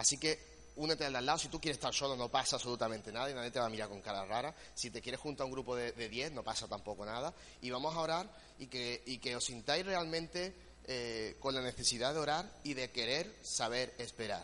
Así 0.00 0.16
que 0.16 0.72
únete 0.76 1.04
al 1.04 1.12
lado. 1.24 1.36
Si 1.36 1.48
tú 1.48 1.60
quieres 1.60 1.76
estar 1.76 1.92
solo, 1.92 2.16
no 2.16 2.30
pasa 2.30 2.56
absolutamente 2.56 3.12
nada 3.12 3.30
y 3.30 3.34
nadie 3.34 3.50
te 3.50 3.60
va 3.60 3.66
a 3.66 3.68
mirar 3.68 3.90
con 3.90 4.00
cara 4.00 4.24
rara. 4.24 4.54
Si 4.74 4.90
te 4.90 5.02
quieres 5.02 5.20
juntar 5.20 5.44
a 5.44 5.46
un 5.46 5.52
grupo 5.52 5.76
de 5.76 6.08
10, 6.08 6.32
no 6.32 6.42
pasa 6.42 6.66
tampoco 6.66 7.04
nada. 7.04 7.34
Y 7.60 7.70
vamos 7.70 7.94
a 7.94 8.00
orar 8.00 8.26
y 8.58 8.66
que, 8.68 9.02
y 9.04 9.18
que 9.18 9.36
os 9.36 9.44
sintáis 9.44 9.84
realmente 9.84 10.54
eh, 10.86 11.36
con 11.38 11.54
la 11.54 11.60
necesidad 11.60 12.14
de 12.14 12.20
orar 12.20 12.50
y 12.64 12.72
de 12.72 12.90
querer 12.90 13.30
saber 13.42 13.94
esperar 13.98 14.42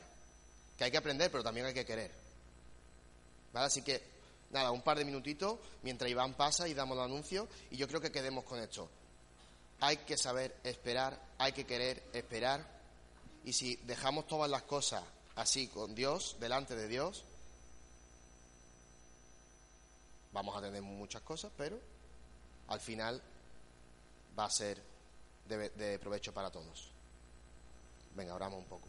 que 0.76 0.84
hay 0.84 0.90
que 0.90 0.98
aprender, 0.98 1.30
pero 1.30 1.42
también 1.42 1.64
hay 1.64 1.72
que 1.72 1.86
querer. 1.86 2.10
¿Vale? 3.54 3.66
Así 3.68 3.80
que, 3.80 4.02
nada, 4.50 4.72
un 4.72 4.82
par 4.82 4.98
de 4.98 5.06
minutitos 5.06 5.58
mientras 5.82 6.10
Iván 6.10 6.34
pasa 6.34 6.68
y 6.68 6.74
damos 6.74 6.98
el 6.98 7.04
anuncio 7.04 7.48
y 7.70 7.78
yo 7.78 7.88
creo 7.88 8.02
que 8.02 8.12
quedemos 8.12 8.44
con 8.44 8.60
esto. 8.60 8.90
Hay 9.80 9.96
que 9.98 10.18
saber 10.18 10.54
esperar, 10.64 11.18
hay 11.38 11.52
que 11.52 11.64
querer 11.64 12.02
esperar 12.12 12.62
y 13.42 13.54
si 13.54 13.76
dejamos 13.76 14.26
todas 14.26 14.50
las 14.50 14.62
cosas 14.62 15.02
así 15.36 15.68
con 15.68 15.94
Dios, 15.94 16.36
delante 16.40 16.74
de 16.74 16.88
Dios, 16.88 17.24
vamos 20.32 20.56
a 20.56 20.60
tener 20.60 20.82
muchas 20.82 21.22
cosas, 21.22 21.52
pero 21.56 21.78
al 22.68 22.80
final 22.80 23.22
va 24.38 24.46
a 24.46 24.50
ser 24.50 24.82
de, 25.46 25.98
provecho 25.98 26.32
para 26.34 26.50
todos. 26.50 26.90
Venga, 28.14 28.34
oramos 28.34 28.58
un 28.58 28.66
poco. 28.66 28.88